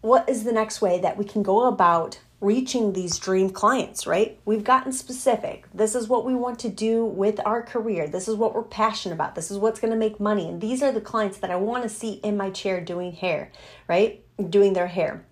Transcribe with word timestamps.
what 0.00 0.28
is 0.28 0.44
the 0.44 0.52
next 0.52 0.80
way 0.80 1.00
that 1.00 1.16
we 1.16 1.24
can 1.24 1.42
go 1.42 1.66
about 1.66 2.20
reaching 2.40 2.94
these 2.94 3.18
dream 3.18 3.50
clients, 3.50 4.06
right? 4.06 4.40
We've 4.46 4.64
gotten 4.64 4.92
specific. 4.92 5.66
This 5.74 5.94
is 5.94 6.08
what 6.08 6.24
we 6.24 6.34
want 6.34 6.58
to 6.60 6.70
do 6.70 7.04
with 7.04 7.38
our 7.44 7.62
career. 7.62 8.08
This 8.08 8.28
is 8.28 8.36
what 8.36 8.54
we're 8.54 8.62
passionate 8.62 9.14
about. 9.14 9.34
This 9.34 9.50
is 9.50 9.58
what's 9.58 9.78
going 9.78 9.92
to 9.92 9.98
make 9.98 10.18
money. 10.18 10.48
And 10.48 10.60
these 10.60 10.82
are 10.82 10.90
the 10.90 11.02
clients 11.02 11.38
that 11.38 11.50
I 11.50 11.56
want 11.56 11.82
to 11.82 11.88
see 11.90 12.14
in 12.24 12.38
my 12.38 12.50
chair 12.50 12.80
doing 12.80 13.12
hair, 13.12 13.52
right? 13.88 14.24
Doing 14.48 14.72
their 14.72 14.86
hair. 14.86 15.24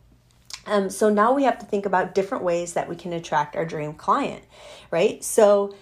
Um, 0.66 0.90
so 0.90 1.08
now 1.08 1.32
we 1.32 1.44
have 1.44 1.58
to 1.60 1.66
think 1.66 1.86
about 1.86 2.14
different 2.14 2.44
ways 2.44 2.74
that 2.74 2.90
we 2.90 2.96
can 2.96 3.14
attract 3.14 3.56
our 3.56 3.64
dream 3.64 3.94
client, 3.94 4.44
right? 4.90 5.24
So, 5.24 5.74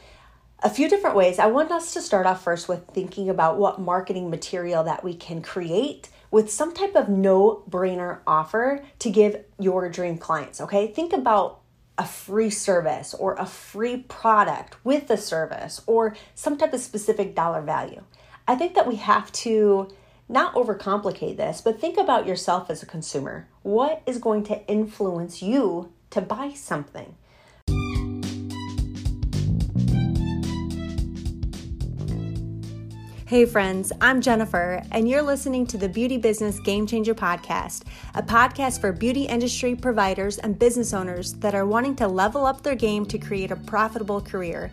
a 0.63 0.71
few 0.71 0.89
different 0.89 1.17
ways. 1.17 1.39
I 1.39 1.47
want 1.47 1.71
us 1.71 1.93
to 1.93 2.01
start 2.01 2.25
off 2.25 2.43
first 2.43 2.67
with 2.67 2.87
thinking 2.87 3.29
about 3.29 3.59
what 3.59 3.79
marketing 3.79 4.31
material 4.31 4.85
that 4.85 5.05
we 5.05 5.15
can 5.15 5.43
create 5.43 6.09
with 6.37 6.53
some 6.53 6.75
type 6.75 6.95
of 6.95 7.09
no 7.09 7.65
brainer 7.67 8.19
offer 8.27 8.85
to 8.99 9.09
give 9.09 9.43
your 9.59 9.89
dream 9.89 10.19
clients. 10.19 10.61
Okay, 10.61 10.87
think 10.87 11.15
about 11.15 11.63
a 11.97 12.05
free 12.05 12.51
service 12.51 13.15
or 13.15 13.33
a 13.37 13.47
free 13.47 13.97
product 13.97 14.77
with 14.85 15.09
a 15.09 15.17
service 15.17 15.81
or 15.87 16.15
some 16.35 16.59
type 16.59 16.75
of 16.75 16.81
specific 16.83 17.35
dollar 17.35 17.63
value. 17.63 18.03
I 18.47 18.55
think 18.55 18.75
that 18.75 18.87
we 18.87 18.97
have 18.97 19.33
to 19.47 19.89
not 20.29 20.53
overcomplicate 20.53 21.39
this, 21.39 21.63
but 21.63 21.81
think 21.81 21.97
about 21.97 22.27
yourself 22.27 22.69
as 22.69 22.83
a 22.83 22.87
consumer. 22.87 23.49
What 23.63 24.03
is 24.05 24.19
going 24.19 24.45
to 24.45 24.63
influence 24.67 25.41
you 25.41 25.91
to 26.11 26.21
buy 26.21 26.53
something? 26.53 27.17
Hey, 33.27 33.45
friends, 33.45 33.91
I'm 34.01 34.21
Jennifer, 34.21 34.81
and 34.93 35.09
you're 35.09 35.21
listening 35.21 35.67
to 35.67 35.77
the 35.77 35.89
Beauty 35.89 36.17
Business 36.17 36.61
Game 36.61 36.87
Changer 36.87 37.13
Podcast, 37.13 37.83
a 38.15 38.23
podcast 38.23 38.81
for 38.81 38.93
beauty 38.93 39.25
industry 39.25 39.75
providers 39.75 40.39
and 40.39 40.57
business 40.57 40.95
owners 40.95 41.33
that 41.33 41.53
are 41.53 41.67
wanting 41.67 41.97
to 41.97 42.07
level 42.07 42.47
up 42.47 42.63
their 42.63 42.77
game 42.77 43.05
to 43.07 43.19
create 43.19 43.51
a 43.51 43.57
profitable 43.57 44.21
career. 44.21 44.71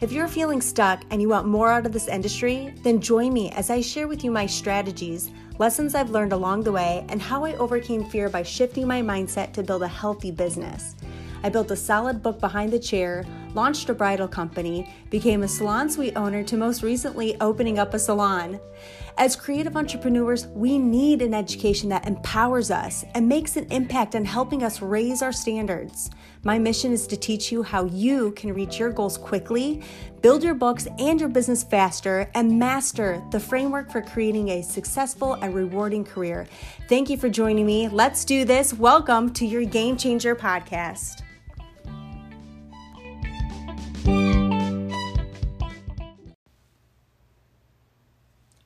If 0.00 0.12
you're 0.12 0.28
feeling 0.28 0.60
stuck 0.60 1.02
and 1.10 1.20
you 1.20 1.28
want 1.28 1.48
more 1.48 1.72
out 1.72 1.86
of 1.86 1.92
this 1.92 2.06
industry, 2.06 2.72
then 2.84 3.00
join 3.00 3.32
me 3.32 3.50
as 3.50 3.68
I 3.68 3.80
share 3.80 4.06
with 4.06 4.22
you 4.22 4.30
my 4.30 4.46
strategies, 4.46 5.32
lessons 5.58 5.96
I've 5.96 6.10
learned 6.10 6.32
along 6.32 6.62
the 6.62 6.70
way, 6.70 7.04
and 7.08 7.20
how 7.20 7.44
I 7.44 7.56
overcame 7.56 8.04
fear 8.04 8.28
by 8.28 8.44
shifting 8.44 8.86
my 8.86 9.02
mindset 9.02 9.52
to 9.54 9.64
build 9.64 9.82
a 9.82 9.88
healthy 9.88 10.30
business. 10.30 10.94
I 11.42 11.48
built 11.48 11.70
a 11.70 11.76
solid 11.76 12.22
book 12.22 12.40
behind 12.40 12.72
the 12.72 12.78
chair, 12.78 13.24
launched 13.54 13.88
a 13.88 13.94
bridal 13.94 14.28
company, 14.28 14.92
became 15.08 15.42
a 15.42 15.48
salon 15.48 15.88
suite 15.88 16.16
owner, 16.16 16.42
to 16.42 16.56
most 16.56 16.82
recently 16.82 17.40
opening 17.40 17.78
up 17.78 17.94
a 17.94 17.98
salon. 17.98 18.58
As 19.16 19.34
creative 19.34 19.76
entrepreneurs, 19.76 20.46
we 20.48 20.78
need 20.78 21.22
an 21.22 21.34
education 21.34 21.88
that 21.88 22.06
empowers 22.06 22.70
us 22.70 23.04
and 23.14 23.28
makes 23.28 23.56
an 23.56 23.66
impact 23.72 24.14
on 24.14 24.24
helping 24.24 24.62
us 24.62 24.80
raise 24.80 25.22
our 25.22 25.32
standards. 25.32 26.10
My 26.44 26.58
mission 26.58 26.92
is 26.92 27.06
to 27.08 27.16
teach 27.16 27.50
you 27.50 27.62
how 27.62 27.86
you 27.86 28.32
can 28.32 28.52
reach 28.52 28.78
your 28.78 28.90
goals 28.90 29.18
quickly, 29.18 29.82
build 30.22 30.44
your 30.44 30.54
books 30.54 30.86
and 30.98 31.18
your 31.18 31.28
business 31.28 31.64
faster, 31.64 32.30
and 32.34 32.58
master 32.58 33.22
the 33.32 33.40
framework 33.40 33.90
for 33.90 34.02
creating 34.02 34.50
a 34.50 34.62
successful 34.62 35.34
and 35.34 35.54
rewarding 35.54 36.04
career. 36.04 36.46
Thank 36.88 37.10
you 37.10 37.16
for 37.16 37.28
joining 37.28 37.66
me. 37.66 37.88
Let's 37.88 38.24
do 38.24 38.44
this. 38.44 38.72
Welcome 38.72 39.32
to 39.34 39.46
your 39.46 39.64
Game 39.64 39.96
Changer 39.96 40.36
podcast. 40.36 41.22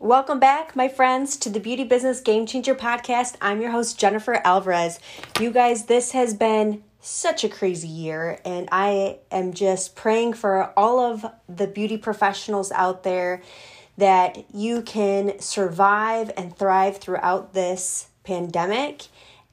Welcome 0.03 0.41
back, 0.41 0.75
my 0.75 0.89
friends, 0.89 1.37
to 1.37 1.49
the 1.49 1.61
Beauty 1.61 1.85
Business 1.85 2.21
Game 2.21 2.45
Changer 2.45 2.75
podcast. 2.75 3.37
I'm 3.41 3.61
your 3.61 3.71
host, 3.71 4.01
Jennifer 4.01 4.41
Alvarez. 4.45 4.99
You 5.39 5.53
guys, 5.53 5.85
this 5.85 6.11
has 6.11 6.35
been 6.35 6.83
such 6.99 7.45
a 7.45 7.49
crazy 7.49 7.87
year, 7.87 8.41
and 8.45 8.69
I 8.73 9.21
am 9.31 9.53
just 9.53 9.95
praying 9.95 10.33
for 10.33 10.77
all 10.77 10.99
of 10.99 11.25
the 11.49 11.69
beauty 11.69 11.97
professionals 11.99 12.73
out 12.73 13.05
there 13.05 13.43
that 13.97 14.45
you 14.53 14.83
can 14.83 15.39
survive 15.39 16.33
and 16.37 16.57
thrive 16.57 16.97
throughout 16.97 17.55
this 17.55 18.09
pandemic. 18.25 19.05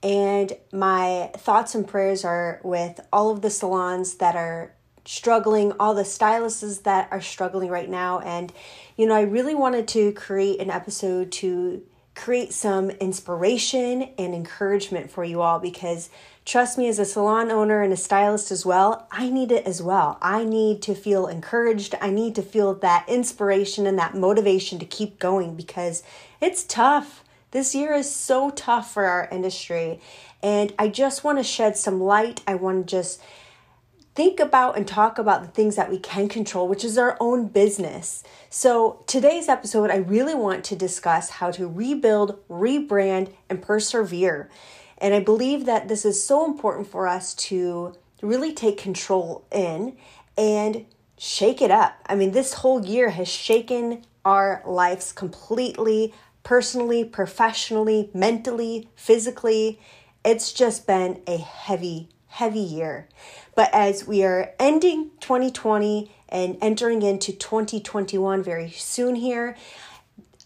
And 0.02 0.54
my 0.74 1.30
thoughts 1.38 1.76
and 1.76 1.88
prayers 1.88 2.26
are 2.26 2.60
with 2.64 3.00
all 3.14 3.30
of 3.30 3.44
the 3.44 3.52
salons 3.52 4.16
that 4.16 4.36
are 4.36 4.74
struggling, 5.06 5.74
all 5.80 5.94
the 5.94 6.06
stylists 6.06 6.80
that 6.80 7.08
are 7.12 7.22
struggling 7.22 7.70
right 7.70 7.90
now. 7.90 8.20
And, 8.20 8.52
you 9.00 9.06
know, 9.06 9.16
I 9.16 9.22
really 9.22 9.56
wanted 9.56 9.88
to 9.90 10.12
create 10.12 10.60
an 10.60 10.70
episode 10.70 11.32
to 11.32 11.82
create 12.16 12.52
some 12.52 12.90
inspiration 12.90 14.10
and 14.18 14.36
encouragement 14.36 15.10
for 15.10 15.24
you 15.24 15.40
all 15.40 15.58
because 15.58 16.10
trust 16.44 16.78
me, 16.78 16.90
as 16.90 17.00
a 17.00 17.06
salon 17.06 17.50
owner 17.50 17.82
and 17.82 17.94
a 17.94 17.96
stylist 17.96 18.52
as 18.52 18.66
well, 18.66 19.08
I 19.10 19.30
need 19.30 19.54
it 19.54 19.66
as 19.66 19.82
well. 19.82 20.18
I 20.22 20.44
need 20.44 20.82
to 20.82 20.96
feel 20.96 21.28
encouraged. 21.28 21.96
I 22.02 22.10
need 22.10 22.36
to 22.36 22.42
feel 22.42 22.74
that 22.74 23.08
inspiration 23.08 23.88
and 23.88 23.98
that 23.98 24.16
motivation 24.16 24.80
to 24.80 24.86
keep 24.86 25.18
going 25.18 25.56
because 25.56 26.04
it's 26.42 26.66
tough. 26.66 27.24
This 27.52 27.74
year 27.74 27.94
is 27.94 28.14
so 28.14 28.50
tough 28.50 28.94
for 28.94 29.06
our 29.06 29.30
industry. 29.32 30.02
And 30.44 30.74
I 30.78 30.90
just 30.90 31.24
want 31.24 31.38
to 31.38 31.44
shed 31.46 31.78
some 31.78 32.02
light. 32.02 32.42
I 32.46 32.56
want 32.56 32.86
to 32.86 32.92
just 32.98 33.22
think 34.20 34.42
about 34.42 34.76
and 34.76 34.86
talk 34.86 35.18
about 35.18 35.42
the 35.42 35.48
things 35.48 35.78
that 35.78 35.90
we 35.90 35.98
can 35.98 36.28
control, 36.28 36.68
which 36.68 36.84
is 36.84 36.98
our 36.98 37.16
own 37.22 37.48
business. 37.48 38.22
So, 38.52 39.04
today's 39.06 39.48
episode, 39.48 39.92
I 39.92 39.98
really 39.98 40.34
want 40.34 40.64
to 40.66 40.76
discuss 40.76 41.30
how 41.30 41.52
to 41.52 41.68
rebuild, 41.68 42.40
rebrand, 42.50 43.32
and 43.48 43.62
persevere. 43.62 44.50
And 44.98 45.14
I 45.14 45.20
believe 45.20 45.68
that 45.68 45.88
this 45.88 46.04
is 46.04 46.26
so 46.26 46.46
important 46.46 46.88
for 46.88 47.08
us 47.08 47.36
to 47.36 47.94
really 48.24 48.52
take 48.52 48.80
control 48.80 49.46
in 49.52 49.98
and 50.36 50.88
shake 51.16 51.62
it 51.62 51.70
up. 51.70 52.00
I 52.08 52.16
mean, 52.16 52.32
this 52.32 52.54
whole 52.54 52.84
year 52.84 53.12
has 53.12 53.28
shaken 53.28 54.02
our 54.26 54.64
lives 54.66 55.12
completely, 55.12 56.16
personally, 56.42 57.06
professionally, 57.06 58.10
mentally, 58.16 58.90
physically. 58.96 59.80
It's 60.26 60.54
just 60.54 60.88
been 60.88 61.22
a 61.28 61.38
heavy, 61.38 62.10
heavy 62.26 62.62
year. 62.62 63.10
But 63.60 63.74
as 63.74 64.08
we 64.08 64.24
are 64.24 64.54
ending 64.58 65.12
2020 65.20 66.10
and 66.30 66.58
entering 66.62 67.02
into 67.02 67.34
2021 67.34 68.42
very 68.42 68.70
soon 68.70 69.16
here, 69.16 69.58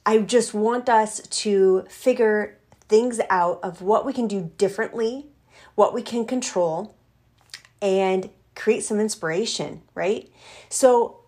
I 0.03 0.17
just 0.17 0.55
want 0.55 0.89
us 0.89 1.19
to 1.19 1.83
figure 1.89 2.57
things 2.89 3.21
out 3.29 3.59
of 3.61 3.83
what 3.83 4.03
we 4.03 4.13
can 4.13 4.27
do 4.27 4.51
differently, 4.57 5.27
what 5.75 5.93
we 5.93 6.01
can 6.01 6.25
control, 6.25 6.95
and 7.83 8.31
create 8.55 8.83
some 8.83 8.99
inspiration, 8.99 9.83
right? 9.93 10.31
So, 10.69 11.19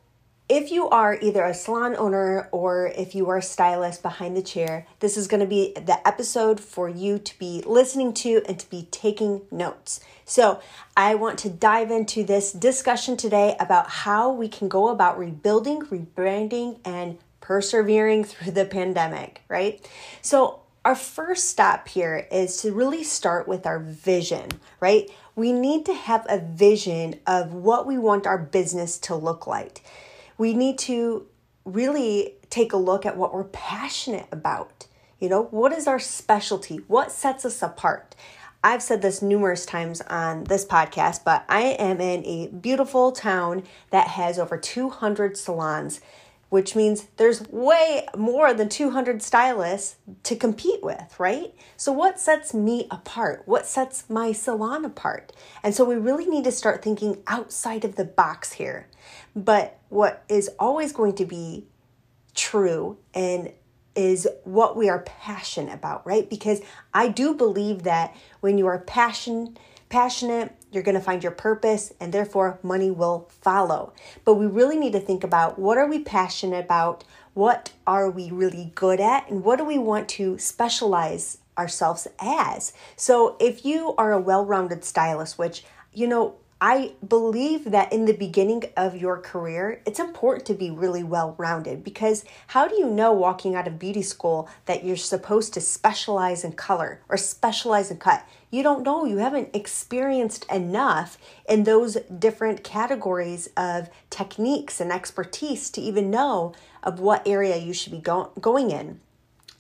if 0.47 0.71
you 0.71 0.87
are 0.89 1.17
either 1.21 1.43
a 1.43 1.53
salon 1.55 1.95
owner 1.95 2.47
or 2.51 2.87
if 2.95 3.15
you 3.15 3.27
are 3.29 3.37
a 3.37 3.41
stylist 3.41 4.03
behind 4.03 4.37
the 4.37 4.43
chair, 4.43 4.85
this 4.99 5.17
is 5.17 5.27
going 5.27 5.39
to 5.39 5.47
be 5.47 5.73
the 5.73 6.07
episode 6.07 6.59
for 6.59 6.87
you 6.87 7.17
to 7.17 7.39
be 7.39 7.63
listening 7.65 8.13
to 8.13 8.43
and 8.47 8.59
to 8.59 8.69
be 8.69 8.87
taking 8.91 9.41
notes. 9.49 10.01
So, 10.23 10.59
I 10.95 11.15
want 11.15 11.39
to 11.39 11.49
dive 11.49 11.89
into 11.89 12.23
this 12.23 12.51
discussion 12.51 13.17
today 13.17 13.55
about 13.59 13.89
how 13.89 14.31
we 14.31 14.47
can 14.47 14.67
go 14.67 14.89
about 14.89 15.17
rebuilding, 15.17 15.81
rebranding, 15.81 16.79
and 16.85 17.17
persevering 17.41 18.23
through 18.23 18.51
the 18.51 18.65
pandemic, 18.65 19.41
right? 19.49 19.87
So, 20.21 20.61
our 20.83 20.95
first 20.95 21.49
step 21.49 21.87
here 21.87 22.27
is 22.31 22.61
to 22.61 22.71
really 22.71 23.03
start 23.03 23.47
with 23.47 23.65
our 23.65 23.79
vision, 23.79 24.49
right? 24.79 25.09
We 25.35 25.51
need 25.51 25.87
to 25.87 25.93
have 25.95 26.23
a 26.29 26.37
vision 26.39 27.19
of 27.25 27.51
what 27.53 27.87
we 27.87 27.97
want 27.97 28.27
our 28.27 28.37
business 28.37 28.99
to 28.99 29.15
look 29.15 29.47
like 29.47 29.81
we 30.37 30.53
need 30.53 30.77
to 30.79 31.27
really 31.63 32.35
take 32.49 32.73
a 32.73 32.77
look 32.77 33.05
at 33.05 33.17
what 33.17 33.33
we're 33.33 33.45
passionate 33.45 34.27
about. 34.31 34.87
You 35.19 35.29
know, 35.29 35.43
what 35.43 35.71
is 35.71 35.87
our 35.87 35.99
specialty? 35.99 36.77
What 36.87 37.11
sets 37.11 37.45
us 37.45 37.61
apart? 37.61 38.15
I've 38.63 38.81
said 38.81 39.01
this 39.01 39.21
numerous 39.21 39.65
times 39.65 40.01
on 40.01 40.45
this 40.45 40.65
podcast, 40.65 41.23
but 41.23 41.45
I 41.47 41.61
am 41.61 42.01
in 42.01 42.25
a 42.25 42.47
beautiful 42.47 43.11
town 43.11 43.63
that 43.91 44.07
has 44.07 44.39
over 44.39 44.57
200 44.57 45.37
salons, 45.37 46.01
which 46.49 46.75
means 46.75 47.07
there's 47.17 47.41
way 47.49 48.07
more 48.15 48.53
than 48.53 48.69
200 48.69 49.21
stylists 49.21 49.97
to 50.23 50.35
compete 50.35 50.83
with, 50.83 51.19
right? 51.19 51.53
So, 51.77 51.91
what 51.91 52.19
sets 52.19 52.53
me 52.53 52.87
apart? 52.91 53.43
What 53.45 53.65
sets 53.65 54.09
my 54.09 54.31
salon 54.31 54.85
apart? 54.85 55.31
And 55.63 55.73
so, 55.73 55.85
we 55.85 55.95
really 55.95 56.25
need 56.25 56.43
to 56.45 56.51
start 56.51 56.83
thinking 56.83 57.21
outside 57.27 57.83
of 57.83 57.95
the 57.95 58.05
box 58.05 58.53
here. 58.53 58.87
But 59.35 59.79
what 59.89 60.23
is 60.29 60.49
always 60.59 60.91
going 60.91 61.15
to 61.15 61.25
be 61.25 61.67
true 62.33 62.97
and 63.13 63.51
is 63.95 64.27
what 64.43 64.75
we 64.75 64.89
are 64.89 64.99
passionate 64.99 65.73
about, 65.73 66.05
right? 66.05 66.29
Because 66.29 66.61
I 66.93 67.07
do 67.07 67.33
believe 67.33 67.83
that 67.83 68.15
when 68.41 68.57
you 68.57 68.67
are 68.67 68.79
passion 68.79 69.57
passionate, 69.89 70.53
you're 70.75 70.83
going 70.83 70.95
to 70.95 71.01
find 71.01 71.23
your 71.23 71.31
purpose 71.31 71.93
and 71.99 72.13
therefore 72.13 72.59
money 72.61 72.91
will 72.91 73.29
follow. 73.41 73.93
But 74.25 74.35
we 74.35 74.45
really 74.45 74.77
need 74.77 74.93
to 74.93 74.99
think 74.99 75.23
about 75.23 75.57
what 75.57 75.77
are 75.77 75.87
we 75.87 75.99
passionate 75.99 76.65
about? 76.65 77.03
What 77.33 77.71
are 77.87 78.09
we 78.09 78.29
really 78.29 78.71
good 78.75 78.99
at? 78.99 79.29
And 79.29 79.43
what 79.43 79.57
do 79.57 79.65
we 79.65 79.77
want 79.77 80.09
to 80.09 80.37
specialize 80.37 81.39
ourselves 81.57 82.07
as. 82.19 82.73
So 82.95 83.37
if 83.39 83.65
you 83.65 83.95
are 83.97 84.11
a 84.11 84.19
well 84.19 84.45
rounded 84.45 84.83
stylist, 84.83 85.37
which, 85.37 85.63
you 85.93 86.07
know, 86.07 86.35
I 86.61 86.93
believe 87.05 87.71
that 87.71 87.91
in 87.91 88.05
the 88.05 88.13
beginning 88.13 88.63
of 88.77 88.95
your 88.95 89.17
career, 89.17 89.81
it's 89.85 89.99
important 89.99 90.45
to 90.45 90.53
be 90.53 90.71
really 90.71 91.03
well 91.03 91.35
rounded 91.37 91.83
because 91.83 92.23
how 92.47 92.65
do 92.65 92.75
you 92.75 92.89
know 92.89 93.11
walking 93.11 93.55
out 93.55 93.67
of 93.67 93.77
beauty 93.77 94.01
school 94.01 94.49
that 94.65 94.85
you're 94.85 94.95
supposed 94.95 95.53
to 95.55 95.61
specialize 95.61 96.45
in 96.45 96.53
color 96.53 97.01
or 97.09 97.17
specialize 97.17 97.91
in 97.91 97.97
cut? 97.97 98.25
You 98.51 98.63
don't 98.63 98.83
know. 98.83 99.03
You 99.03 99.17
haven't 99.17 99.53
experienced 99.53 100.49
enough 100.49 101.17
in 101.47 101.65
those 101.65 101.95
different 102.17 102.63
categories 102.63 103.49
of 103.57 103.89
techniques 104.09 104.79
and 104.79 104.93
expertise 104.93 105.69
to 105.71 105.81
even 105.81 106.09
know 106.09 106.53
of 106.81 107.01
what 107.01 107.27
area 107.27 107.57
you 107.57 107.73
should 107.73 107.91
be 107.91 107.99
go- 107.99 108.31
going 108.39 108.71
in. 108.71 109.01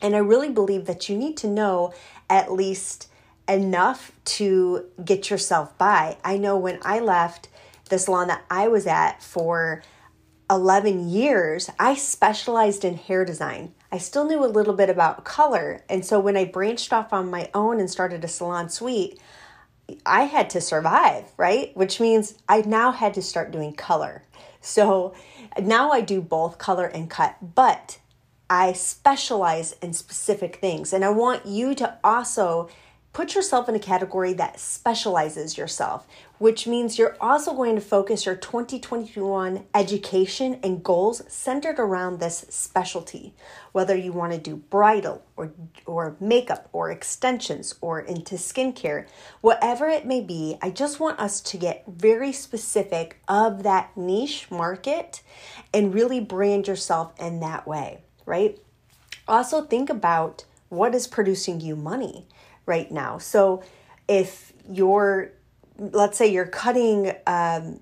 And 0.01 0.15
I 0.15 0.19
really 0.19 0.49
believe 0.49 0.85
that 0.85 1.09
you 1.09 1.17
need 1.17 1.35
to 1.37 1.47
know 1.47 1.93
at 2.29 2.53
least 2.53 3.09
enough 3.47 4.11
to 4.25 4.85
get 5.03 5.29
yourself 5.29 5.77
by. 5.77 6.17
I 6.23 6.37
know 6.37 6.57
when 6.57 6.79
I 6.83 6.99
left 6.99 7.49
the 7.89 7.99
salon 7.99 8.27
that 8.29 8.43
I 8.49 8.67
was 8.67 8.87
at 8.87 9.21
for 9.21 9.83
11 10.49 11.09
years, 11.09 11.69
I 11.79 11.95
specialized 11.95 12.85
in 12.85 12.97
hair 12.97 13.25
design. 13.25 13.73
I 13.91 13.97
still 13.97 14.25
knew 14.25 14.43
a 14.43 14.47
little 14.47 14.73
bit 14.73 14.89
about 14.89 15.23
color. 15.23 15.83
And 15.89 16.05
so 16.05 16.19
when 16.19 16.37
I 16.37 16.45
branched 16.45 16.91
off 16.93 17.13
on 17.13 17.29
my 17.29 17.49
own 17.53 17.79
and 17.79 17.89
started 17.89 18.23
a 18.23 18.27
salon 18.27 18.69
suite, 18.69 19.19
I 20.05 20.23
had 20.23 20.49
to 20.51 20.61
survive, 20.61 21.31
right? 21.37 21.75
Which 21.75 21.99
means 21.99 22.35
I 22.49 22.61
now 22.61 22.91
had 22.91 23.13
to 23.15 23.21
start 23.21 23.51
doing 23.51 23.73
color. 23.73 24.23
So 24.61 25.13
now 25.61 25.91
I 25.91 26.01
do 26.01 26.21
both 26.21 26.57
color 26.57 26.85
and 26.85 27.09
cut, 27.09 27.55
but 27.55 27.99
I 28.49 28.73
specialize 28.73 29.73
in 29.81 29.93
specific 29.93 30.57
things. 30.57 30.91
And 30.91 31.05
I 31.05 31.09
want 31.09 31.45
you 31.45 31.75
to 31.75 31.97
also 32.03 32.69
put 33.15 33.33
yourself 33.33 33.69
in 33.69 33.75
a 33.75 33.79
category 33.79 34.33
that 34.33 34.59
specializes 34.59 35.57
yourself, 35.57 36.05
which 36.37 36.67
means 36.67 36.97
you're 36.99 37.15
also 37.21 37.53
going 37.53 37.73
to 37.73 37.81
focus 37.81 38.25
your 38.25 38.35
2021 38.35 39.63
education 39.73 40.59
and 40.61 40.83
goals 40.83 41.21
centered 41.29 41.79
around 41.79 42.19
this 42.19 42.45
specialty. 42.49 43.33
Whether 43.71 43.95
you 43.95 44.11
want 44.11 44.33
to 44.33 44.37
do 44.37 44.57
bridal 44.57 45.23
or, 45.37 45.53
or 45.85 46.17
makeup 46.19 46.67
or 46.73 46.91
extensions 46.91 47.75
or 47.79 48.01
into 48.01 48.35
skincare, 48.35 49.07
whatever 49.39 49.87
it 49.87 50.05
may 50.05 50.19
be, 50.19 50.57
I 50.61 50.69
just 50.69 50.99
want 50.99 51.17
us 51.17 51.39
to 51.39 51.57
get 51.57 51.85
very 51.87 52.33
specific 52.33 53.21
of 53.29 53.63
that 53.63 53.95
niche 53.95 54.51
market 54.51 55.23
and 55.73 55.93
really 55.93 56.19
brand 56.19 56.67
yourself 56.67 57.13
in 57.17 57.39
that 57.39 57.65
way, 57.65 58.01
right? 58.25 58.59
Also, 59.25 59.61
think 59.61 59.89
about 59.89 60.43
what 60.67 60.93
is 60.93 61.07
producing 61.07 61.61
you 61.61 61.77
money 61.77 62.27
right 62.65 62.91
now. 62.91 63.17
So 63.17 63.63
if 64.07 64.53
your, 64.69 65.31
let's 65.77 66.17
say 66.17 66.31
your 66.31 66.45
cutting 66.45 67.13
um, 67.27 67.79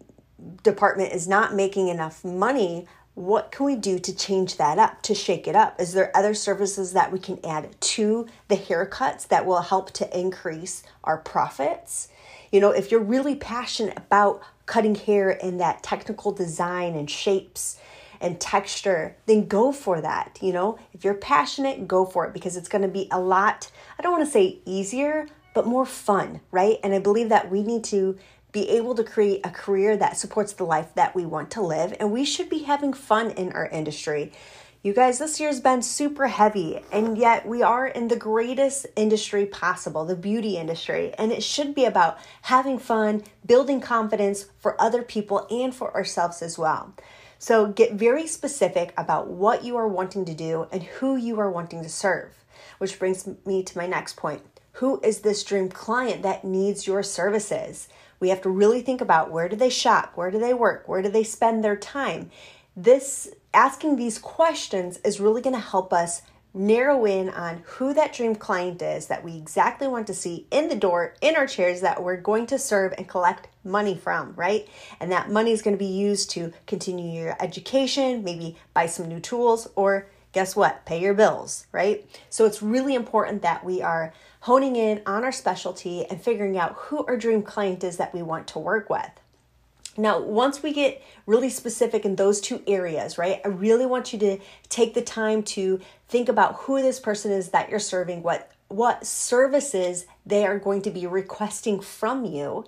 department 0.64 1.14
is 1.14 1.28
not 1.28 1.54
making 1.54 1.88
enough 1.88 2.24
money, 2.24 2.88
what 3.16 3.52
can 3.52 3.66
we 3.66 3.76
do 3.76 4.00
to 4.00 4.16
change 4.16 4.58
that 4.58 4.80
up, 4.80 5.02
to 5.04 5.14
shake 5.14 5.48
it 5.48 5.56
up? 5.56 5.80
Is 5.80 5.94
there 5.94 6.16
other 6.16 6.34
services 6.34 6.94
that 6.94 7.12
we 7.12 7.20
can 7.20 7.40
add 7.46 7.80
to 7.80 8.28
the 8.48 8.56
haircuts 8.56 9.28
that 9.28 9.46
will 9.46 9.62
help 9.62 9.92
to 9.92 10.20
increase 10.20 10.84
our 11.04 11.18
profits? 11.18 12.08
You 12.52 12.60
know, 12.60 12.72
if 12.72 12.90
you're 12.90 13.00
really 13.00 13.36
passionate 13.36 13.98
about 13.98 14.42
cutting 14.66 14.96
hair 14.96 15.44
and 15.44 15.60
that 15.60 15.84
technical 15.84 16.32
design 16.32 16.96
and 16.96 17.10
shapes 17.10 17.78
and 18.24 18.40
texture, 18.40 19.16
then 19.28 19.48
go 19.48 19.72
for 19.72 20.02
that. 20.02 20.40
You 20.42 20.54
know, 20.54 20.80
if 20.94 21.04
you're 21.04 21.14
passionate, 21.14 21.88
go 21.88 22.06
for 22.06 22.26
it 22.26 22.34
because 22.34 22.58
it's 22.58 22.70
going 22.70 22.82
to 22.82 22.88
be 22.88 23.08
a 23.12 23.20
lot, 23.20 23.70
I 24.00 24.02
don't 24.02 24.14
want 24.14 24.26
to 24.26 24.32
say 24.32 24.60
easier, 24.66 25.28
but 25.54 25.68
more 25.68 25.86
fun, 25.86 26.42
right? 26.50 26.78
And 26.84 26.96
I 26.96 27.00
believe 27.00 27.30
that 27.30 27.52
we 27.52 27.62
need 27.62 27.84
to 27.86 28.18
be 28.52 28.70
able 28.70 28.96
to 28.96 29.04
create 29.04 29.42
a 29.44 29.50
career 29.50 29.98
that 29.98 30.18
supports 30.18 30.54
the 30.54 30.64
life 30.64 30.94
that 30.96 31.16
we 31.16 31.26
want 31.26 31.52
to 31.52 31.62
live, 31.62 31.96
and 32.00 32.12
we 32.12 32.24
should 32.24 32.50
be 32.50 32.60
having 32.60 32.94
fun 32.94 33.32
in 33.32 33.52
our 33.52 33.68
industry. 33.68 34.32
You 34.84 34.94
guys, 34.94 35.18
this 35.18 35.40
year's 35.40 35.62
been 35.62 35.82
super 35.82 36.28
heavy, 36.28 36.82
and 36.92 37.18
yet 37.18 37.48
we 37.48 37.64
are 37.64 37.88
in 37.88 38.10
the 38.10 38.18
greatest 38.18 38.86
industry 38.98 39.46
possible, 39.46 40.04
the 40.04 40.16
beauty 40.16 40.58
industry. 40.58 41.14
And 41.18 41.32
it 41.32 41.42
should 41.42 41.74
be 41.74 41.86
about 41.86 42.18
having 42.42 42.78
fun, 42.78 43.24
building 43.46 43.80
confidence 43.80 44.48
for 44.60 44.80
other 44.82 45.02
people 45.02 45.48
and 45.50 45.74
for 45.74 45.94
ourselves 45.96 46.42
as 46.42 46.58
well. 46.58 46.94
So 47.44 47.68
get 47.68 47.92
very 47.92 48.26
specific 48.26 48.94
about 48.96 49.28
what 49.28 49.66
you 49.66 49.76
are 49.76 49.86
wanting 49.86 50.24
to 50.24 50.34
do 50.34 50.66
and 50.72 50.82
who 50.82 51.18
you 51.18 51.42
are 51.42 51.52
wanting 51.52 51.84
to 51.84 51.90
serve. 51.90 52.30
Which 52.78 52.98
brings 52.98 53.28
me 53.46 53.64
to 53.64 53.78
my 53.78 53.86
next 53.86 54.16
point. 54.16 54.44
Who 54.80 55.02
is 55.02 55.20
this 55.20 55.44
dream 55.44 55.68
client 55.68 56.22
that 56.22 56.46
needs 56.46 56.88
your 56.88 57.04
services? 57.04 57.90
We 58.22 58.30
have 58.30 58.42
to 58.44 58.50
really 58.50 58.80
think 58.82 59.02
about 59.02 59.30
where 59.30 59.50
do 59.50 59.58
they 59.58 59.70
shop? 59.70 60.14
Where 60.16 60.32
do 60.32 60.40
they 60.40 60.54
work? 60.54 60.88
Where 60.88 61.02
do 61.02 61.10
they 61.10 61.26
spend 61.26 61.66
their 61.66 61.76
time? 61.76 62.32
This 62.78 63.28
asking 63.54 63.98
these 63.98 64.20
questions 64.20 65.00
is 65.04 65.20
really 65.20 65.42
going 65.42 65.54
to 65.54 65.60
help 65.60 65.92
us 65.92 66.22
narrow 66.54 67.06
in 67.06 67.30
on 67.30 67.64
who 67.66 67.94
that 67.94 68.14
dream 68.14 68.36
client 68.36 68.82
is 68.82 69.08
that 69.08 69.24
we 69.24 69.36
exactly 69.36 69.88
want 69.88 70.06
to 70.08 70.14
see 70.14 70.46
in 70.52 70.70
the 70.70 70.76
door 70.76 71.16
in 71.22 71.36
our 71.36 71.48
chairs 71.48 71.82
that 71.82 72.04
we're 72.04 72.18
going 72.18 72.46
to 72.46 72.60
serve 72.60 72.94
and 72.98 73.08
collect 73.08 73.48
money 73.64 73.96
from, 73.96 74.34
right? 74.36 74.68
And 75.00 75.12
that 75.12 75.32
money 75.32 75.52
is 75.52 75.62
going 75.62 75.76
to 75.76 75.84
be 75.84 75.86
used 75.86 76.30
to 76.32 76.54
continue 76.68 77.22
your 77.22 77.36
education, 77.40 78.24
maybe 78.24 78.58
buy 78.74 78.86
some 78.86 79.08
new 79.08 79.20
tools, 79.20 79.68
or 79.76 80.08
guess 80.32 80.56
what? 80.56 80.86
Pay 80.86 81.00
your 81.00 81.14
bills, 81.14 81.66
right? 81.72 82.06
So 82.30 82.46
it's 82.46 82.62
really 82.62 82.96
important 82.96 83.42
that 83.42 83.64
we 83.64 83.82
are 83.82 84.14
honing 84.42 84.76
in 84.76 85.02
on 85.06 85.24
our 85.24 85.32
specialty 85.32 86.06
and 86.06 86.22
figuring 86.22 86.58
out 86.58 86.74
who 86.76 87.06
our 87.06 87.18
dream 87.18 87.42
client 87.42 87.84
is 87.84 87.98
that 87.98 88.14
we 88.14 88.22
want 88.22 88.48
to 88.50 88.60
work 88.60 88.90
with. 88.90 89.10
Now, 89.98 90.20
once 90.20 90.64
we 90.64 90.74
get 90.74 91.02
really 91.26 91.50
specific 91.50 92.04
in 92.06 92.16
those 92.16 92.42
two 92.42 92.64
areas, 92.66 93.18
right, 93.18 93.40
I 93.46 93.50
really 93.50 93.86
want 93.86 94.12
you 94.12 94.20
to 94.20 94.40
take 94.70 94.94
the 94.94 95.02
time 95.02 95.44
to 95.44 95.80
think 96.08 96.30
about 96.30 96.56
who 96.56 96.82
this 96.82 97.00
person 97.00 97.32
is 97.32 97.50
that 97.50 97.70
you're 97.70 97.80
serving, 97.80 98.24
what 98.24 98.52
what 98.70 99.06
services 99.06 100.08
they 100.26 100.48
are 100.48 100.58
going 100.58 100.82
to 100.82 100.90
be 100.90 101.06
requesting 101.06 101.80
from 101.80 102.26
you, 102.26 102.66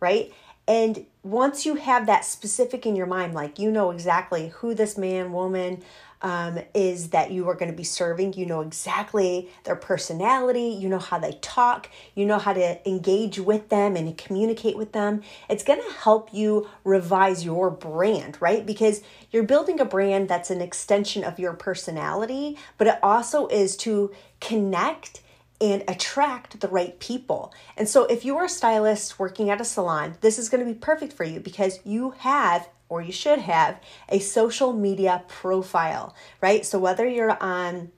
right? 0.00 0.32
And 0.66 1.04
once 1.22 1.66
you 1.66 1.74
have 1.74 2.06
that 2.06 2.24
specific 2.24 2.86
in 2.86 2.96
your 2.96 3.06
mind, 3.06 3.34
like 3.34 3.58
you 3.58 3.70
know 3.70 3.90
exactly 3.90 4.48
who 4.48 4.74
this 4.74 4.96
man, 4.96 5.32
woman, 5.32 5.82
um, 6.22 6.58
is 6.74 7.10
that 7.10 7.30
you 7.30 7.48
are 7.48 7.54
going 7.54 7.70
to 7.70 7.76
be 7.76 7.84
serving. 7.84 8.34
You 8.34 8.46
know 8.46 8.60
exactly 8.60 9.50
their 9.64 9.76
personality, 9.76 10.68
you 10.68 10.88
know 10.88 10.98
how 10.98 11.18
they 11.18 11.32
talk, 11.42 11.90
you 12.14 12.24
know 12.24 12.38
how 12.38 12.52
to 12.52 12.88
engage 12.88 13.38
with 13.38 13.68
them 13.68 13.96
and 13.96 14.16
communicate 14.16 14.76
with 14.76 14.92
them. 14.92 15.22
It's 15.48 15.64
going 15.64 15.80
to 15.80 15.94
help 15.98 16.32
you 16.32 16.68
revise 16.84 17.44
your 17.44 17.70
brand, 17.70 18.38
right? 18.40 18.64
Because 18.64 19.02
you're 19.30 19.42
building 19.42 19.80
a 19.80 19.84
brand 19.84 20.28
that's 20.28 20.50
an 20.50 20.60
extension 20.60 21.24
of 21.24 21.38
your 21.38 21.52
personality, 21.54 22.58
but 22.78 22.86
it 22.86 22.98
also 23.02 23.48
is 23.48 23.76
to 23.78 24.12
connect 24.40 25.20
and 25.62 25.84
attract 25.86 26.60
the 26.60 26.68
right 26.68 26.98
people. 26.98 27.54
And 27.76 27.88
so, 27.88 28.04
if 28.04 28.24
you 28.24 28.36
are 28.36 28.46
a 28.46 28.50
stylist 28.50 29.18
working 29.18 29.48
at 29.48 29.60
a 29.60 29.64
salon, 29.64 30.16
this 30.20 30.38
is 30.38 30.48
going 30.48 30.66
to 30.66 30.70
be 30.70 30.78
perfect 30.78 31.12
for 31.12 31.24
you 31.24 31.40
because 31.40 31.78
you 31.84 32.10
have 32.18 32.68
or 32.88 33.00
you 33.00 33.12
should 33.12 33.38
have 33.38 33.80
a 34.10 34.18
social 34.18 34.74
media 34.74 35.24
profile, 35.26 36.14
right? 36.42 36.66
So 36.66 36.78
whether 36.78 37.08
you're 37.08 37.42
on 37.42 37.90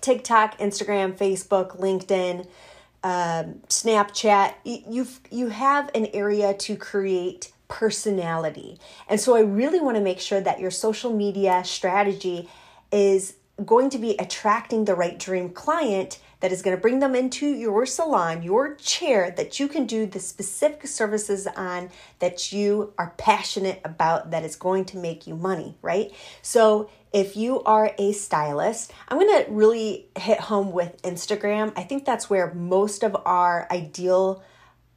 TikTok, 0.00 0.58
Instagram, 0.58 1.16
Facebook, 1.16 1.80
LinkedIn, 1.80 2.46
um, 3.02 3.54
Snapchat, 3.68 4.54
you've, 4.64 5.18
you 5.32 5.48
have 5.48 5.90
an 5.92 6.06
area 6.12 6.54
to 6.54 6.76
create 6.76 7.50
personality. 7.66 8.78
And 9.08 9.20
so 9.20 9.34
I 9.34 9.40
really 9.40 9.80
want 9.80 9.96
to 9.96 10.02
make 10.02 10.20
sure 10.20 10.40
that 10.40 10.60
your 10.60 10.70
social 10.70 11.12
media 11.12 11.64
strategy 11.64 12.48
is 12.92 13.34
going 13.64 13.90
to 13.90 13.98
be 13.98 14.14
attracting 14.18 14.84
the 14.84 14.94
right 14.94 15.18
dream 15.18 15.50
client 15.50 16.20
that 16.40 16.52
is 16.52 16.62
going 16.62 16.76
to 16.76 16.80
bring 16.80 17.00
them 17.00 17.14
into 17.14 17.46
your 17.46 17.84
salon, 17.86 18.42
your 18.42 18.74
chair 18.76 19.30
that 19.32 19.58
you 19.58 19.68
can 19.68 19.86
do 19.86 20.06
the 20.06 20.20
specific 20.20 20.86
services 20.86 21.46
on 21.48 21.90
that 22.20 22.52
you 22.52 22.92
are 22.98 23.14
passionate 23.18 23.80
about 23.84 24.30
that 24.30 24.44
is 24.44 24.56
going 24.56 24.84
to 24.86 24.96
make 24.96 25.26
you 25.26 25.34
money, 25.34 25.76
right? 25.82 26.12
So, 26.42 26.90
if 27.10 27.36
you 27.38 27.62
are 27.62 27.94
a 27.98 28.12
stylist, 28.12 28.92
I'm 29.08 29.18
going 29.18 29.44
to 29.44 29.50
really 29.50 30.08
hit 30.18 30.40
home 30.40 30.72
with 30.72 31.00
Instagram. 31.00 31.72
I 31.74 31.82
think 31.82 32.04
that's 32.04 32.28
where 32.28 32.52
most 32.52 33.02
of 33.02 33.16
our 33.24 33.66
ideal 33.70 34.42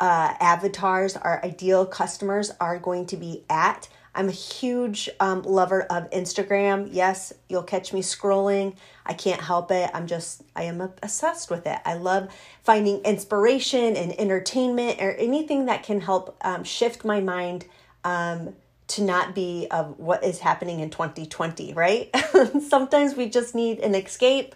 uh, 0.01 0.33
avatars, 0.41 1.15
our 1.15 1.43
ideal 1.45 1.86
customers 1.86 2.51
are 2.60 2.77
going 2.79 3.05
to 3.05 3.17
be 3.17 3.45
at. 3.50 3.88
I'm 4.13 4.27
a 4.27 4.34
huge 4.34 5.10
um, 5.20 5.44
lover 5.44 5.84
of 5.84 6.10
Instagram. 6.10 6.89
Yes, 6.91 7.32
you'll 7.48 7.63
catch 7.63 7.94
me 7.94 8.01
scrolling. 8.01 8.75
I 9.06 9.13
can't 9.13 9.41
help 9.41 9.72
it. 9.72 9.89
I'm 9.94 10.06
just, 10.06 10.44
I 10.56 10.63
am 10.63 10.82
obsessed 10.82 11.50
with 11.50 11.65
it. 11.65 11.80
I 11.86 11.94
love 11.94 12.27
finding 12.63 13.00
inspiration 13.00 13.96
and 13.96 14.12
entertainment 14.20 15.01
or 15.01 15.12
anything 15.12 15.65
that 15.68 15.84
can 15.84 16.01
help 16.01 16.38
um, 16.41 16.63
shift 16.63 17.06
my 17.06 17.22
mind 17.22 17.65
um, 18.03 18.53
to 18.88 19.01
not 19.01 19.34
be 19.34 19.68
of 19.72 19.98
what 19.98 20.24
is 20.24 20.39
happening 20.39 20.82
in 20.82 20.89
2020, 20.89 21.74
right? 21.74 22.10
Sometimes 22.68 23.15
we 23.15 23.30
just 23.30 23.56
need 23.56 23.80
an 23.80 23.96
escape 23.96 24.56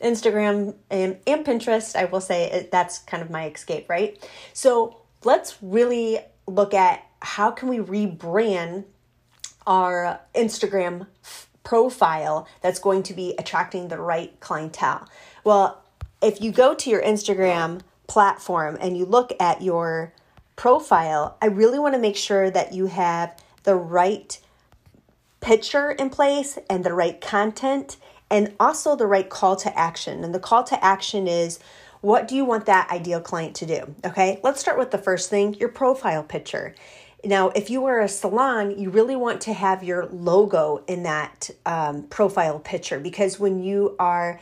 Instagram 0.00 0.74
and, 0.90 1.18
and 1.26 1.46
Pinterest. 1.46 1.94
I 1.94 2.06
will 2.06 2.20
say 2.20 2.68
that's 2.72 2.98
kind 2.98 3.22
of 3.22 3.30
my 3.30 3.48
escape, 3.48 3.88
right? 3.88 4.28
So 4.52 5.00
let's 5.22 5.56
really 5.62 6.18
look 6.48 6.74
at 6.74 7.06
how 7.22 7.50
can 7.52 7.68
we 7.68 7.78
rebrand 7.78 8.84
our 9.66 10.20
Instagram 10.34 11.06
profile 11.64 12.46
that's 12.60 12.78
going 12.78 13.02
to 13.02 13.14
be 13.14 13.34
attracting 13.38 13.88
the 13.88 13.98
right 13.98 14.38
clientele. 14.40 15.08
Well, 15.42 15.82
if 16.22 16.40
you 16.40 16.52
go 16.52 16.74
to 16.74 16.90
your 16.90 17.02
Instagram 17.02 17.80
platform 18.06 18.78
and 18.80 18.96
you 18.96 19.04
look 19.04 19.32
at 19.40 19.62
your 19.62 20.12
profile, 20.54 21.36
I 21.42 21.46
really 21.46 21.78
want 21.78 21.94
to 21.94 22.00
make 22.00 22.16
sure 22.16 22.50
that 22.50 22.72
you 22.72 22.86
have 22.86 23.36
the 23.64 23.74
right 23.74 24.38
picture 25.40 25.90
in 25.90 26.10
place 26.10 26.58
and 26.70 26.84
the 26.84 26.94
right 26.94 27.20
content 27.20 27.96
and 28.30 28.54
also 28.58 28.96
the 28.96 29.06
right 29.06 29.28
call 29.28 29.56
to 29.56 29.78
action. 29.78 30.24
And 30.24 30.34
the 30.34 30.40
call 30.40 30.64
to 30.64 30.84
action 30.84 31.28
is 31.28 31.58
what 32.00 32.28
do 32.28 32.36
you 32.36 32.44
want 32.44 32.66
that 32.66 32.90
ideal 32.90 33.20
client 33.20 33.56
to 33.56 33.66
do? 33.66 33.94
Okay, 34.04 34.40
let's 34.42 34.60
start 34.60 34.78
with 34.78 34.90
the 34.90 34.98
first 34.98 35.30
thing 35.30 35.54
your 35.54 35.68
profile 35.68 36.22
picture. 36.22 36.74
Now, 37.26 37.48
if 37.50 37.70
you 37.70 37.86
are 37.86 38.00
a 38.00 38.08
salon, 38.08 38.78
you 38.78 38.88
really 38.88 39.16
want 39.16 39.40
to 39.42 39.52
have 39.52 39.82
your 39.82 40.06
logo 40.06 40.84
in 40.86 41.02
that 41.02 41.50
um, 41.66 42.04
profile 42.04 42.60
picture 42.60 43.00
because 43.00 43.40
when 43.40 43.64
you 43.64 43.96
are 43.98 44.40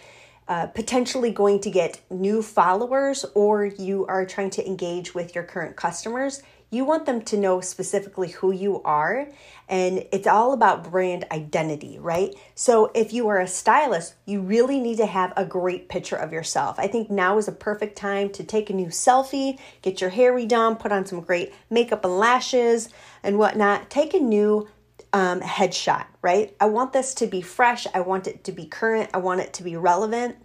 uh, 0.49 0.67
potentially 0.67 1.31
going 1.31 1.61
to 1.61 1.71
get 1.71 1.99
new 2.11 2.43
followers 2.43 3.25
or 3.35 3.65
you 3.65 4.05
are 4.07 4.27
trying 4.27 4.51
to 4.51 4.67
engage 4.67 5.15
with 5.15 5.35
your 5.35 5.45
current 5.45 5.77
customers, 5.77 6.43
you 6.75 6.85
want 6.85 7.07
them 7.07 7.23
to 7.23 7.37
know 7.37 7.61
specifically 7.61 8.29
who 8.29 8.53
you 8.53 8.83
are. 8.83 9.29
And 9.69 10.05
it's 10.13 10.27
all 10.27 10.53
about 10.53 10.91
brand 10.91 11.25
identity, 11.31 11.99
right? 11.99 12.35
So 12.55 12.91
if 12.95 13.13
you 13.13 13.29
are 13.29 13.41
a 13.41 13.47
stylist, 13.47 14.15
you 14.27 14.43
really 14.43 14.79
need 14.79 14.99
to 14.99 15.07
have 15.07 15.33
a 15.37 15.45
great 15.45 15.89
picture 15.89 16.17
of 16.17 16.33
yourself. 16.33 16.79
I 16.79 16.87
think 16.87 17.11
now 17.11 17.39
is 17.39 17.49
a 17.49 17.53
perfect 17.53 17.97
time 17.97 18.29
to 18.31 18.45
take 18.45 18.69
a 18.69 18.75
new 18.75 18.89
selfie, 18.89 19.59
get 19.81 20.01
your 20.01 20.11
hair 20.11 20.35
redone, 20.35 20.79
put 20.79 20.93
on 20.93 21.07
some 21.07 21.21
great 21.23 21.55
makeup 21.71 22.05
and 22.05 22.19
lashes 22.19 22.91
and 23.23 23.39
whatnot. 23.39 23.89
Take 23.89 24.13
a 24.13 24.21
new 24.21 24.69
um, 25.15 25.41
headshot, 25.41 26.07
right? 26.21 26.55
I 26.61 26.67
want 26.67 26.93
this 26.93 27.15
to 27.15 27.27
be 27.27 27.41
fresh. 27.41 27.87
I 27.95 28.01
want 28.01 28.27
it 28.27 28.45
to 28.45 28.53
be 28.53 28.67
current. 28.67 29.11
I 29.15 29.19
want 29.19 29.41
it 29.41 29.55
to 29.55 29.63
be 29.63 29.77
relevant. 29.77 30.37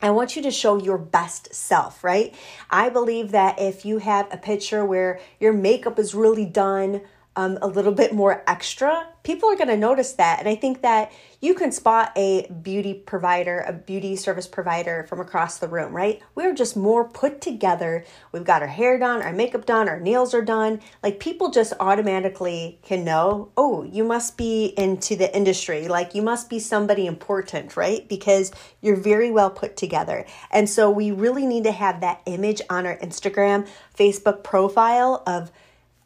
I 0.00 0.10
want 0.10 0.36
you 0.36 0.42
to 0.42 0.50
show 0.50 0.78
your 0.78 0.98
best 0.98 1.52
self, 1.52 2.04
right? 2.04 2.32
I 2.70 2.88
believe 2.88 3.32
that 3.32 3.58
if 3.58 3.84
you 3.84 3.98
have 3.98 4.32
a 4.32 4.36
picture 4.36 4.84
where 4.84 5.18
your 5.40 5.52
makeup 5.52 5.98
is 5.98 6.14
really 6.14 6.44
done, 6.44 7.00
um, 7.38 7.56
a 7.62 7.68
little 7.68 7.92
bit 7.92 8.12
more 8.12 8.42
extra, 8.48 9.06
people 9.22 9.48
are 9.48 9.54
going 9.54 9.68
to 9.68 9.76
notice 9.76 10.14
that. 10.14 10.40
And 10.40 10.48
I 10.48 10.56
think 10.56 10.82
that 10.82 11.12
you 11.40 11.54
can 11.54 11.70
spot 11.70 12.10
a 12.16 12.50
beauty 12.50 12.94
provider, 12.94 13.60
a 13.60 13.72
beauty 13.72 14.16
service 14.16 14.48
provider 14.48 15.06
from 15.08 15.20
across 15.20 15.58
the 15.58 15.68
room, 15.68 15.94
right? 15.94 16.20
We're 16.34 16.52
just 16.52 16.76
more 16.76 17.08
put 17.08 17.40
together. 17.40 18.04
We've 18.32 18.42
got 18.42 18.62
our 18.62 18.68
hair 18.68 18.98
done, 18.98 19.22
our 19.22 19.32
makeup 19.32 19.66
done, 19.66 19.88
our 19.88 20.00
nails 20.00 20.34
are 20.34 20.42
done. 20.42 20.80
Like 21.00 21.20
people 21.20 21.52
just 21.52 21.74
automatically 21.78 22.80
can 22.82 23.04
know, 23.04 23.52
oh, 23.56 23.84
you 23.84 24.02
must 24.02 24.36
be 24.36 24.74
into 24.76 25.14
the 25.14 25.32
industry. 25.32 25.86
Like 25.86 26.16
you 26.16 26.22
must 26.22 26.50
be 26.50 26.58
somebody 26.58 27.06
important, 27.06 27.76
right? 27.76 28.08
Because 28.08 28.50
you're 28.80 28.96
very 28.96 29.30
well 29.30 29.50
put 29.50 29.76
together. 29.76 30.26
And 30.50 30.68
so 30.68 30.90
we 30.90 31.12
really 31.12 31.46
need 31.46 31.62
to 31.64 31.72
have 31.72 32.00
that 32.00 32.20
image 32.26 32.62
on 32.68 32.84
our 32.84 32.98
Instagram, 32.98 33.68
Facebook 33.96 34.42
profile 34.42 35.22
of 35.24 35.52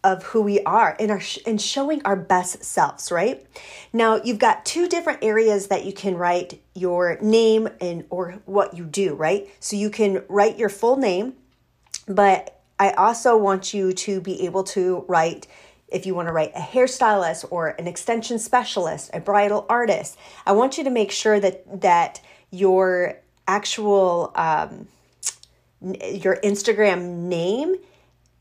of 0.04 0.24
who 0.24 0.42
we 0.42 0.60
are 0.62 0.96
and 0.98 1.10
our 1.10 1.20
and 1.46 1.60
showing 1.60 2.02
our 2.04 2.16
best 2.16 2.64
selves, 2.64 3.12
right? 3.12 3.44
Now, 3.92 4.20
you've 4.22 4.38
got 4.38 4.64
two 4.64 4.88
different 4.88 5.22
areas 5.22 5.68
that 5.68 5.84
you 5.84 5.92
can 5.92 6.16
write 6.16 6.60
your 6.74 7.18
name 7.20 7.68
and 7.80 8.04
or 8.10 8.32
what 8.46 8.76
you 8.76 8.84
do, 8.84 9.14
right? 9.14 9.48
So 9.60 9.76
you 9.76 9.90
can 9.90 10.24
write 10.28 10.58
your 10.58 10.68
full 10.68 10.96
name, 10.96 11.34
but 12.08 12.60
I 12.78 12.90
also 12.92 13.36
want 13.36 13.72
you 13.72 13.92
to 13.92 14.20
be 14.20 14.44
able 14.44 14.64
to 14.64 15.04
write 15.06 15.46
if 15.88 16.06
you 16.06 16.14
want 16.14 16.26
to 16.26 16.32
write 16.32 16.52
a 16.56 16.60
hairstylist 16.60 17.46
or 17.50 17.68
an 17.78 17.86
extension 17.86 18.38
specialist, 18.38 19.10
a 19.12 19.20
bridal 19.20 19.66
artist. 19.68 20.16
I 20.46 20.52
want 20.52 20.78
you 20.78 20.84
to 20.84 20.90
make 20.90 21.12
sure 21.12 21.38
that 21.38 21.82
that 21.82 22.20
your 22.50 23.18
actual 23.46 24.32
um, 24.34 24.88
your 25.80 26.38
Instagram 26.42 27.28
name 27.28 27.76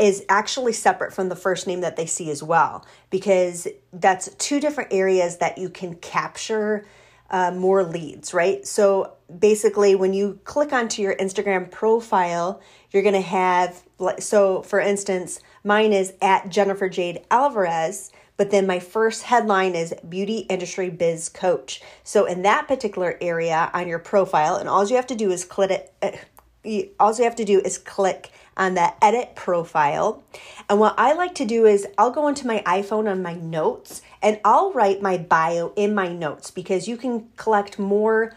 is 0.01 0.25
actually 0.27 0.73
separate 0.73 1.13
from 1.13 1.29
the 1.29 1.35
first 1.35 1.67
name 1.67 1.81
that 1.81 1.95
they 1.95 2.07
see 2.07 2.31
as 2.31 2.41
well, 2.41 2.85
because 3.09 3.67
that's 3.93 4.33
two 4.35 4.59
different 4.59 4.91
areas 4.91 5.37
that 5.37 5.57
you 5.57 5.69
can 5.69 5.95
capture 5.95 6.85
uh, 7.29 7.51
more 7.51 7.83
leads, 7.83 8.33
right? 8.33 8.67
So 8.67 9.13
basically, 9.39 9.95
when 9.95 10.11
you 10.13 10.39
click 10.43 10.73
onto 10.73 11.01
your 11.01 11.15
Instagram 11.15 11.69
profile, 11.69 12.61
you're 12.89 13.03
to 13.03 13.21
have, 13.21 13.83
so 14.19 14.63
for 14.63 14.79
instance, 14.79 15.39
mine 15.63 15.93
is 15.93 16.13
at 16.21 16.49
Jennifer 16.49 16.89
Jade 16.89 17.21
Alvarez 17.29 18.11
but 18.37 18.49
then 18.49 18.65
my 18.65 18.79
first 18.79 19.21
headline 19.21 19.75
is 19.75 19.93
beauty 20.09 20.39
industry 20.49 20.89
biz 20.89 21.29
coach 21.29 21.79
so 22.03 22.25
in 22.25 22.41
that 22.41 22.67
particular 22.67 23.15
area 23.21 23.69
on 23.71 23.87
your 23.87 23.99
profile 23.99 24.55
and 24.55 24.67
all 24.67 24.87
you 24.87 24.95
have 24.95 25.05
to 25.05 25.13
do 25.13 25.29
is 25.29 25.45
click 25.45 25.69
it 25.69 25.93
uh, 26.01 26.81
all 26.99 27.15
you 27.15 27.23
have 27.23 27.35
to 27.35 27.45
do 27.45 27.59
is 27.59 27.77
click 27.77 28.31
on 28.57 28.73
the 28.73 28.93
edit 29.03 29.35
profile. 29.35 30.23
And 30.69 30.79
what 30.79 30.95
I 30.97 31.13
like 31.13 31.35
to 31.35 31.45
do 31.45 31.65
is 31.65 31.87
I'll 31.97 32.11
go 32.11 32.27
into 32.27 32.47
my 32.47 32.61
iPhone 32.65 33.09
on 33.09 33.21
my 33.21 33.33
notes 33.33 34.01
and 34.21 34.39
I'll 34.43 34.71
write 34.73 35.01
my 35.01 35.17
bio 35.17 35.73
in 35.75 35.93
my 35.95 36.09
notes 36.09 36.51
because 36.51 36.87
you 36.87 36.97
can 36.97 37.29
collect 37.37 37.79
more 37.79 38.33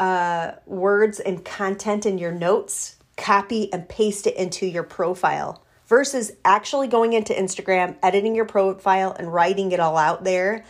uh, 0.00 0.52
words 0.66 1.20
and 1.20 1.44
content 1.44 2.06
in 2.06 2.18
your 2.18 2.32
notes, 2.32 2.96
copy 3.16 3.72
and 3.72 3.88
paste 3.88 4.26
it 4.26 4.36
into 4.36 4.66
your 4.66 4.84
profile 4.84 5.62
versus 5.86 6.32
actually 6.44 6.86
going 6.86 7.14
into 7.14 7.32
Instagram, 7.32 7.96
editing 8.02 8.34
your 8.34 8.44
profile, 8.44 9.16
and 9.18 9.32
writing 9.32 9.72
it 9.72 9.80
all 9.80 9.96
out 9.96 10.22
there. 10.22 10.64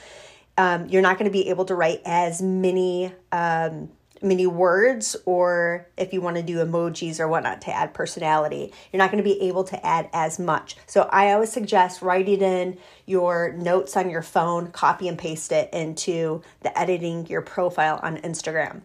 Um, 0.56 0.88
you're 0.88 1.02
not 1.02 1.18
going 1.18 1.30
to 1.30 1.32
be 1.32 1.50
able 1.50 1.64
to 1.66 1.74
write 1.74 2.02
as 2.04 2.40
many 2.40 3.12
um, 3.30 3.90
many 4.22 4.46
words 4.46 5.16
or 5.24 5.86
if 5.96 6.12
you 6.12 6.20
want 6.20 6.36
to 6.36 6.42
do 6.42 6.56
emojis 6.56 7.20
or 7.20 7.28
whatnot 7.28 7.60
to 7.60 7.70
add 7.70 7.92
personality 7.94 8.72
you're 8.92 8.98
not 8.98 9.10
going 9.10 9.22
to 9.22 9.28
be 9.28 9.40
able 9.42 9.64
to 9.64 9.86
add 9.86 10.08
as 10.12 10.38
much 10.38 10.76
so 10.86 11.08
i 11.12 11.32
always 11.32 11.52
suggest 11.52 12.02
writing 12.02 12.40
in 12.40 12.78
your 13.06 13.52
notes 13.52 13.96
on 13.96 14.10
your 14.10 14.22
phone 14.22 14.70
copy 14.70 15.08
and 15.08 15.18
paste 15.18 15.52
it 15.52 15.72
into 15.72 16.42
the 16.60 16.78
editing 16.78 17.26
your 17.26 17.42
profile 17.42 18.00
on 18.02 18.16
instagram 18.18 18.82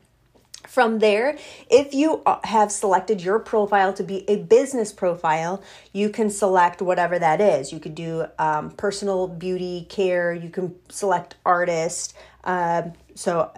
from 0.68 1.00
there, 1.00 1.38
if 1.70 1.94
you 1.94 2.24
have 2.44 2.72
selected 2.72 3.22
your 3.22 3.40
profile 3.40 3.94
to 3.94 4.04
be 4.04 4.28
a 4.30 4.38
business 4.38 4.94
profile, 4.94 5.62
you 5.92 6.10
can 6.10 6.30
select 6.30 6.82
whatever 6.82 7.20
that 7.20 7.42
is. 7.42 7.74
You 7.74 7.80
could 7.80 7.96
do 7.96 8.26
um, 8.40 8.72
personal 8.72 9.28
beauty 9.28 9.86
care, 9.90 10.34
you 10.34 10.50
can 10.50 10.76
select 10.90 11.36
artist. 11.46 12.16
Um, 12.44 12.94
so 13.14 13.52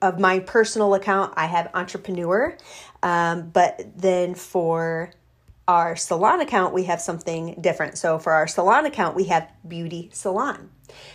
of 0.00 0.18
my 0.18 0.38
personal 0.40 0.94
account, 0.94 1.34
I 1.36 1.46
have 1.46 1.70
entrepreneur. 1.74 2.56
Um, 3.02 3.50
but 3.50 3.82
then 3.96 4.34
for 4.34 5.10
our 5.68 5.96
salon 5.96 6.40
account, 6.40 6.74
we 6.74 6.84
have 6.84 7.00
something 7.00 7.56
different. 7.60 7.98
So 7.98 8.18
for 8.18 8.32
our 8.32 8.46
salon 8.46 8.86
account, 8.86 9.16
we 9.16 9.24
have 9.24 9.50
beauty 9.66 10.10
salon. 10.12 10.70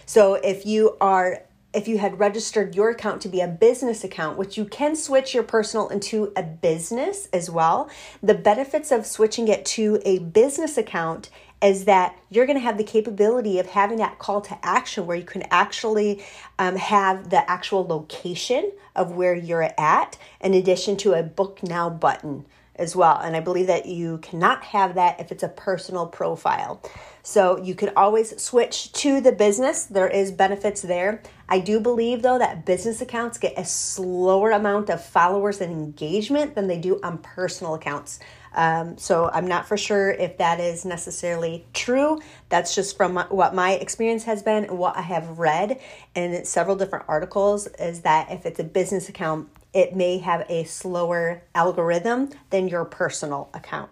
So 0.06 0.36
if 0.36 0.66
you 0.66 0.98
are 1.00 1.44
if 1.74 1.88
you 1.88 2.00
had 2.00 2.18
registered 2.18 2.76
your 2.76 2.90
account 2.90 3.22
to 3.22 3.30
be 3.30 3.42
a 3.42 3.48
business 3.48 4.04
account, 4.04 4.38
which 4.38 4.58
you 4.58 4.66
can 4.66 4.96
switch 4.96 5.34
your 5.34 5.44
personal 5.44 5.90
into 5.90 6.32
a 6.36 6.42
business 6.42 7.28
as 7.32 7.52
well, 7.52 7.90
the 8.24 8.34
benefits 8.34 8.92
of 8.92 9.06
switching 9.06 9.48
it 9.48 9.64
to 9.66 10.02
a 10.04 10.20
business 10.20 10.78
account 10.78 11.30
is 11.62 11.86
that 11.86 12.18
you're 12.30 12.46
going 12.46 12.58
to 12.58 12.64
have 12.64 12.78
the 12.78 12.84
capability 12.84 13.60
of 13.60 13.68
having 13.68 13.98
that 13.98 14.20
call 14.20 14.42
to 14.42 14.58
action 14.66 15.06
where 15.06 15.18
you 15.18 15.26
can 15.26 15.44
actually 15.50 16.24
um, 16.60 16.76
have 16.76 17.30
the 17.30 17.50
actual 17.50 17.86
location 17.86 18.72
of 18.96 19.12
where 19.12 19.34
you're 19.34 19.70
at, 19.78 20.18
in 20.42 20.54
addition 20.54 20.98
to 20.98 21.14
a 21.14 21.24
book 21.24 21.64
now 21.64 21.90
button 21.90 22.46
as 22.76 22.96
well. 22.96 23.18
And 23.18 23.36
I 23.36 23.40
believe 23.40 23.68
that 23.68 23.88
you 23.88 24.20
cannot 24.20 24.64
have 24.66 24.96
that 24.96 25.20
if 25.20 25.32
it's 25.32 25.44
a 25.44 25.50
personal 25.50 26.06
profile. 26.06 26.82
So 27.24 27.62
you 27.62 27.76
can 27.76 27.92
always 27.96 28.40
switch 28.42 28.92
to 28.94 29.20
the 29.20 29.32
business. 29.32 29.86
There 29.86 30.08
is 30.08 30.32
benefits 30.32 30.82
there. 30.82 31.22
I 31.50 31.60
do 31.60 31.80
believe 31.80 32.22
though 32.22 32.38
that 32.38 32.66
business 32.66 33.02
accounts 33.02 33.38
get 33.38 33.58
a 33.58 33.66
slower 33.66 34.52
amount 34.52 34.90
of 34.90 35.04
followers 35.04 35.60
and 35.60 35.72
engagement 35.72 36.56
than 36.56 36.68
they 36.68 36.78
do 36.78 37.00
on 37.04 37.18
personal 37.18 37.74
accounts. 37.74 38.20
Um, 38.54 38.98
so 38.98 39.30
I'm 39.32 39.48
not 39.48 39.68
for 39.68 39.78
sure 39.78 40.12
if 40.12 40.38
that 40.38 40.60
is 40.60 40.86
necessarily 40.86 41.66
true. 41.74 42.20
That's 42.50 42.74
just 42.74 42.98
from 42.98 43.18
what 43.18 43.54
my 43.54 43.74
experience 43.74 44.24
has 44.24 44.44
been 44.44 44.66
and 44.66 44.78
what 44.78 44.98
I 44.98 45.02
have 45.02 45.40
read 45.40 45.80
in 46.16 46.46
several 46.46 46.76
different 46.76 47.06
articles 47.08 47.68
is 47.80 48.02
that 48.02 48.32
if 48.32 48.46
it's 48.46 48.60
a 48.60 48.64
business 48.64 49.10
account, 49.10 49.50
it 49.74 49.96
may 49.96 50.18
have 50.18 50.46
a 50.50 50.64
slower 50.64 51.44
algorithm 51.54 52.30
than 52.50 52.68
your 52.68 52.86
personal 52.86 53.50
account. 53.54 53.92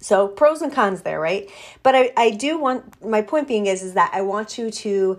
So 0.00 0.28
pros 0.28 0.62
and 0.62 0.72
cons 0.72 1.02
there, 1.02 1.20
right? 1.20 1.50
But 1.82 1.94
I, 1.94 2.12
I 2.16 2.30
do 2.30 2.58
want 2.58 3.04
my 3.04 3.22
point 3.22 3.48
being 3.48 3.66
is 3.66 3.82
is 3.82 3.94
that 3.94 4.12
I 4.14 4.22
want 4.22 4.56
you 4.56 4.70
to 4.70 5.18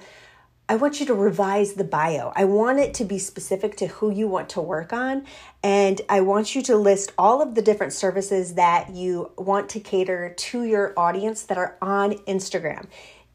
I 0.69 0.75
want 0.75 0.99
you 0.99 1.07
to 1.07 1.15
revise 1.15 1.73
the 1.73 1.83
bio. 1.83 2.31
I 2.35 2.45
want 2.45 2.77
it 2.77 2.93
to 2.95 3.03
be 3.03 3.17
specific 3.17 3.75
to 3.77 3.87
who 3.87 4.11
you 4.11 4.27
want 4.27 4.49
to 4.49 4.61
work 4.61 4.93
on. 4.93 5.25
And 5.63 5.99
I 6.07 6.21
want 6.21 6.53
you 6.53 6.61
to 6.61 6.77
list 6.77 7.11
all 7.17 7.41
of 7.41 7.55
the 7.55 7.63
different 7.63 7.91
services 7.91 8.53
that 8.53 8.91
you 8.91 9.31
want 9.35 9.69
to 9.69 9.79
cater 9.79 10.35
to 10.37 10.63
your 10.63 10.93
audience 10.95 11.41
that 11.43 11.57
are 11.57 11.75
on 11.81 12.13
Instagram. 12.27 12.85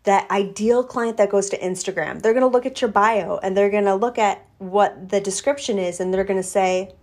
That 0.05 0.31
ideal 0.31 0.85
client 0.85 1.17
that 1.17 1.29
goes 1.29 1.51
to 1.51 1.59
Instagram, 1.59 2.23
they're 2.23 2.35
to 2.43 2.47
look 2.47 2.67
at 2.67 2.81
your 2.81 2.91
bio 2.91 3.39
and 3.39 3.57
they're 3.57 3.71
to 3.85 3.97
look 3.97 4.17
at 4.17 4.47
what 4.59 5.09
the 5.09 5.21
description 5.21 5.77
is 5.77 5.99
and 5.99 6.15
they're 6.15 6.23
to 6.37 6.49
say, 6.49 6.95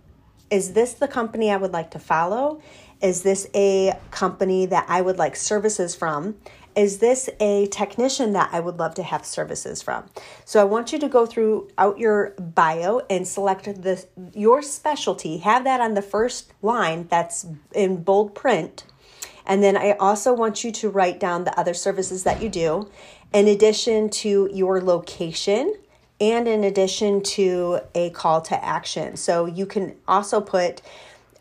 Is 0.50 0.72
this 0.72 0.94
the 0.94 1.08
company 1.08 1.50
I 1.50 1.58
would 1.58 1.72
like 1.72 1.90
to 1.90 1.98
follow? 1.98 2.62
Is 3.02 3.22
this 3.22 3.48
a 3.54 3.98
company 4.12 4.64
that 4.66 4.86
I 4.88 5.02
would 5.02 5.18
like 5.18 5.36
services 5.36 5.94
from? 5.94 6.36
Is 6.74 6.98
this 6.98 7.28
a 7.40 7.66
technician 7.66 8.32
that 8.32 8.50
I 8.52 8.60
would 8.60 8.78
love 8.78 8.94
to 8.96 9.02
have 9.02 9.24
services 9.24 9.82
from? 9.82 10.08
So 10.44 10.60
I 10.60 10.64
want 10.64 10.92
you 10.92 10.98
to 10.98 11.08
go 11.08 11.26
through 11.26 11.68
out 11.78 11.98
your 11.98 12.30
bio 12.38 13.02
and 13.10 13.26
select 13.26 13.64
the 13.64 14.04
your 14.34 14.62
specialty. 14.62 15.38
Have 15.38 15.64
that 15.64 15.80
on 15.80 15.94
the 15.94 16.02
first 16.02 16.52
line 16.62 17.06
that's 17.08 17.46
in 17.74 18.02
bold 18.02 18.34
print. 18.34 18.84
And 19.44 19.62
then 19.62 19.76
I 19.76 19.92
also 19.92 20.32
want 20.32 20.64
you 20.64 20.70
to 20.72 20.88
write 20.88 21.18
down 21.18 21.44
the 21.44 21.58
other 21.58 21.74
services 21.74 22.22
that 22.24 22.42
you 22.42 22.48
do 22.48 22.88
in 23.32 23.48
addition 23.48 24.08
to 24.10 24.48
your 24.52 24.80
location 24.80 25.74
and 26.20 26.46
in 26.46 26.62
addition 26.62 27.22
to 27.22 27.80
a 27.94 28.10
call 28.10 28.40
to 28.42 28.64
action. 28.64 29.16
So 29.16 29.46
you 29.46 29.66
can 29.66 29.96
also 30.06 30.40
put 30.40 30.80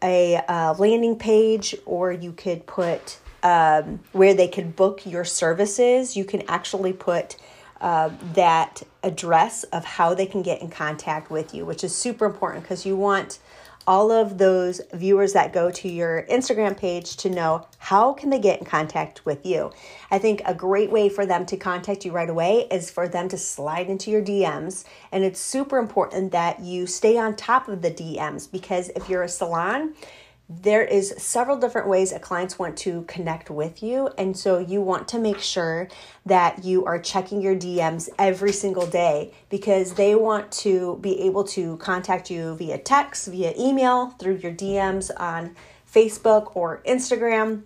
a 0.01 0.37
uh, 0.37 0.73
landing 0.79 1.15
page 1.15 1.75
or 1.85 2.11
you 2.11 2.31
could 2.31 2.65
put 2.65 3.19
um, 3.43 3.99
where 4.11 4.33
they 4.33 4.47
can 4.47 4.71
book 4.71 5.05
your 5.05 5.25
services. 5.25 6.15
You 6.15 6.25
can 6.25 6.43
actually 6.47 6.93
put 6.93 7.37
uh, 7.81 8.11
that 8.33 8.83
address 9.03 9.63
of 9.65 9.83
how 9.83 10.13
they 10.13 10.25
can 10.25 10.41
get 10.41 10.61
in 10.61 10.69
contact 10.69 11.31
with 11.31 11.53
you, 11.53 11.65
which 11.65 11.83
is 11.83 11.95
super 11.95 12.25
important 12.25 12.63
because 12.63 12.85
you 12.85 12.95
want 12.95 13.39
all 13.87 14.11
of 14.11 14.37
those 14.37 14.79
viewers 14.93 15.33
that 15.33 15.53
go 15.53 15.71
to 15.71 15.89
your 15.89 16.23
Instagram 16.29 16.77
page 16.77 17.17
to 17.17 17.29
know 17.29 17.67
how 17.79 18.13
can 18.13 18.29
they 18.29 18.39
get 18.39 18.59
in 18.59 18.65
contact 18.65 19.25
with 19.25 19.45
you. 19.45 19.71
I 20.11 20.19
think 20.19 20.41
a 20.45 20.53
great 20.53 20.91
way 20.91 21.09
for 21.09 21.25
them 21.25 21.45
to 21.47 21.57
contact 21.57 22.05
you 22.05 22.11
right 22.11 22.29
away 22.29 22.67
is 22.69 22.91
for 22.91 23.07
them 23.07 23.27
to 23.29 23.37
slide 23.37 23.89
into 23.89 24.11
your 24.11 24.21
DMs 24.21 24.85
and 25.11 25.23
it's 25.23 25.39
super 25.39 25.79
important 25.79 26.31
that 26.31 26.59
you 26.59 26.85
stay 26.85 27.17
on 27.17 27.35
top 27.35 27.67
of 27.67 27.81
the 27.81 27.91
DMs 27.91 28.49
because 28.51 28.89
if 28.89 29.09
you're 29.09 29.23
a 29.23 29.29
salon, 29.29 29.95
there 30.59 30.83
is 30.83 31.13
several 31.17 31.57
different 31.57 31.87
ways 31.87 32.11
that 32.11 32.21
clients 32.21 32.59
want 32.59 32.77
to 32.77 33.03
connect 33.03 33.49
with 33.49 33.81
you 33.81 34.09
and 34.17 34.35
so 34.35 34.59
you 34.59 34.81
want 34.81 35.07
to 35.07 35.19
make 35.19 35.39
sure 35.39 35.87
that 36.25 36.63
you 36.65 36.83
are 36.85 36.99
checking 36.99 37.41
your 37.41 37.55
DMs 37.55 38.09
every 38.19 38.51
single 38.51 38.85
day 38.85 39.33
because 39.49 39.93
they 39.93 40.15
want 40.15 40.51
to 40.51 40.97
be 41.01 41.21
able 41.21 41.43
to 41.43 41.77
contact 41.77 42.29
you 42.29 42.55
via 42.55 42.77
text, 42.77 43.27
via 43.27 43.53
email, 43.57 44.07
through 44.19 44.35
your 44.37 44.51
DMs 44.51 45.09
on 45.17 45.55
Facebook 45.91 46.55
or 46.55 46.81
Instagram 46.85 47.63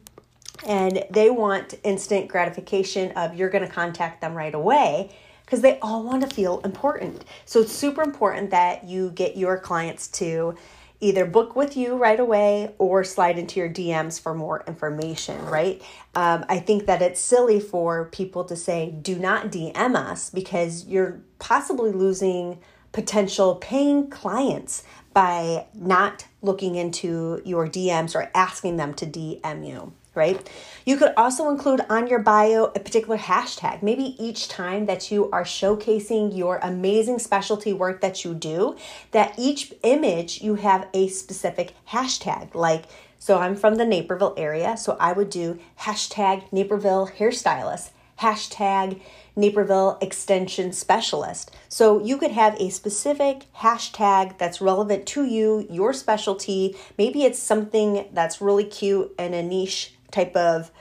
and 0.66 1.04
they 1.10 1.30
want 1.30 1.76
instant 1.84 2.28
gratification 2.28 3.12
of 3.14 3.36
you're 3.36 3.50
going 3.50 3.66
to 3.66 3.74
contact 3.74 4.22
them 4.22 4.34
right 4.34 4.54
away 4.54 5.12
because 5.46 5.62
they 5.62 5.80
all 5.80 6.04
want 6.04 6.28
to 6.28 6.36
feel 6.36 6.60
important. 6.62 7.24
So 7.46 7.62
it's 7.62 7.72
super 7.72 8.02
important 8.02 8.52
that 8.52 8.86
you 8.86 9.12
get 9.12 9.38
your 9.38 9.60
clients 9.60 10.08
to 10.10 10.56
either 11.00 11.26
book 11.26 11.56
with 11.56 11.76
you 11.76 11.98
right 11.98 12.20
away 12.20 12.74
or 12.78 13.04
slide 13.04 13.38
into 13.38 13.60
your 13.60 13.70
DMs 13.70 14.20
for 14.20 14.34
more 14.34 14.64
information, 14.68 15.44
right? 15.46 15.82
Um, 16.16 16.46
I 16.50 16.60
think 16.60 16.86
that 16.86 17.02
it's 17.02 17.20
silly 17.20 17.60
for 17.60 18.06
people 18.06 18.44
to 18.46 18.56
say, 18.56 18.92
do 19.02 19.18
not 19.18 19.52
DM 19.52 19.96
us 19.96 20.30
because 20.30 20.86
you're 20.86 21.22
possibly 21.40 21.92
losing 21.92 22.60
potential 22.92 23.56
paying 23.56 24.10
clients 24.10 24.84
by 25.14 25.66
not 25.74 26.26
looking 26.42 26.76
into 26.76 27.42
your 27.46 27.68
DMs 27.68 28.16
or 28.16 28.30
asking 28.34 28.78
them 28.78 28.94
to 28.94 29.06
DM 29.06 29.68
you 29.68 29.94
right? 30.16 30.50
You 30.86 30.98
could 30.98 31.14
also 31.18 31.50
include 31.50 31.82
on 31.90 32.08
your 32.08 32.20
bio 32.20 32.66
a 32.76 32.80
particular 32.80 33.18
hashtag. 33.18 33.82
Maybe 33.82 34.16
each 34.24 34.48
time 34.48 34.86
that 34.86 35.12
you 35.12 35.30
are 35.32 35.44
showcasing 35.44 36.36
your 36.36 36.60
amazing 36.62 37.20
specialty 37.20 37.74
work 37.74 38.02
that 38.02 38.24
you 38.24 38.34
do, 38.34 38.76
that 39.12 39.34
each 39.38 39.74
image 39.84 40.42
you 40.42 40.56
have 40.56 40.88
a 40.94 41.08
specific 41.08 41.74
hashtag. 41.90 42.56
Like, 42.56 42.86
so 43.18 43.40
I'm 43.40 43.56
from 43.56 43.76
the 43.76 43.86
Naperville 43.86 44.36
area, 44.38 44.78
so 44.78 44.98
I 45.00 45.14
would 45.14 45.30
do 45.30 45.60
hashtag 45.80 46.52
Naperville 46.52 47.10
hairstylist, 47.18 47.90
hashtag 48.20 49.02
Naperville 49.36 49.98
Extension 50.00 50.72
Specialist. 50.72 51.52
So 51.68 52.02
you 52.02 52.18
could 52.18 52.32
have 52.32 52.56
a 52.60 52.70
specific 52.70 53.52
hashtag 53.58 54.38
that's 54.38 54.62
relevant 54.62 55.06
to 55.08 55.26
you, 55.26 55.68
your 55.70 55.92
specialty. 55.92 56.78
Maybe 56.98 57.24
it's 57.24 57.40
something 57.40 58.08
that's 58.14 58.42
really 58.42 58.64
cute 58.64 59.14
and 59.20 59.34
a 59.34 59.44
niche 59.44 59.95
type 60.16 60.36
of 60.36 60.72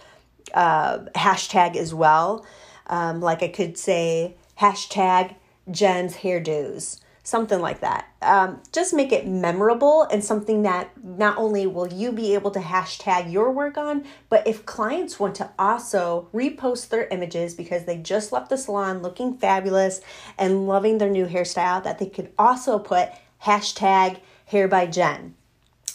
uh, 0.54 0.98
hashtag 1.14 1.76
as 1.76 1.92
well. 1.92 2.46
Um, 2.86 3.20
like 3.20 3.42
I 3.42 3.48
could 3.48 3.76
say 3.76 4.36
hashtag 4.60 5.34
Jen's 5.70 6.16
hairdos, 6.16 7.00
something 7.22 7.60
like 7.60 7.80
that. 7.80 8.08
Um, 8.20 8.60
just 8.72 8.92
make 8.92 9.10
it 9.10 9.26
memorable 9.26 10.02
and 10.02 10.22
something 10.22 10.62
that 10.62 10.90
not 11.02 11.38
only 11.38 11.66
will 11.66 11.92
you 11.92 12.12
be 12.12 12.34
able 12.34 12.50
to 12.52 12.60
hashtag 12.60 13.32
your 13.32 13.50
work 13.50 13.78
on, 13.78 14.04
but 14.28 14.46
if 14.46 14.66
clients 14.66 15.18
want 15.18 15.34
to 15.36 15.50
also 15.58 16.28
repost 16.34 16.90
their 16.90 17.06
images 17.08 17.54
because 17.54 17.84
they 17.84 17.96
just 17.96 18.30
left 18.30 18.50
the 18.50 18.58
salon 18.58 19.02
looking 19.02 19.38
fabulous 19.38 20.00
and 20.38 20.68
loving 20.68 20.98
their 20.98 21.10
new 21.10 21.26
hairstyle, 21.26 21.82
that 21.82 21.98
they 21.98 22.06
could 22.06 22.30
also 22.38 22.78
put 22.78 23.08
hashtag 23.42 24.20
hair 24.46 24.68
by 24.68 24.86
Jen 24.86 25.34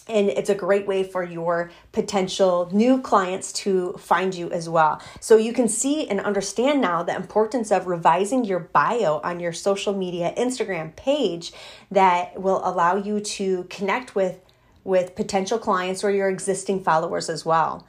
and 0.09 0.29
it's 0.29 0.49
a 0.49 0.55
great 0.55 0.87
way 0.87 1.03
for 1.03 1.23
your 1.23 1.71
potential 1.91 2.69
new 2.73 3.01
clients 3.01 3.53
to 3.53 3.93
find 3.93 4.33
you 4.35 4.51
as 4.51 4.67
well. 4.67 5.01
So 5.19 5.37
you 5.37 5.53
can 5.53 5.67
see 5.67 6.07
and 6.07 6.19
understand 6.19 6.81
now 6.81 7.03
the 7.03 7.15
importance 7.15 7.71
of 7.71 7.87
revising 7.87 8.43
your 8.43 8.59
bio 8.59 9.21
on 9.23 9.39
your 9.39 9.53
social 9.53 9.93
media 9.93 10.33
Instagram 10.37 10.95
page 10.95 11.53
that 11.91 12.41
will 12.41 12.61
allow 12.67 12.95
you 12.95 13.19
to 13.19 13.65
connect 13.69 14.15
with 14.15 14.39
with 14.83 15.15
potential 15.15 15.59
clients 15.59 16.03
or 16.03 16.09
your 16.09 16.29
existing 16.29 16.81
followers 16.83 17.29
as 17.29 17.45
well. 17.45 17.85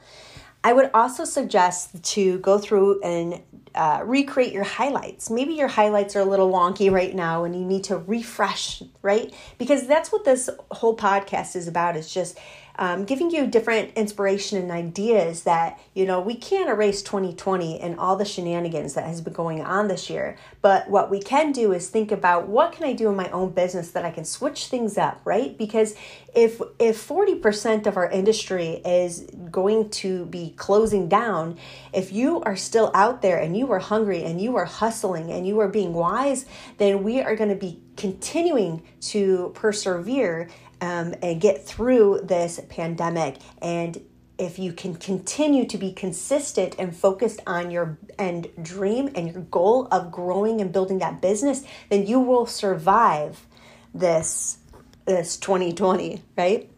I 0.63 0.73
would 0.73 0.91
also 0.93 1.25
suggest 1.25 2.03
to 2.03 2.37
go 2.39 2.59
through 2.59 3.01
and 3.01 3.41
uh, 3.75 4.01
recreate 4.03 4.53
your 4.53 4.63
highlights. 4.63 5.29
Maybe 5.29 5.53
your 5.53 5.67
highlights 5.67 6.15
are 6.15 6.19
a 6.19 6.25
little 6.25 6.51
wonky 6.51 6.91
right 6.91 7.13
now 7.13 7.43
and 7.43 7.55
you 7.55 7.65
need 7.65 7.85
to 7.85 7.97
refresh, 7.97 8.83
right? 9.01 9.33
Because 9.57 9.87
that's 9.87 10.11
what 10.11 10.25
this 10.25 10.49
whole 10.71 10.95
podcast 10.95 11.55
is 11.55 11.67
about 11.67 11.95
It's 11.95 12.13
just 12.13 12.37
um, 12.77 13.05
giving 13.05 13.31
you 13.31 13.47
different 13.47 13.93
inspiration 13.95 14.57
and 14.57 14.71
ideas 14.71 15.43
that, 15.43 15.79
you 15.93 16.05
know, 16.05 16.19
we 16.19 16.35
can't 16.35 16.69
erase 16.69 17.01
2020 17.01 17.79
and 17.79 17.99
all 17.99 18.15
the 18.15 18.25
shenanigans 18.25 18.93
that 18.93 19.05
has 19.05 19.21
been 19.21 19.33
going 19.33 19.61
on 19.61 19.87
this 19.87 20.09
year. 20.09 20.37
But 20.61 20.89
what 20.89 21.09
we 21.09 21.21
can 21.21 21.51
do 21.51 21.73
is 21.73 21.89
think 21.89 22.11
about 22.11 22.47
what 22.47 22.71
can 22.71 22.85
I 22.85 22.93
do 22.93 23.09
in 23.09 23.15
my 23.15 23.29
own 23.31 23.51
business 23.51 23.91
that 23.91 24.05
I 24.05 24.11
can 24.11 24.25
switch 24.25 24.67
things 24.67 24.97
up, 24.97 25.21
right? 25.25 25.57
Because 25.57 25.95
if 26.33 26.61
if 26.79 27.07
40% 27.07 27.85
of 27.87 27.97
our 27.97 28.09
industry 28.09 28.81
is 28.85 29.27
going 29.51 29.89
to 29.89 30.25
be 30.25 30.53
closing 30.55 31.09
down, 31.09 31.57
if 31.93 32.13
you 32.13 32.41
are 32.41 32.55
still 32.55 32.89
out 32.93 33.21
there 33.21 33.37
and 33.37 33.57
you 33.57 33.71
are 33.71 33.79
hungry 33.79 34.23
and 34.23 34.39
you 34.39 34.55
are 34.55 34.65
hustling 34.65 35.31
and 35.31 35.45
you 35.45 35.59
are 35.59 35.67
being 35.67 35.93
wise, 35.93 36.45
then 36.77 37.03
we 37.03 37.21
are 37.21 37.35
going 37.35 37.49
to 37.49 37.55
be 37.55 37.81
continuing 37.97 38.81
to 39.01 39.51
persevere 39.53 40.49
um, 40.81 41.13
and 41.21 41.39
get 41.39 41.63
through 41.63 42.21
this 42.23 42.59
pandemic. 42.69 43.37
And 43.61 44.01
if 44.37 44.57
you 44.57 44.73
can 44.73 44.95
continue 44.95 45.65
to 45.67 45.77
be 45.77 45.93
consistent 45.93 46.75
and 46.79 46.95
focused 46.95 47.39
on 47.45 47.69
your 47.69 47.99
end 48.17 48.49
dream 48.61 49.11
and 49.13 49.31
your 49.31 49.43
goal 49.43 49.87
of 49.91 50.11
growing 50.11 50.59
and 50.59 50.73
building 50.73 50.97
that 50.99 51.21
business, 51.21 51.63
then 51.89 52.07
you 52.07 52.19
will 52.19 52.47
survive 52.47 53.45
this 53.93 54.57
this 55.05 55.37
2020, 55.37 56.21
right? 56.37 56.69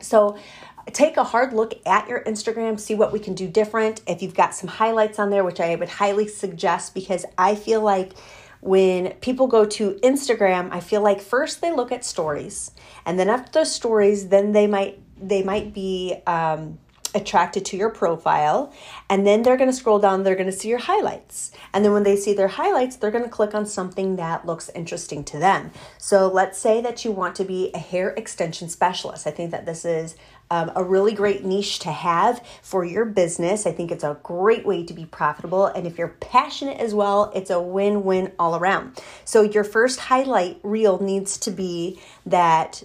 So 0.00 0.38
take 0.92 1.16
a 1.16 1.24
hard 1.24 1.52
look 1.52 1.74
at 1.86 2.08
your 2.08 2.22
Instagram, 2.24 2.78
see 2.78 2.94
what 2.94 3.12
we 3.12 3.18
can 3.18 3.34
do 3.34 3.48
different. 3.48 4.02
If 4.06 4.22
you've 4.22 4.34
got 4.34 4.54
some 4.54 4.68
highlights 4.68 5.18
on 5.18 5.30
there, 5.30 5.44
which 5.44 5.60
I 5.60 5.74
would 5.74 5.88
highly 5.88 6.28
suggest 6.28 6.94
because 6.94 7.24
I 7.38 7.54
feel 7.54 7.80
like 7.80 8.12
when 8.64 9.12
people 9.20 9.46
go 9.46 9.66
to 9.66 9.92
Instagram, 10.02 10.70
I 10.72 10.80
feel 10.80 11.02
like 11.02 11.20
first 11.20 11.60
they 11.60 11.70
look 11.70 11.92
at 11.92 12.02
stories, 12.02 12.70
and 13.04 13.18
then 13.18 13.28
after 13.28 13.52
those 13.52 13.70
stories, 13.70 14.28
then 14.28 14.52
they 14.52 14.66
might 14.66 14.98
they 15.20 15.42
might 15.42 15.74
be 15.74 16.16
um, 16.26 16.78
attracted 17.14 17.64
to 17.64 17.76
your 17.76 17.90
profile 17.90 18.72
and 19.08 19.26
then 19.26 19.42
they're 19.42 19.56
going 19.56 19.70
to 19.70 19.76
scroll 19.76 19.98
down 19.98 20.22
they're 20.22 20.34
going 20.34 20.50
to 20.50 20.52
see 20.52 20.68
your 20.68 20.78
highlights 20.78 21.52
and 21.72 21.84
then 21.84 21.92
when 21.92 22.02
they 22.02 22.16
see 22.16 22.34
their 22.34 22.48
highlights 22.48 22.96
they're 22.96 23.10
going 23.10 23.24
to 23.24 23.30
click 23.30 23.54
on 23.54 23.64
something 23.64 24.16
that 24.16 24.46
looks 24.46 24.70
interesting 24.74 25.24
to 25.24 25.38
them 25.38 25.70
so 25.98 26.28
let's 26.28 26.58
say 26.58 26.80
that 26.80 27.04
you 27.04 27.12
want 27.12 27.34
to 27.34 27.44
be 27.44 27.70
a 27.74 27.78
hair 27.78 28.10
extension 28.10 28.68
specialist 28.68 29.26
i 29.26 29.30
think 29.30 29.50
that 29.50 29.66
this 29.66 29.84
is 29.84 30.16
um, 30.50 30.70
a 30.76 30.84
really 30.84 31.12
great 31.12 31.44
niche 31.44 31.78
to 31.80 31.90
have 31.90 32.44
for 32.62 32.84
your 32.84 33.04
business. 33.04 33.66
I 33.66 33.72
think 33.72 33.90
it's 33.90 34.04
a 34.04 34.18
great 34.22 34.66
way 34.66 34.84
to 34.84 34.92
be 34.92 35.06
profitable. 35.06 35.66
And 35.66 35.86
if 35.86 35.98
you're 35.98 36.16
passionate 36.20 36.78
as 36.78 36.94
well, 36.94 37.32
it's 37.34 37.50
a 37.50 37.60
win 37.60 38.04
win 38.04 38.32
all 38.38 38.56
around. 38.56 39.00
So, 39.24 39.42
your 39.42 39.64
first 39.64 40.00
highlight 40.00 40.60
reel 40.62 41.00
needs 41.00 41.38
to 41.38 41.50
be 41.50 42.00
that 42.26 42.82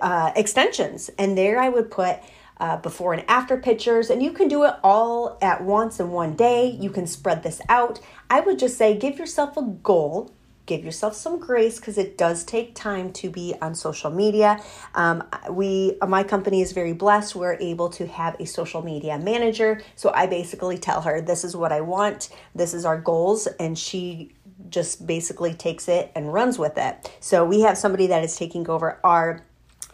uh, 0.00 0.32
extensions. 0.34 1.10
And 1.18 1.38
there 1.38 1.60
I 1.60 1.68
would 1.68 1.90
put 1.90 2.18
uh, 2.60 2.76
before 2.78 3.12
and 3.14 3.24
after 3.28 3.56
pictures, 3.56 4.10
and 4.10 4.22
you 4.22 4.32
can 4.32 4.48
do 4.48 4.64
it 4.64 4.74
all 4.82 5.38
at 5.40 5.62
once 5.62 6.00
in 6.00 6.10
one 6.10 6.34
day. 6.34 6.66
You 6.80 6.90
can 6.90 7.06
spread 7.06 7.42
this 7.42 7.60
out. 7.68 8.00
I 8.30 8.40
would 8.40 8.58
just 8.58 8.76
say 8.76 8.96
give 8.96 9.18
yourself 9.18 9.56
a 9.56 9.62
goal 9.62 10.32
give 10.68 10.84
yourself 10.84 11.14
some 11.14 11.40
grace 11.40 11.80
because 11.80 11.98
it 11.98 12.16
does 12.16 12.44
take 12.44 12.74
time 12.74 13.10
to 13.10 13.30
be 13.30 13.54
on 13.60 13.74
social 13.74 14.10
media. 14.10 14.62
Um, 14.94 15.24
we, 15.50 15.96
my 16.06 16.22
company 16.22 16.60
is 16.60 16.72
very 16.72 16.92
blessed. 16.92 17.34
We're 17.34 17.54
able 17.54 17.88
to 17.90 18.06
have 18.06 18.36
a 18.38 18.44
social 18.44 18.82
media 18.82 19.18
manager. 19.18 19.80
So 19.96 20.12
I 20.14 20.26
basically 20.26 20.78
tell 20.78 21.00
her, 21.00 21.20
this 21.20 21.42
is 21.42 21.56
what 21.56 21.72
I 21.72 21.80
want, 21.80 22.28
this 22.54 22.74
is 22.74 22.84
our 22.84 23.00
goals, 23.00 23.48
and 23.58 23.76
she 23.76 24.34
just 24.68 25.06
basically 25.06 25.54
takes 25.54 25.88
it 25.88 26.12
and 26.14 26.32
runs 26.32 26.58
with 26.58 26.76
it. 26.76 27.10
So 27.20 27.44
we 27.44 27.62
have 27.62 27.78
somebody 27.78 28.08
that 28.08 28.22
is 28.22 28.36
taking 28.36 28.68
over 28.68 29.00
our 29.02 29.44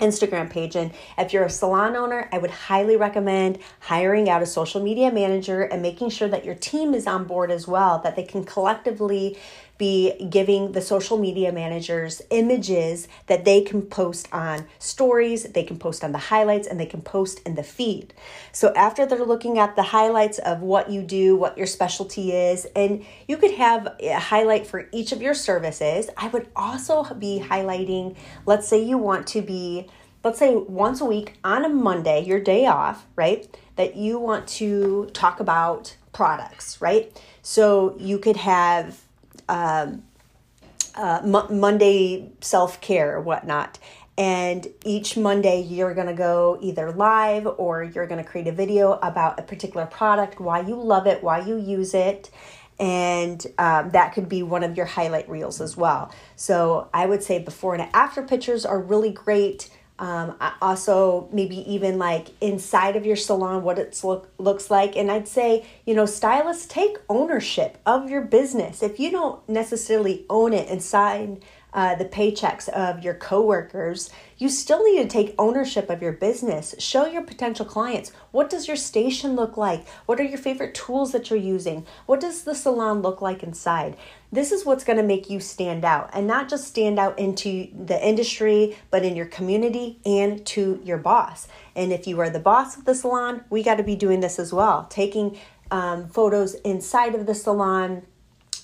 Instagram 0.00 0.50
page. 0.50 0.76
And 0.76 0.92
if 1.16 1.32
you're 1.32 1.44
a 1.44 1.50
salon 1.50 1.96
owner, 1.96 2.28
I 2.32 2.38
would 2.38 2.50
highly 2.50 2.96
recommend 2.96 3.58
hiring 3.80 4.28
out 4.28 4.42
a 4.42 4.46
social 4.46 4.82
media 4.82 5.12
manager 5.12 5.62
and 5.62 5.82
making 5.82 6.10
sure 6.10 6.28
that 6.28 6.44
your 6.44 6.54
team 6.56 6.94
is 6.94 7.06
on 7.06 7.24
board 7.24 7.50
as 7.50 7.68
well, 7.68 8.00
that 8.00 8.16
they 8.16 8.24
can 8.24 8.44
collectively 8.44 9.38
be 9.76 10.26
giving 10.30 10.72
the 10.72 10.80
social 10.80 11.18
media 11.18 11.52
managers 11.52 12.22
images 12.30 13.08
that 13.26 13.44
they 13.44 13.60
can 13.60 13.82
post 13.82 14.28
on 14.32 14.66
stories, 14.78 15.44
they 15.44 15.64
can 15.64 15.78
post 15.78 16.04
on 16.04 16.12
the 16.12 16.18
highlights, 16.18 16.66
and 16.66 16.78
they 16.78 16.86
can 16.86 17.02
post 17.02 17.40
in 17.40 17.54
the 17.54 17.62
feed. 17.62 18.14
So 18.52 18.72
after 18.74 19.04
they're 19.04 19.24
looking 19.24 19.58
at 19.58 19.76
the 19.76 19.82
highlights 19.82 20.38
of 20.38 20.60
what 20.60 20.90
you 20.90 21.02
do, 21.02 21.36
what 21.36 21.58
your 21.58 21.66
specialty 21.66 22.32
is, 22.32 22.66
and 22.76 23.04
you 23.26 23.36
could 23.36 23.52
have 23.52 23.94
a 24.00 24.12
highlight 24.12 24.66
for 24.66 24.88
each 24.92 25.12
of 25.12 25.20
your 25.20 25.34
services, 25.34 26.08
I 26.16 26.28
would 26.28 26.48
also 26.54 27.02
be 27.14 27.42
highlighting, 27.44 28.16
let's 28.46 28.68
say 28.68 28.82
you 28.82 28.98
want 28.98 29.26
to 29.28 29.42
be 29.42 29.88
let's 30.24 30.38
say 30.38 30.56
once 30.56 31.02
a 31.02 31.04
week 31.04 31.34
on 31.44 31.66
a 31.66 31.68
Monday, 31.68 32.24
your 32.24 32.40
day 32.40 32.64
off, 32.66 33.06
right? 33.14 33.54
That 33.76 33.94
you 33.94 34.18
want 34.18 34.48
to 34.48 35.10
talk 35.12 35.38
about 35.38 35.94
products, 36.14 36.80
right? 36.80 37.22
So 37.42 37.94
you 37.98 38.18
could 38.18 38.38
have 38.38 39.03
um, 39.48 40.02
uh, 40.94 41.20
Monday 41.50 42.30
self 42.40 42.80
care 42.80 43.16
or 43.16 43.20
whatnot. 43.20 43.78
And 44.16 44.68
each 44.84 45.16
Monday, 45.16 45.62
you're 45.62 45.92
going 45.92 46.06
to 46.06 46.14
go 46.14 46.58
either 46.62 46.92
live 46.92 47.48
or 47.58 47.82
you're 47.82 48.06
going 48.06 48.22
to 48.22 48.28
create 48.28 48.46
a 48.46 48.52
video 48.52 48.92
about 49.02 49.40
a 49.40 49.42
particular 49.42 49.86
product, 49.86 50.38
why 50.38 50.60
you 50.60 50.76
love 50.76 51.08
it, 51.08 51.22
why 51.22 51.40
you 51.40 51.56
use 51.56 51.94
it. 51.94 52.30
And 52.78 53.44
um, 53.58 53.90
that 53.90 54.14
could 54.14 54.28
be 54.28 54.42
one 54.42 54.62
of 54.62 54.76
your 54.76 54.86
highlight 54.86 55.28
reels 55.28 55.60
as 55.60 55.76
well. 55.76 56.12
So 56.36 56.88
I 56.94 57.06
would 57.06 57.22
say 57.22 57.40
before 57.40 57.74
and 57.74 57.88
after 57.92 58.22
pictures 58.22 58.64
are 58.64 58.80
really 58.80 59.10
great. 59.10 59.68
Um, 59.98 60.36
also, 60.60 61.28
maybe 61.30 61.58
even 61.72 61.98
like 61.98 62.28
inside 62.40 62.96
of 62.96 63.06
your 63.06 63.16
salon, 63.16 63.62
what 63.62 63.78
it 63.78 64.00
look, 64.02 64.28
looks 64.38 64.70
like. 64.70 64.96
And 64.96 65.10
I'd 65.10 65.28
say, 65.28 65.64
you 65.86 65.94
know, 65.94 66.04
stylists 66.04 66.66
take 66.66 66.96
ownership 67.08 67.78
of 67.86 68.10
your 68.10 68.22
business. 68.22 68.82
If 68.82 68.98
you 68.98 69.10
don't 69.12 69.48
necessarily 69.48 70.26
own 70.28 70.52
it 70.52 70.68
inside 70.68 71.44
uh, 71.74 71.96
the 71.96 72.04
paychecks 72.04 72.68
of 72.68 73.04
your 73.04 73.14
coworkers, 73.14 74.08
you 74.38 74.48
still 74.48 74.84
need 74.84 75.02
to 75.02 75.08
take 75.08 75.34
ownership 75.38 75.90
of 75.90 76.00
your 76.00 76.12
business. 76.12 76.74
Show 76.78 77.06
your 77.06 77.22
potential 77.22 77.66
clients 77.66 78.12
what 78.30 78.48
does 78.48 78.68
your 78.68 78.76
station 78.76 79.34
look 79.34 79.56
like? 79.56 79.86
What 80.06 80.20
are 80.20 80.24
your 80.24 80.38
favorite 80.38 80.74
tools 80.74 81.12
that 81.12 81.30
you're 81.30 81.38
using? 81.38 81.84
What 82.06 82.20
does 82.20 82.44
the 82.44 82.54
salon 82.54 83.02
look 83.02 83.20
like 83.20 83.42
inside? 83.42 83.96
This 84.30 84.52
is 84.52 84.64
what's 84.64 84.84
going 84.84 84.96
to 84.98 85.04
make 85.04 85.28
you 85.28 85.40
stand 85.40 85.84
out 85.84 86.10
and 86.12 86.26
not 86.26 86.48
just 86.48 86.68
stand 86.68 86.98
out 86.98 87.18
into 87.18 87.68
the 87.74 88.04
industry, 88.06 88.76
but 88.90 89.04
in 89.04 89.16
your 89.16 89.26
community 89.26 89.98
and 90.06 90.44
to 90.46 90.80
your 90.84 90.98
boss. 90.98 91.48
And 91.74 91.92
if 91.92 92.06
you 92.06 92.20
are 92.20 92.30
the 92.30 92.40
boss 92.40 92.76
of 92.76 92.84
the 92.84 92.94
salon, 92.94 93.44
we 93.50 93.62
got 93.62 93.76
to 93.76 93.84
be 93.84 93.96
doing 93.96 94.20
this 94.20 94.38
as 94.38 94.52
well, 94.52 94.86
taking 94.90 95.38
um, 95.70 96.08
photos 96.08 96.54
inside 96.54 97.14
of 97.14 97.26
the 97.26 97.34
salon 97.34 98.02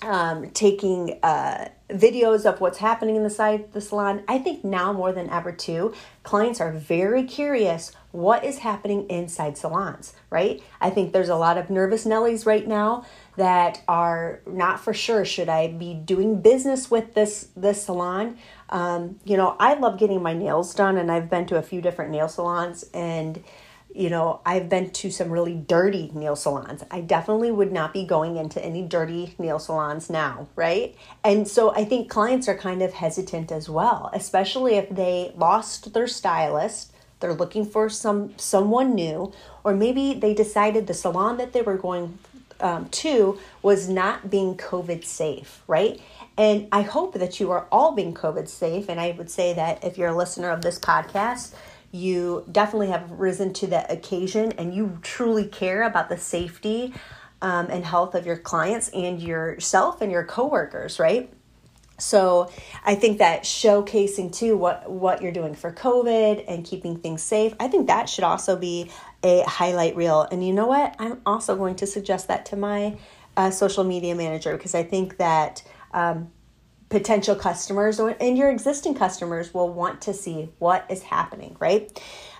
um, 0.02 0.50
taking 0.50 1.18
uh, 1.22 1.68
videos 1.92 2.44
of 2.44 2.60
what's 2.60 2.78
happening 2.78 3.16
inside 3.16 3.72
the 3.72 3.80
salon. 3.80 4.22
I 4.28 4.38
think 4.38 4.64
now 4.64 4.92
more 4.92 5.12
than 5.12 5.28
ever, 5.30 5.52
too, 5.52 5.94
clients 6.22 6.60
are 6.60 6.72
very 6.72 7.24
curious 7.24 7.92
what 8.12 8.44
is 8.44 8.58
happening 8.58 9.08
inside 9.08 9.56
salons, 9.56 10.14
right? 10.30 10.62
I 10.80 10.90
think 10.90 11.12
there's 11.12 11.28
a 11.28 11.36
lot 11.36 11.56
of 11.58 11.70
nervous 11.70 12.04
Nellies 12.04 12.44
right 12.44 12.66
now 12.66 13.04
that 13.36 13.82
are 13.86 14.40
not 14.46 14.80
for 14.80 14.92
sure 14.92 15.24
should 15.24 15.48
I 15.48 15.68
be 15.68 15.94
doing 15.94 16.40
business 16.40 16.90
with 16.90 17.14
this 17.14 17.48
this 17.56 17.84
salon. 17.84 18.36
Um, 18.68 19.20
you 19.24 19.36
know, 19.36 19.56
I 19.58 19.74
love 19.74 19.98
getting 19.98 20.22
my 20.22 20.34
nails 20.34 20.74
done, 20.74 20.96
and 20.96 21.10
I've 21.10 21.30
been 21.30 21.46
to 21.46 21.56
a 21.56 21.62
few 21.62 21.80
different 21.80 22.10
nail 22.10 22.28
salons 22.28 22.84
and 22.92 23.42
you 23.94 24.08
know, 24.08 24.40
I've 24.46 24.68
been 24.68 24.90
to 24.90 25.10
some 25.10 25.30
really 25.30 25.54
dirty 25.54 26.10
nail 26.14 26.36
salons. 26.36 26.84
I 26.90 27.00
definitely 27.00 27.50
would 27.50 27.72
not 27.72 27.92
be 27.92 28.04
going 28.04 28.36
into 28.36 28.64
any 28.64 28.82
dirty 28.82 29.34
nail 29.38 29.58
salons 29.58 30.08
now, 30.08 30.48
right? 30.54 30.96
And 31.24 31.46
so 31.48 31.74
I 31.74 31.84
think 31.84 32.08
clients 32.08 32.48
are 32.48 32.56
kind 32.56 32.82
of 32.82 32.92
hesitant 32.92 33.50
as 33.50 33.68
well, 33.68 34.10
especially 34.12 34.74
if 34.74 34.88
they 34.90 35.32
lost 35.36 35.92
their 35.92 36.06
stylist, 36.06 36.92
they're 37.20 37.34
looking 37.34 37.66
for 37.66 37.88
some 37.88 38.32
someone 38.38 38.94
new, 38.94 39.32
or 39.64 39.74
maybe 39.74 40.14
they 40.14 40.34
decided 40.34 40.86
the 40.86 40.94
salon 40.94 41.36
that 41.36 41.52
they 41.52 41.62
were 41.62 41.76
going 41.76 42.18
um, 42.60 42.88
to 42.90 43.38
was 43.62 43.88
not 43.88 44.30
being 44.30 44.56
COVID 44.56 45.04
safe, 45.04 45.62
right? 45.66 46.00
And 46.38 46.68
I 46.72 46.82
hope 46.82 47.14
that 47.14 47.40
you 47.40 47.50
are 47.50 47.66
all 47.70 47.92
being 47.92 48.14
COVID 48.14 48.48
safe. 48.48 48.88
And 48.88 49.00
I 49.00 49.10
would 49.10 49.30
say 49.30 49.52
that 49.54 49.84
if 49.84 49.98
you're 49.98 50.08
a 50.08 50.16
listener 50.16 50.50
of 50.50 50.62
this 50.62 50.78
podcast, 50.78 51.54
you 51.92 52.44
definitely 52.50 52.88
have 52.88 53.10
risen 53.10 53.52
to 53.54 53.66
the 53.66 53.90
occasion 53.92 54.52
and 54.52 54.74
you 54.74 54.98
truly 55.02 55.46
care 55.46 55.82
about 55.82 56.08
the 56.08 56.16
safety 56.16 56.94
um, 57.42 57.66
and 57.70 57.84
health 57.84 58.14
of 58.14 58.26
your 58.26 58.36
clients 58.36 58.88
and 58.90 59.20
yourself 59.20 60.00
and 60.00 60.12
your 60.12 60.24
coworkers, 60.24 60.98
right? 60.98 61.32
So 61.98 62.50
I 62.84 62.94
think 62.94 63.18
that 63.18 63.42
showcasing 63.42 64.32
too 64.32 64.56
what 64.56 64.90
what 64.90 65.20
you're 65.20 65.32
doing 65.32 65.54
for 65.54 65.70
COVID 65.70 66.44
and 66.48 66.64
keeping 66.64 66.98
things 66.98 67.22
safe, 67.22 67.54
I 67.60 67.68
think 67.68 67.88
that 67.88 68.08
should 68.08 68.24
also 68.24 68.56
be 68.56 68.90
a 69.22 69.42
highlight 69.42 69.96
reel. 69.96 70.26
And 70.30 70.46
you 70.46 70.52
know 70.52 70.66
what? 70.66 70.96
I'm 70.98 71.20
also 71.26 71.56
going 71.56 71.76
to 71.76 71.86
suggest 71.86 72.28
that 72.28 72.46
to 72.46 72.56
my 72.56 72.96
uh, 73.36 73.50
social 73.50 73.84
media 73.84 74.14
manager 74.14 74.56
because 74.56 74.74
I 74.74 74.82
think 74.82 75.18
that 75.18 75.62
um, 75.92 76.30
potential 76.90 77.36
customers 77.36 77.98
and 77.98 78.36
your 78.36 78.50
existing 78.50 78.94
customers 78.94 79.54
will 79.54 79.72
want 79.72 80.02
to 80.02 80.12
see 80.12 80.50
what 80.58 80.84
is 80.90 81.02
happening, 81.04 81.56
right? 81.58 81.98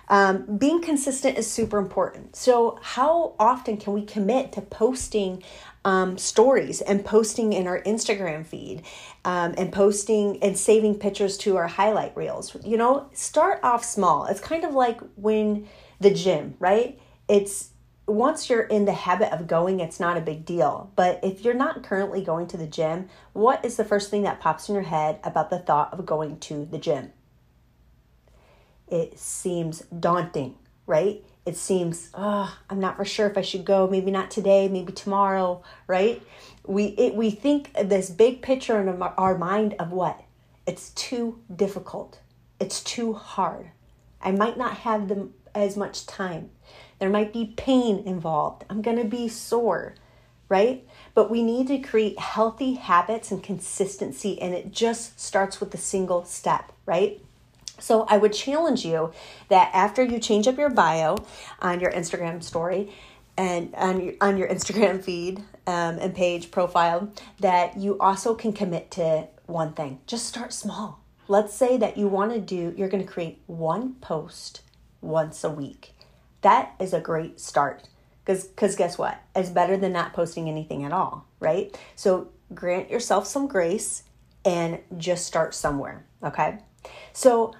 Um, 0.09 0.57
being 0.57 0.81
consistent 0.81 1.37
is 1.37 1.49
super 1.49 1.77
important. 1.77 2.35
So, 2.35 2.77
how 2.81 3.33
often 3.39 3.77
can 3.77 3.93
we 3.93 4.03
commit 4.03 4.51
to 4.51 4.61
posting 4.61 5.41
um, 5.85 6.17
stories 6.17 6.81
and 6.81 7.03
posting 7.03 7.53
in 7.53 7.65
our 7.65 7.81
Instagram 7.83 8.45
feed 8.45 8.83
um, 9.23 9.55
and 9.57 9.71
posting 9.71 10.43
and 10.43 10.57
saving 10.57 10.95
pictures 10.95 11.37
to 11.39 11.55
our 11.55 11.67
highlight 11.67 12.15
reels? 12.17 12.57
You 12.61 12.75
know, 12.75 13.09
start 13.13 13.61
off 13.63 13.85
small. 13.85 14.25
It's 14.25 14.41
kind 14.41 14.65
of 14.65 14.73
like 14.73 14.99
when 15.15 15.69
the 16.01 16.13
gym, 16.13 16.55
right? 16.59 16.99
It's 17.29 17.70
once 18.07 18.49
you're 18.49 18.61
in 18.61 18.85
the 18.85 18.93
habit 18.93 19.31
of 19.31 19.47
going, 19.47 19.79
it's 19.79 19.99
not 19.99 20.17
a 20.17 20.21
big 20.21 20.45
deal. 20.45 20.91
But 20.95 21.19
if 21.23 21.43
you're 21.43 21.53
not 21.53 21.83
currently 21.83 22.23
going 22.23 22.47
to 22.47 22.57
the 22.57 22.67
gym, 22.67 23.09
what 23.33 23.63
is 23.63 23.77
the 23.77 23.85
first 23.85 24.09
thing 24.09 24.23
that 24.23 24.39
pops 24.39 24.69
in 24.69 24.75
your 24.75 24.83
head 24.83 25.19
about 25.23 25.49
the 25.49 25.59
thought 25.59 25.93
of 25.93 26.05
going 26.05 26.39
to 26.39 26.65
the 26.65 26.77
gym? 26.77 27.11
It 28.87 29.17
seems 29.17 29.81
daunting, 29.81 30.55
right? 30.85 31.23
It 31.45 31.55
seems, 31.55 32.09
oh, 32.13 32.55
I'm 32.69 32.79
not 32.79 32.97
for 32.97 33.05
sure 33.05 33.27
if 33.27 33.37
I 33.37 33.41
should 33.41 33.65
go, 33.65 33.87
maybe 33.87 34.11
not 34.11 34.29
today, 34.29 34.67
maybe 34.67 34.93
tomorrow, 34.93 35.63
right? 35.87 36.21
We 36.65 36.85
it, 36.85 37.15
we 37.15 37.31
think 37.31 37.73
this 37.73 38.09
big 38.09 38.41
picture 38.41 38.79
in 38.79 39.01
our 39.01 39.37
mind 39.37 39.75
of 39.79 39.91
what? 39.91 40.21
It's 40.67 40.89
too 40.91 41.39
difficult. 41.53 42.19
It's 42.59 42.83
too 42.83 43.13
hard. 43.13 43.71
I 44.21 44.31
might 44.31 44.57
not 44.57 44.77
have 44.77 45.07
them 45.07 45.33
as 45.55 45.75
much 45.75 46.05
time. 46.05 46.51
There 47.01 47.09
might 47.09 47.33
be 47.33 47.55
pain 47.57 48.03
involved. 48.05 48.63
I'm 48.69 48.83
going 48.83 48.97
to 48.97 49.03
be 49.03 49.27
sore, 49.27 49.95
right? 50.49 50.87
But 51.15 51.31
we 51.31 51.41
need 51.41 51.67
to 51.69 51.79
create 51.79 52.19
healthy 52.19 52.75
habits 52.75 53.31
and 53.31 53.41
consistency, 53.41 54.39
and 54.39 54.53
it 54.53 54.71
just 54.71 55.19
starts 55.19 55.59
with 55.59 55.73
a 55.73 55.79
single 55.79 56.25
step, 56.25 56.71
right? 56.85 57.19
So 57.79 58.05
I 58.07 58.17
would 58.17 58.33
challenge 58.33 58.85
you 58.85 59.13
that 59.49 59.71
after 59.73 60.03
you 60.03 60.19
change 60.19 60.47
up 60.47 60.59
your 60.59 60.69
bio 60.69 61.17
on 61.59 61.79
your 61.79 61.91
Instagram 61.91 62.43
story 62.43 62.93
and 63.35 63.73
on 63.73 63.99
your, 63.99 64.13
on 64.21 64.37
your 64.37 64.47
Instagram 64.47 65.03
feed 65.03 65.39
um, 65.65 65.97
and 65.97 66.13
page 66.13 66.51
profile, 66.51 67.11
that 67.39 67.79
you 67.79 67.97
also 67.97 68.35
can 68.35 68.53
commit 68.53 68.91
to 68.91 69.27
one 69.47 69.73
thing. 69.73 70.01
Just 70.05 70.27
start 70.27 70.53
small. 70.53 70.99
Let's 71.27 71.55
say 71.55 71.77
that 71.77 71.97
you 71.97 72.07
want 72.07 72.31
to 72.33 72.39
do, 72.39 72.75
you're 72.77 72.89
going 72.89 73.03
to 73.03 73.11
create 73.11 73.41
one 73.47 73.95
post 73.95 74.61
once 75.01 75.43
a 75.43 75.49
week. 75.49 75.95
That 76.41 76.73
is 76.79 76.93
a 76.93 76.99
great 76.99 77.39
start 77.39 77.87
because 78.23 78.45
because 78.45 78.75
guess 78.75 78.97
what? 78.97 79.19
It's 79.35 79.49
better 79.49 79.77
than 79.77 79.93
not 79.93 80.13
posting 80.13 80.49
anything 80.49 80.83
at 80.83 80.91
all, 80.91 81.25
right? 81.39 81.77
So 81.95 82.29
grant 82.53 82.89
yourself 82.89 83.27
some 83.27 83.47
grace 83.47 84.03
and 84.43 84.79
just 84.97 85.25
start 85.25 85.53
somewhere, 85.53 86.05
okay? 86.23 86.59
So 87.13 87.53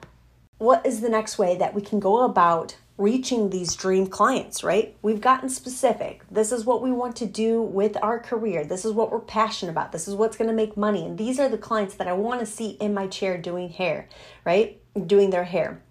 what 0.57 0.85
is 0.85 1.01
the 1.01 1.09
next 1.09 1.37
way 1.37 1.57
that 1.57 1.73
we 1.73 1.81
can 1.81 1.99
go 1.99 2.23
about 2.23 2.75
reaching 2.97 3.49
these 3.49 3.73
dream 3.75 4.05
clients, 4.05 4.63
right? 4.63 4.95
We've 5.01 5.21
gotten 5.21 5.49
specific. 5.49 6.21
This 6.29 6.51
is 6.51 6.65
what 6.65 6.83
we 6.83 6.91
want 6.91 7.15
to 7.17 7.25
do 7.25 7.61
with 7.61 7.97
our 8.03 8.19
career. 8.19 8.63
This 8.63 8.85
is 8.85 8.93
what 8.93 9.11
we're 9.11 9.19
passionate 9.19 9.71
about. 9.71 9.91
This 9.91 10.07
is 10.07 10.13
what's 10.13 10.37
going 10.37 10.49
to 10.49 10.55
make 10.55 10.77
money. 10.77 11.05
And 11.05 11.17
these 11.17 11.39
are 11.39 11.49
the 11.49 11.57
clients 11.57 11.95
that 11.95 12.07
I 12.07 12.13
want 12.13 12.41
to 12.41 12.45
see 12.45 12.71
in 12.79 12.93
my 12.93 13.07
chair 13.07 13.39
doing 13.39 13.69
hair, 13.69 14.07
right? 14.45 14.79
Doing 15.07 15.31
their 15.31 15.45
hair. 15.45 15.81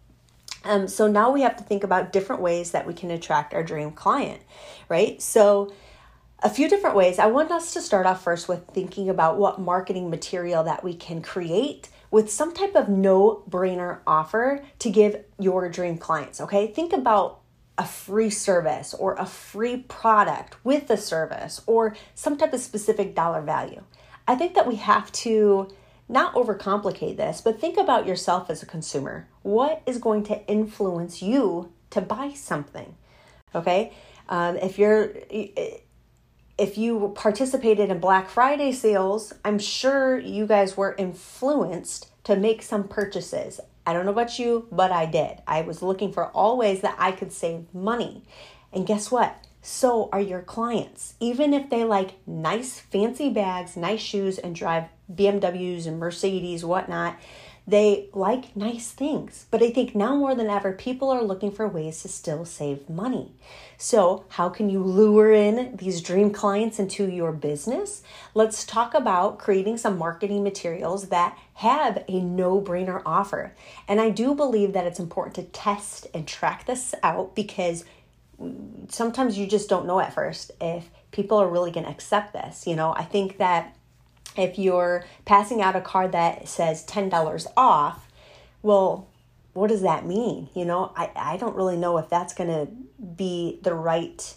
Um, 0.65 0.89
so 0.89 1.07
now 1.07 1.31
we 1.31 1.43
have 1.43 1.57
to 1.57 1.65
think 1.65 1.85
about 1.85 2.13
different 2.13 2.43
ways 2.43 2.73
that 2.73 2.87
we 2.87 2.95
can 2.95 3.11
attract 3.11 3.55
our 3.55 3.63
dream 3.63 3.93
client, 3.93 4.43
right? 4.89 5.21
So, 5.21 5.73
a 6.43 6.49
few 6.49 6.69
different 6.71 6.97
ways. 6.97 7.19
I 7.19 7.27
want 7.27 7.51
us 7.51 7.75
to 7.75 7.83
start 7.83 8.07
off 8.07 8.25
first 8.25 8.49
with 8.49 8.67
thinking 8.69 9.11
about 9.11 9.37
what 9.37 9.61
marketing 9.61 10.09
material 10.09 10.65
that 10.65 10.83
we 10.83 10.95
can 10.95 11.21
create 11.21 11.91
with 12.11 12.31
some 12.31 12.55
type 12.55 12.75
of 12.75 12.89
no 12.89 13.45
brainer 13.49 13.99
offer 14.07 14.65
to 14.79 14.91
give 14.91 15.23
your 15.39 15.69
dream 15.69 15.99
clients, 15.99 16.41
okay? 16.41 16.67
Think 16.67 16.93
about 16.93 17.41
a 17.79 17.85
free 17.85 18.31
service 18.31 18.95
or 18.95 19.15
a 19.15 19.27
free 19.27 19.79
product 19.79 20.57
with 20.65 20.91
a 20.91 20.97
service 20.97 21.63
or 21.67 21.97
some 22.15 22.37
type 22.37 22.53
of 22.53 22.61
specific 22.61 23.15
dollar 23.15 23.41
value. 23.41 23.83
I 24.27 24.35
think 24.35 24.55
that 24.55 24.67
we 24.67 24.77
have 24.77 25.11
to 25.13 25.69
not 26.11 26.35
overcomplicate 26.35 27.17
this, 27.17 27.41
but 27.41 27.61
think 27.61 27.79
about 27.79 28.07
yourself 28.07 28.51
as 28.51 28.63
a 28.63 28.67
consumer. 28.67 29.29
What 29.43 29.83
is 29.87 29.99
going 29.99 30.25
to 30.25 30.47
influence 30.47 31.23
you 31.23 31.73
to 31.91 32.01
buy 32.01 32.33
something? 32.35 32.97
Okay, 33.55 33.93
um, 34.29 34.57
if 34.57 34.79
you're 34.79 35.13
if 36.59 36.77
you 36.77 37.13
participated 37.15 37.91
in 37.91 38.01
Black 38.01 38.29
Friday 38.29 38.73
sales, 38.73 39.33
I'm 39.45 39.59
sure 39.59 40.19
you 40.19 40.47
guys 40.47 40.77
were 40.77 40.95
influenced 40.99 42.09
to 42.25 42.37
make 42.37 42.63
some 42.63 42.87
purchases. 42.87 43.61
I 43.87 43.95
don't 43.95 44.05
know 44.05 44.13
about 44.13 44.39
you, 44.39 44.69
but 44.71 44.93
I 44.93 45.07
did. 45.07 45.41
I 45.47 45.63
was 45.63 45.81
looking 45.81 46.13
for 46.13 46.27
all 46.27 46.59
ways 46.59 46.83
that 46.83 46.97
I 46.99 47.13
could 47.13 47.33
save 47.33 47.73
money. 47.73 48.25
And 48.73 48.87
guess 48.87 49.11
what? 49.11 49.43
So 49.63 50.09
are 50.13 50.21
your 50.21 50.43
clients. 50.43 51.15
Even 51.19 51.55
if 51.55 51.71
they 51.71 51.85
like 51.85 52.27
nice, 52.27 52.79
fancy 52.79 53.31
bags, 53.31 53.77
nice 53.77 54.01
shoes, 54.01 54.39
and 54.39 54.55
drive 54.55 54.85
BMWs 55.15 55.87
and 55.87 55.99
Mercedes, 55.99 56.65
whatnot. 56.65 57.19
They 57.67 58.09
like 58.13 58.57
nice 58.57 58.91
things, 58.91 59.47
but 59.51 59.63
I 59.63 59.71
think 59.71 59.95
now 59.95 60.17
more 60.17 60.35
than 60.35 60.49
ever, 60.49 60.73
people 60.73 61.11
are 61.11 61.23
looking 61.23 61.53
for 61.53 61.69
ways 61.69 62.03
to 62.03 62.09
still 62.09 62.45
save 62.45 62.89
money. 62.89 63.33
So, 63.77 64.25
how 64.31 64.49
can 64.49 64.71
you 64.71 64.83
lure 64.83 65.33
in 65.33 65.77
these 65.77 66.01
dream 66.01 66.33
clients 66.33 66.81
into 66.81 67.07
your 67.07 67.31
business? 67.31 68.03
Let's 68.35 68.65
talk 68.65 68.95
about 68.95 69.39
creating 69.39 69.77
some 69.77 69.99
marketing 69.99 70.43
materials 70.43 71.11
that 71.11 71.39
have 71.55 72.03
a 72.09 72.21
no 72.21 72.61
brainer 72.61 73.03
offer. 73.07 73.55
And 73.87 74.01
I 74.01 74.11
do 74.11 74.35
believe 74.35 74.73
that 74.73 74.87
it's 74.87 74.99
important 74.99 75.37
to 75.37 75.43
test 75.45 76.09
and 76.13 76.27
track 76.27 76.67
this 76.67 76.95
out 77.03 77.37
because 77.37 77.85
sometimes 78.89 79.39
you 79.39 79.47
just 79.47 79.69
don't 79.69 79.87
know 79.87 80.01
at 80.01 80.15
first 80.15 80.51
if 80.61 80.91
people 81.11 81.39
are 81.39 81.49
really 81.49 81.71
going 81.71 81.85
to 81.85 81.93
accept 81.93 82.33
this. 82.33 82.67
You 82.67 82.75
know, 82.75 82.95
I 82.95 83.05
think 83.05 83.39
that 83.39 83.77
if 84.37 84.59
you're 84.59 85.05
passing 85.25 85.61
out 85.61 85.77
a 85.77 85.81
card 85.81 86.13
that 86.13 86.49
says 86.49 86.85
$10 86.87 87.47
off, 87.57 88.09
well, 88.63 89.09
what 89.53 89.69
does 89.69 89.83
that 89.83 90.07
mean? 90.07 90.49
You 90.55 90.65
know, 90.65 90.93
I, 90.97 91.11
I 91.17 91.37
don't 91.37 91.57
really 91.57 91.77
know 91.77 91.99
if 91.99 92.09
that's 92.09 92.35
going 92.35 92.51
to 92.51 92.73
be 93.05 93.59
the 93.63 93.75
right 93.75 94.35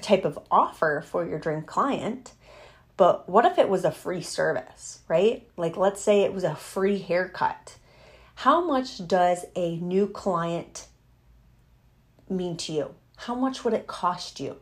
type 0.00 0.24
of 0.24 0.38
offer 0.50 1.04
for 1.06 1.26
your 1.26 1.38
dream 1.38 1.62
client. 1.62 2.32
But 2.96 3.28
what 3.28 3.44
if 3.44 3.58
it 3.58 3.68
was 3.68 3.84
a 3.84 3.90
free 3.90 4.22
service, 4.22 5.00
right? 5.08 5.46
Like, 5.56 5.76
let's 5.76 6.00
say 6.00 6.22
it 6.22 6.32
was 6.32 6.44
a 6.44 6.54
free 6.54 6.98
haircut. 6.98 7.76
How 8.36 8.64
much 8.64 9.06
does 9.06 9.44
a 9.56 9.76
new 9.76 10.06
client 10.06 10.86
mean 12.28 12.56
to 12.58 12.72
you? 12.72 12.94
How 13.16 13.34
much 13.34 13.64
would 13.64 13.74
it 13.74 13.86
cost 13.86 14.40
you? 14.40 14.56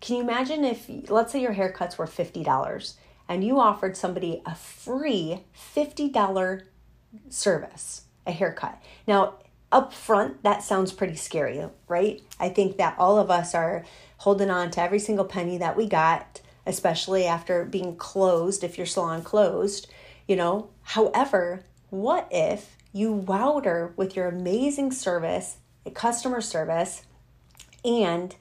Can 0.00 0.16
you 0.16 0.22
imagine 0.22 0.64
if, 0.64 0.88
let's 1.08 1.32
say, 1.32 1.40
your 1.40 1.54
haircuts 1.54 1.98
were 1.98 2.06
$50 2.06 2.94
and 3.30 3.44
you 3.44 3.60
offered 3.60 3.96
somebody 3.96 4.42
a 4.44 4.56
free 4.56 5.44
$50 5.76 6.62
service, 7.28 8.02
a 8.26 8.32
haircut. 8.32 8.82
Now, 9.06 9.34
up 9.70 9.92
front, 9.94 10.42
that 10.42 10.64
sounds 10.64 10.92
pretty 10.92 11.14
scary, 11.14 11.64
right? 11.86 12.20
I 12.40 12.48
think 12.48 12.76
that 12.78 12.96
all 12.98 13.18
of 13.20 13.30
us 13.30 13.54
are 13.54 13.84
holding 14.18 14.50
on 14.50 14.72
to 14.72 14.82
every 14.82 14.98
single 14.98 15.24
penny 15.24 15.58
that 15.58 15.76
we 15.76 15.86
got, 15.86 16.40
especially 16.66 17.24
after 17.24 17.64
being 17.64 17.94
closed, 17.94 18.64
if 18.64 18.76
your 18.76 18.86
salon 18.86 19.22
closed, 19.22 19.88
you 20.26 20.34
know. 20.34 20.70
However, 20.82 21.62
what 21.90 22.26
if 22.32 22.76
you 22.92 23.14
wowed 23.14 23.64
her 23.64 23.94
with 23.96 24.16
your 24.16 24.26
amazing 24.26 24.90
service, 24.90 25.58
customer 25.94 26.40
service, 26.40 27.02
and 27.84 28.34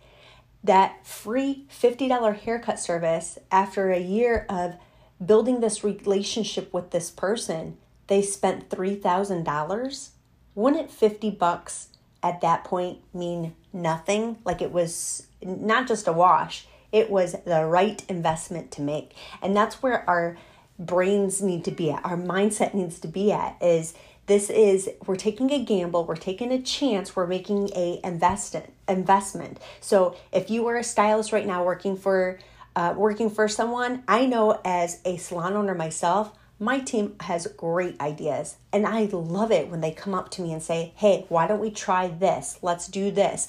that 0.64 1.06
free 1.06 1.66
$50 1.72 2.40
haircut 2.40 2.80
service 2.80 3.38
after 3.52 3.92
a 3.92 4.00
year 4.00 4.46
of 4.50 4.76
building 5.24 5.60
this 5.60 5.84
relationship 5.84 6.74
with 6.74 6.92
this 6.92 7.10
person 7.10 7.78
they 8.08 8.22
spent 8.22 8.70
$3000 8.70 10.10
wouldn't 10.56 10.92
50 10.92 11.30
bucks 11.32 11.90
at 12.24 12.42
that 12.42 12.64
point 12.64 12.98
mean 13.14 13.56
nothing? 13.72 14.38
Like 14.44 14.62
it 14.62 14.72
was 14.72 15.28
not 15.42 15.88
just 15.88 16.08
a 16.08 16.12
wash 16.12 16.66
it 16.92 17.10
was 17.10 17.36
the 17.46 17.66
right 17.66 18.04
investment 18.10 18.72
to 18.72 18.82
make. 18.82 19.14
And 19.42 19.56
that's 19.56 19.82
where 19.82 20.08
our 20.10 20.38
brains 20.78 21.42
need 21.42 21.66
to 21.66 21.72
be 21.72 21.92
at 21.92 22.06
our 22.06 22.18
mindset 22.18 22.74
needs 22.74 23.00
to 23.02 23.08
be 23.08 23.32
at 23.32 23.58
is 23.62 23.94
this 24.30 24.52
is 24.52 24.90
we're 25.08 25.16
taking 25.16 25.52
a 25.52 25.62
gamble, 25.62 26.06
we're 26.06 26.16
taking 26.16 26.52
a 26.52 26.62
chance, 26.62 27.16
we're 27.16 27.28
making 27.28 27.72
a 27.76 28.00
investment 28.04 28.72
investment. 28.88 29.60
So 29.82 30.16
if 30.32 30.50
you 30.50 30.68
are 30.68 30.78
a 30.78 30.84
stylist 30.84 31.34
right 31.34 31.46
now 31.46 31.66
working 31.66 31.98
for 31.98 32.40
uh, 32.76 32.94
working 32.96 33.32
for 33.32 33.48
someone, 33.48 34.04
I 34.08 34.28
know 34.28 34.62
as 34.64 35.02
a 35.04 35.18
salon 35.18 35.54
owner 35.54 35.74
myself, 35.74 36.32
my 36.60 36.80
team 36.80 37.16
has 37.22 37.48
great 37.48 38.00
ideas 38.00 38.58
and 38.72 38.86
I 38.86 39.06
love 39.06 39.52
it 39.52 39.68
when 39.70 39.82
they 39.82 39.92
come 39.92 40.14
up 40.14 40.30
to 40.32 40.44
me 40.44 40.54
and 40.54 40.62
say, 40.62 40.94
Hey, 40.96 41.26
why 41.30 41.48
don't 41.48 41.60
we 41.60 41.72
try 41.72 42.08
this? 42.08 42.60
Let's 42.62 42.88
do 42.88 43.10
this. 43.10 43.48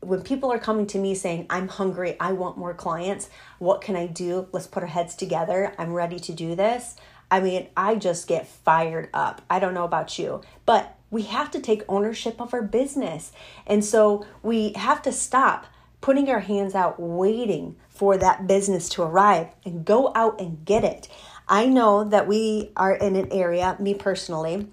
When 0.00 0.20
people 0.20 0.52
are 0.52 0.58
coming 0.58 0.86
to 0.88 0.98
me 0.98 1.14
saying, 1.14 1.46
I'm 1.48 1.68
hungry, 1.68 2.18
I 2.20 2.32
want 2.32 2.58
more 2.58 2.74
clients, 2.74 3.30
what 3.58 3.80
can 3.80 3.96
I 3.96 4.06
do? 4.06 4.48
Let's 4.52 4.66
put 4.66 4.82
our 4.82 4.88
heads 4.88 5.14
together. 5.14 5.72
I'm 5.78 5.94
ready 5.94 6.18
to 6.18 6.32
do 6.34 6.54
this. 6.54 6.96
I 7.34 7.40
mean, 7.40 7.66
I 7.76 7.96
just 7.96 8.28
get 8.28 8.46
fired 8.46 9.08
up. 9.12 9.42
I 9.50 9.58
don't 9.58 9.74
know 9.74 9.82
about 9.82 10.20
you, 10.20 10.40
but 10.64 10.96
we 11.10 11.22
have 11.22 11.50
to 11.50 11.60
take 11.60 11.82
ownership 11.88 12.40
of 12.40 12.54
our 12.54 12.62
business. 12.62 13.32
And 13.66 13.84
so 13.84 14.24
we 14.44 14.72
have 14.74 15.02
to 15.02 15.10
stop 15.10 15.66
putting 16.00 16.30
our 16.30 16.38
hands 16.38 16.76
out 16.76 17.00
waiting 17.00 17.74
for 17.88 18.16
that 18.18 18.46
business 18.46 18.88
to 18.90 19.02
arrive 19.02 19.48
and 19.64 19.84
go 19.84 20.12
out 20.14 20.40
and 20.40 20.64
get 20.64 20.84
it. 20.84 21.08
I 21.48 21.66
know 21.66 22.04
that 22.04 22.28
we 22.28 22.70
are 22.76 22.94
in 22.94 23.16
an 23.16 23.32
area, 23.32 23.76
me 23.80 23.94
personally, 23.94 24.68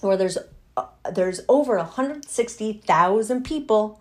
where 0.00 0.16
there's 0.16 0.36
uh, 0.76 0.86
there's 1.12 1.42
over 1.48 1.76
160,000 1.76 3.44
people 3.44 4.00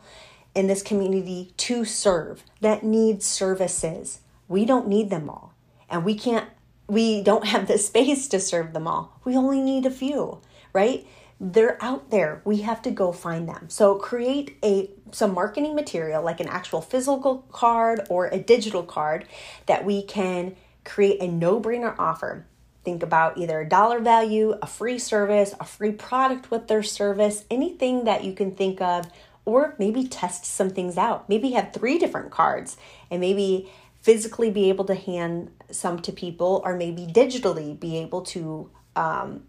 in 0.55 0.65
this 0.65 0.81
community 0.81 1.53
to 1.57 1.85
serve 1.85 2.43
that 2.59 2.81
need 2.81 3.21
services. 3.21 4.21
We 4.47 4.65
don't 4.65 4.87
need 4.87 5.11
them 5.11 5.29
all. 5.29 5.53
And 5.91 6.03
we 6.03 6.15
can't 6.15 6.49
we 6.89 7.21
don't 7.21 7.45
have 7.45 7.67
the 7.67 7.77
space 7.77 8.27
to 8.29 8.39
serve 8.39 8.73
them 8.73 8.87
all. 8.87 9.19
We 9.23 9.37
only 9.37 9.61
need 9.61 9.85
a 9.85 9.91
few, 9.91 10.41
right? 10.73 11.05
They're 11.39 11.81
out 11.81 12.09
there. 12.09 12.41
We 12.43 12.61
have 12.61 12.81
to 12.81 12.91
go 12.91 13.11
find 13.11 13.47
them. 13.47 13.69
So 13.69 13.95
create 13.95 14.57
a 14.63 14.89
some 15.11 15.33
marketing 15.33 15.75
material 15.75 16.21
like 16.21 16.39
an 16.39 16.47
actual 16.47 16.81
physical 16.81 17.45
card 17.51 18.01
or 18.09 18.27
a 18.27 18.37
digital 18.37 18.83
card 18.83 19.25
that 19.65 19.85
we 19.85 20.03
can 20.03 20.55
create 20.83 21.21
a 21.21 21.27
no-brainer 21.27 21.95
offer. 21.97 22.45
Think 22.83 23.03
about 23.03 23.37
either 23.37 23.61
a 23.61 23.69
dollar 23.69 23.99
value, 23.99 24.55
a 24.61 24.67
free 24.67 24.99
service, 24.99 25.53
a 25.59 25.65
free 25.65 25.91
product 25.91 26.51
with 26.51 26.67
their 26.67 26.83
service, 26.83 27.45
anything 27.49 28.03
that 28.05 28.23
you 28.23 28.33
can 28.33 28.51
think 28.51 28.81
of 28.81 29.07
or 29.45 29.75
maybe 29.79 30.07
test 30.07 30.45
some 30.45 30.69
things 30.69 30.97
out. 30.97 31.27
Maybe 31.27 31.51
have 31.51 31.73
three 31.73 31.97
different 31.97 32.31
cards 32.31 32.77
and 33.09 33.19
maybe 33.19 33.71
physically 34.01 34.49
be 34.49 34.69
able 34.69 34.85
to 34.85 34.95
hand 34.95 35.51
some 35.71 35.99
to 35.99 36.11
people 36.11 36.61
or 36.63 36.75
maybe 36.75 37.05
digitally 37.05 37.79
be 37.79 37.97
able 37.97 38.21
to 38.21 38.69
um, 38.95 39.43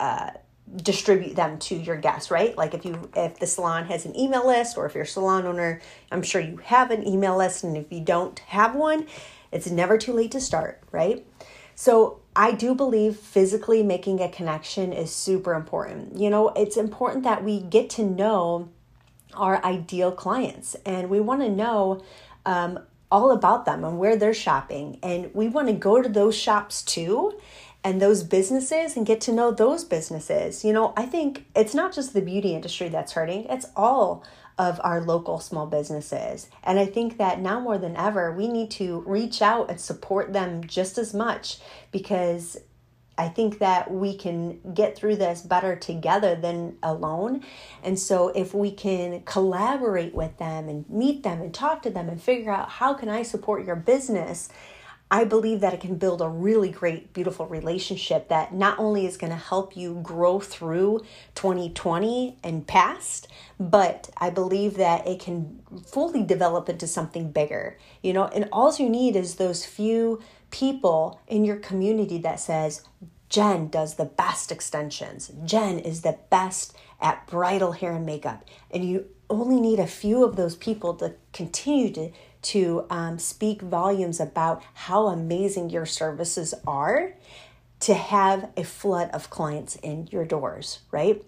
uh, 0.00 0.30
distribute 0.76 1.34
them 1.34 1.58
to 1.58 1.74
your 1.74 1.96
guests 1.96 2.30
right? 2.30 2.56
Like 2.56 2.74
if 2.74 2.84
you 2.84 3.10
if 3.16 3.38
the 3.38 3.46
salon 3.46 3.86
has 3.86 4.04
an 4.04 4.18
email 4.18 4.46
list 4.46 4.76
or 4.76 4.86
if 4.86 4.94
you're 4.94 5.04
a 5.04 5.06
salon 5.06 5.46
owner 5.46 5.80
i'm 6.12 6.22
sure 6.22 6.40
you 6.40 6.58
have 6.58 6.90
an 6.90 7.06
email 7.06 7.36
list 7.36 7.64
and 7.64 7.76
if 7.76 7.90
you 7.90 8.00
don't 8.00 8.38
have 8.40 8.74
one 8.74 9.06
it's 9.50 9.70
never 9.70 9.96
too 9.96 10.12
late 10.12 10.30
to 10.32 10.40
start 10.40 10.82
right? 10.92 11.26
So 11.74 12.20
i 12.36 12.52
do 12.52 12.74
believe 12.74 13.16
physically 13.16 13.82
making 13.82 14.20
a 14.20 14.28
connection 14.28 14.92
is 14.92 15.14
super 15.14 15.54
important. 15.54 16.18
You 16.18 16.30
know 16.30 16.50
it's 16.50 16.76
important 16.76 17.24
that 17.24 17.42
we 17.44 17.60
get 17.60 17.88
to 17.90 18.02
know 18.04 18.68
our 19.34 19.64
ideal 19.64 20.12
clients 20.12 20.76
and 20.84 21.08
we 21.08 21.20
want 21.20 21.40
to 21.42 21.48
know 21.48 22.02
um, 22.44 22.78
all 23.10 23.30
about 23.30 23.64
them 23.64 23.84
and 23.84 23.98
where 23.98 24.16
they're 24.16 24.34
shopping 24.34 24.98
and 25.02 25.30
we 25.34 25.48
want 25.48 25.66
to 25.68 25.72
go 25.72 26.02
to 26.02 26.08
those 26.08 26.36
shops 26.36 26.82
too 26.82 27.32
and 27.84 28.02
those 28.02 28.22
businesses 28.22 28.96
and 28.96 29.06
get 29.06 29.20
to 29.22 29.32
know 29.32 29.50
those 29.50 29.84
businesses. 29.84 30.64
You 30.64 30.72
know, 30.72 30.92
I 30.96 31.06
think 31.06 31.46
it's 31.54 31.74
not 31.74 31.94
just 31.94 32.12
the 32.12 32.20
beauty 32.20 32.54
industry 32.54 32.88
that's 32.88 33.12
hurting, 33.12 33.44
it's 33.44 33.66
all 33.76 34.24
of 34.58 34.80
our 34.82 35.00
local 35.00 35.38
small 35.38 35.66
businesses. 35.66 36.48
And 36.64 36.80
I 36.80 36.86
think 36.86 37.18
that 37.18 37.40
now 37.40 37.60
more 37.60 37.78
than 37.78 37.96
ever, 37.96 38.32
we 38.32 38.48
need 38.48 38.72
to 38.72 39.04
reach 39.06 39.40
out 39.40 39.70
and 39.70 39.80
support 39.80 40.32
them 40.32 40.64
just 40.64 40.98
as 40.98 41.14
much 41.14 41.58
because 41.92 42.58
I 43.18 43.28
think 43.28 43.58
that 43.58 43.90
we 43.90 44.16
can 44.16 44.60
get 44.72 44.96
through 44.96 45.16
this 45.16 45.42
better 45.42 45.74
together 45.74 46.36
than 46.36 46.78
alone. 46.82 47.42
And 47.82 47.98
so 47.98 48.28
if 48.28 48.54
we 48.54 48.70
can 48.70 49.22
collaborate 49.22 50.14
with 50.14 50.38
them 50.38 50.68
and 50.68 50.88
meet 50.88 51.24
them 51.24 51.42
and 51.42 51.52
talk 51.52 51.82
to 51.82 51.90
them 51.90 52.08
and 52.08 52.22
figure 52.22 52.52
out 52.52 52.68
how 52.68 52.94
can 52.94 53.08
I 53.08 53.24
support 53.24 53.66
your 53.66 53.76
business, 53.76 54.48
I 55.10 55.24
believe 55.24 55.60
that 55.60 55.72
it 55.72 55.80
can 55.80 55.96
build 55.96 56.20
a 56.20 56.28
really 56.28 56.70
great, 56.70 57.14
beautiful 57.14 57.46
relationship 57.46 58.28
that 58.28 58.52
not 58.52 58.78
only 58.78 59.06
is 59.06 59.16
going 59.16 59.32
to 59.32 59.38
help 59.38 59.74
you 59.74 60.00
grow 60.02 60.38
through 60.38 61.00
2020 61.34 62.36
and 62.44 62.66
past, 62.66 63.26
but 63.58 64.10
I 64.18 64.28
believe 64.28 64.76
that 64.76 65.06
it 65.06 65.18
can 65.18 65.60
fully 65.86 66.22
develop 66.22 66.68
into 66.68 66.86
something 66.86 67.32
bigger. 67.32 67.78
You 68.02 68.12
know, 68.12 68.26
and 68.26 68.50
all 68.52 68.74
you 68.76 68.90
need 68.90 69.16
is 69.16 69.36
those 69.36 69.64
few 69.64 70.20
people 70.50 71.20
in 71.26 71.44
your 71.44 71.56
community 71.56 72.18
that 72.18 72.40
says, 72.40 72.82
Jen 73.28 73.68
does 73.68 73.94
the 73.94 74.04
best 74.04 74.50
extensions. 74.50 75.30
Jen 75.44 75.78
is 75.78 76.02
the 76.02 76.18
best 76.30 76.76
at 77.00 77.26
bridal 77.26 77.72
hair 77.72 77.92
and 77.92 78.06
makeup. 78.06 78.44
And 78.70 78.84
you 78.84 79.06
only 79.30 79.60
need 79.60 79.78
a 79.78 79.86
few 79.86 80.24
of 80.24 80.36
those 80.36 80.56
people 80.56 80.94
to 80.94 81.14
continue 81.32 81.92
to 81.92 82.12
to 82.40 82.86
um, 82.88 83.18
speak 83.18 83.60
volumes 83.60 84.20
about 84.20 84.62
how 84.72 85.08
amazing 85.08 85.70
your 85.70 85.84
services 85.84 86.54
are 86.68 87.12
to 87.80 87.94
have 87.94 88.50
a 88.56 88.62
flood 88.62 89.10
of 89.10 89.28
clients 89.28 89.76
in 89.76 90.08
your 90.12 90.24
doors, 90.24 90.80
right? 90.90 91.22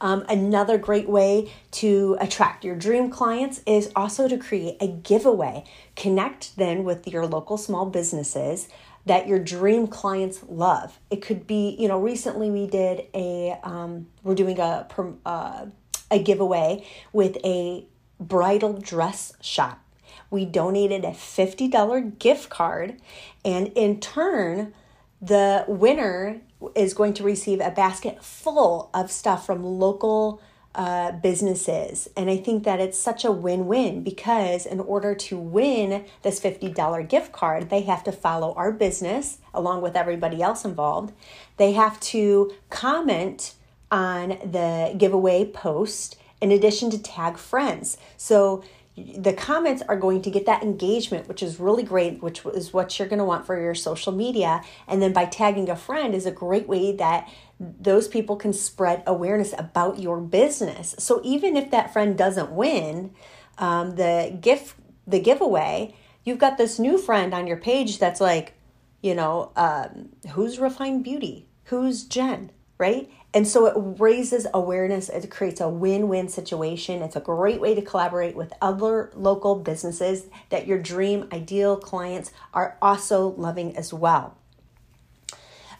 Um, 0.00 0.24
another 0.28 0.78
great 0.78 1.08
way 1.08 1.52
to 1.72 2.16
attract 2.20 2.64
your 2.64 2.76
dream 2.76 3.10
clients 3.10 3.60
is 3.66 3.90
also 3.96 4.28
to 4.28 4.38
create 4.38 4.76
a 4.80 4.88
giveaway. 4.88 5.64
Connect 5.96 6.56
then 6.56 6.84
with 6.84 7.06
your 7.08 7.26
local 7.26 7.56
small 7.56 7.86
businesses 7.86 8.68
that 9.06 9.26
your 9.26 9.38
dream 9.38 9.86
clients 9.86 10.40
love. 10.48 10.98
It 11.10 11.22
could 11.22 11.46
be, 11.46 11.76
you 11.78 11.88
know, 11.88 11.98
recently 11.98 12.50
we 12.50 12.66
did 12.66 13.06
a, 13.14 13.58
um, 13.62 14.06
we're 14.22 14.34
doing 14.34 14.58
a, 14.58 14.86
uh, 15.24 15.66
a 16.10 16.22
giveaway 16.22 16.86
with 17.12 17.38
a 17.44 17.86
bridal 18.20 18.74
dress 18.74 19.32
shop 19.40 19.80
we 20.30 20.44
donated 20.44 21.04
a 21.04 21.10
$50 21.10 22.18
gift 22.18 22.50
card, 22.50 23.00
and 23.44 23.68
in 23.68 24.00
turn, 24.00 24.74
the 25.20 25.64
winner 25.66 26.40
is 26.74 26.94
going 26.94 27.14
to 27.14 27.22
receive 27.22 27.60
a 27.60 27.70
basket 27.70 28.22
full 28.22 28.90
of 28.92 29.10
stuff 29.10 29.46
from 29.46 29.64
local 29.64 30.40
uh, 30.74 31.12
businesses. 31.12 32.08
And 32.16 32.30
I 32.30 32.36
think 32.36 32.64
that 32.64 32.78
it's 32.78 32.98
such 32.98 33.24
a 33.24 33.32
win 33.32 33.66
win 33.66 34.04
because 34.04 34.64
in 34.64 34.80
order 34.80 35.14
to 35.14 35.36
win 35.36 36.04
this 36.22 36.40
$50 36.40 37.08
gift 37.08 37.32
card, 37.32 37.70
they 37.70 37.82
have 37.82 38.04
to 38.04 38.12
follow 38.12 38.54
our 38.54 38.70
business 38.70 39.38
along 39.52 39.82
with 39.82 39.96
everybody 39.96 40.40
else 40.40 40.64
involved. 40.64 41.12
They 41.56 41.72
have 41.72 41.98
to 42.00 42.52
comment 42.70 43.54
on 43.90 44.28
the 44.28 44.94
giveaway 44.96 45.46
post 45.46 46.16
in 46.40 46.52
addition 46.52 46.90
to 46.90 47.02
tag 47.02 47.38
friends. 47.38 47.96
So 48.16 48.62
the 49.18 49.32
comments 49.32 49.82
are 49.88 49.96
going 49.96 50.22
to 50.22 50.30
get 50.30 50.46
that 50.46 50.62
engagement, 50.62 51.28
which 51.28 51.42
is 51.42 51.60
really 51.60 51.82
great, 51.82 52.22
which 52.22 52.44
is 52.46 52.72
what 52.72 52.98
you're 52.98 53.08
going 53.08 53.18
to 53.18 53.24
want 53.24 53.46
for 53.46 53.60
your 53.60 53.74
social 53.74 54.12
media. 54.12 54.62
And 54.86 55.02
then 55.02 55.12
by 55.12 55.26
tagging 55.26 55.68
a 55.68 55.76
friend 55.76 56.14
is 56.14 56.26
a 56.26 56.30
great 56.30 56.68
way 56.68 56.94
that 56.96 57.28
those 57.58 58.08
people 58.08 58.36
can 58.36 58.52
spread 58.52 59.02
awareness 59.06 59.54
about 59.58 59.98
your 59.98 60.20
business. 60.20 60.94
So 60.98 61.20
even 61.24 61.56
if 61.56 61.70
that 61.70 61.92
friend 61.92 62.16
doesn't 62.16 62.52
win 62.52 63.12
um, 63.58 63.96
the 63.96 64.36
gift, 64.40 64.76
the 65.06 65.20
giveaway, 65.20 65.94
you've 66.24 66.38
got 66.38 66.58
this 66.58 66.78
new 66.78 66.98
friend 66.98 67.34
on 67.34 67.46
your 67.46 67.56
page 67.56 67.98
that's 67.98 68.20
like, 68.20 68.54
you 69.02 69.14
know, 69.14 69.52
um, 69.56 70.10
who's 70.30 70.58
Refined 70.58 71.04
Beauty? 71.04 71.46
Who's 71.64 72.04
Jen? 72.04 72.50
Right? 72.78 73.10
And 73.34 73.46
so 73.46 73.66
it 73.66 73.74
raises 74.00 74.46
awareness, 74.54 75.08
it 75.10 75.30
creates 75.30 75.60
a 75.60 75.68
win 75.68 76.08
win 76.08 76.28
situation. 76.28 77.02
It's 77.02 77.16
a 77.16 77.20
great 77.20 77.60
way 77.60 77.74
to 77.74 77.82
collaborate 77.82 78.34
with 78.34 78.52
other 78.62 79.10
local 79.14 79.56
businesses 79.56 80.26
that 80.48 80.66
your 80.66 80.78
dream 80.78 81.28
ideal 81.32 81.76
clients 81.76 82.32
are 82.54 82.78
also 82.80 83.28
loving 83.28 83.76
as 83.76 83.92
well. 83.92 84.36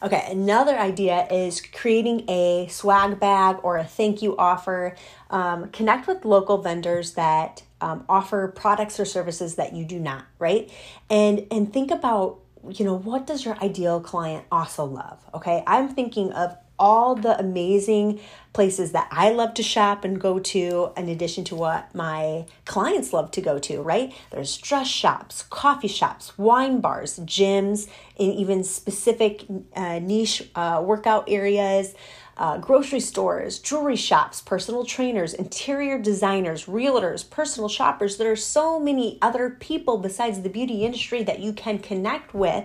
Okay, 0.01 0.25
another 0.29 0.77
idea 0.77 1.27
is 1.29 1.59
creating 1.59 2.23
a 2.29 2.67
swag 2.69 3.19
bag 3.19 3.57
or 3.63 3.77
a 3.77 3.83
thank 3.83 4.21
you 4.21 4.37
offer. 4.37 4.95
Um, 5.29 5.69
connect 5.71 6.07
with 6.07 6.23
local 6.23 6.59
vendors 6.59 7.13
that 7.13 7.63
um, 7.81 8.05
offer 8.07 8.47
products 8.47 8.97
or 8.99 9.05
services 9.05 9.55
that 9.55 9.73
you 9.73 9.83
do 9.83 9.99
not, 9.99 10.25
right? 10.37 10.71
And 11.09 11.47
and 11.51 11.73
think 11.73 11.91
about 11.91 12.39
you 12.69 12.85
know 12.85 12.97
what 12.97 13.27
does 13.27 13.43
your 13.43 13.57
ideal 13.61 13.99
client 13.99 14.45
also 14.51 14.85
love? 14.85 15.19
Okay, 15.33 15.63
I'm 15.67 15.89
thinking 15.89 16.31
of 16.31 16.55
all 16.79 17.15
the 17.15 17.37
amazing 17.39 18.19
places 18.53 18.93
that 18.93 19.07
I 19.11 19.29
love 19.29 19.53
to 19.55 19.63
shop 19.63 20.03
and 20.03 20.19
go 20.19 20.39
to, 20.39 20.91
in 20.97 21.07
addition 21.07 21.43
to 21.45 21.55
what 21.55 21.93
my 21.93 22.45
clients 22.65 23.13
love 23.13 23.29
to 23.31 23.41
go 23.41 23.59
to, 23.59 23.81
right? 23.81 24.13
There's 24.31 24.57
dress 24.57 24.87
shops, 24.87 25.43
coffee 25.49 25.87
shops, 25.87 26.37
wine 26.37 26.81
bars, 26.81 27.19
gyms, 27.19 27.87
and 28.17 28.33
even 28.33 28.63
specific 28.63 29.45
uh, 29.75 29.99
niche 29.99 30.49
uh, 30.55 30.81
workout 30.83 31.25
areas. 31.27 31.93
Uh, 32.37 32.57
grocery 32.57 33.01
stores, 33.01 33.59
jewelry 33.59 33.97
shops, 33.97 34.39
personal 34.39 34.85
trainers, 34.85 35.33
interior 35.33 35.99
designers, 35.99 36.67
realtors, 36.67 37.29
personal 37.29 37.67
shoppers. 37.67 38.15
There 38.15 38.31
are 38.31 38.37
so 38.37 38.79
many 38.79 39.17
other 39.21 39.49
people 39.49 39.97
besides 39.97 40.41
the 40.41 40.47
beauty 40.47 40.85
industry 40.85 41.21
that 41.23 41.41
you 41.41 41.51
can 41.51 41.79
connect 41.79 42.33
with, 42.33 42.63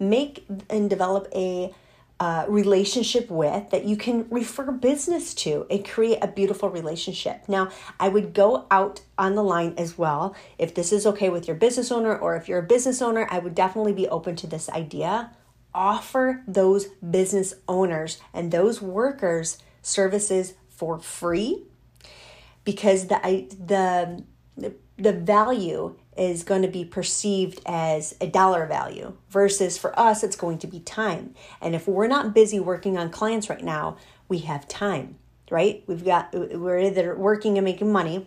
make 0.00 0.44
and 0.68 0.90
develop 0.90 1.28
a 1.32 1.72
uh, 2.22 2.46
relationship 2.46 3.28
with 3.28 3.68
that 3.70 3.84
you 3.84 3.96
can 3.96 4.28
refer 4.30 4.70
business 4.70 5.34
to 5.34 5.66
and 5.68 5.84
create 5.84 6.18
a 6.22 6.28
beautiful 6.28 6.68
relationship. 6.68 7.42
Now, 7.48 7.70
I 7.98 8.10
would 8.10 8.32
go 8.32 8.64
out 8.70 9.00
on 9.18 9.34
the 9.34 9.42
line 9.42 9.74
as 9.76 9.98
well. 9.98 10.36
If 10.56 10.72
this 10.72 10.92
is 10.92 11.04
okay 11.04 11.30
with 11.30 11.48
your 11.48 11.56
business 11.56 11.90
owner 11.90 12.16
or 12.16 12.36
if 12.36 12.48
you're 12.48 12.60
a 12.60 12.62
business 12.62 13.02
owner, 13.02 13.26
I 13.28 13.40
would 13.40 13.56
definitely 13.56 13.92
be 13.92 14.06
open 14.06 14.36
to 14.36 14.46
this 14.46 14.68
idea. 14.68 15.32
Offer 15.74 16.44
those 16.46 16.86
business 16.98 17.54
owners 17.66 18.20
and 18.32 18.52
those 18.52 18.80
workers 18.80 19.58
services 19.82 20.54
for 20.68 21.00
free 21.00 21.64
because 22.62 23.08
the 23.08 23.18
the 24.54 24.74
the 24.96 25.12
value 25.12 25.96
is 26.16 26.42
going 26.42 26.62
to 26.62 26.68
be 26.68 26.84
perceived 26.84 27.60
as 27.66 28.14
a 28.20 28.26
dollar 28.26 28.66
value 28.66 29.14
versus 29.30 29.78
for 29.78 29.98
us 29.98 30.22
it's 30.22 30.36
going 30.36 30.58
to 30.58 30.66
be 30.66 30.80
time. 30.80 31.34
And 31.60 31.74
if 31.74 31.88
we're 31.88 32.06
not 32.06 32.34
busy 32.34 32.60
working 32.60 32.98
on 32.98 33.10
clients 33.10 33.48
right 33.48 33.64
now 33.64 33.96
we 34.28 34.38
have 34.38 34.68
time 34.68 35.16
right? 35.52 35.84
We've 35.86 36.04
got 36.04 36.32
we're 36.32 36.78
either 36.78 37.14
working 37.14 37.58
and 37.58 37.64
making 37.64 37.92
money 37.92 38.26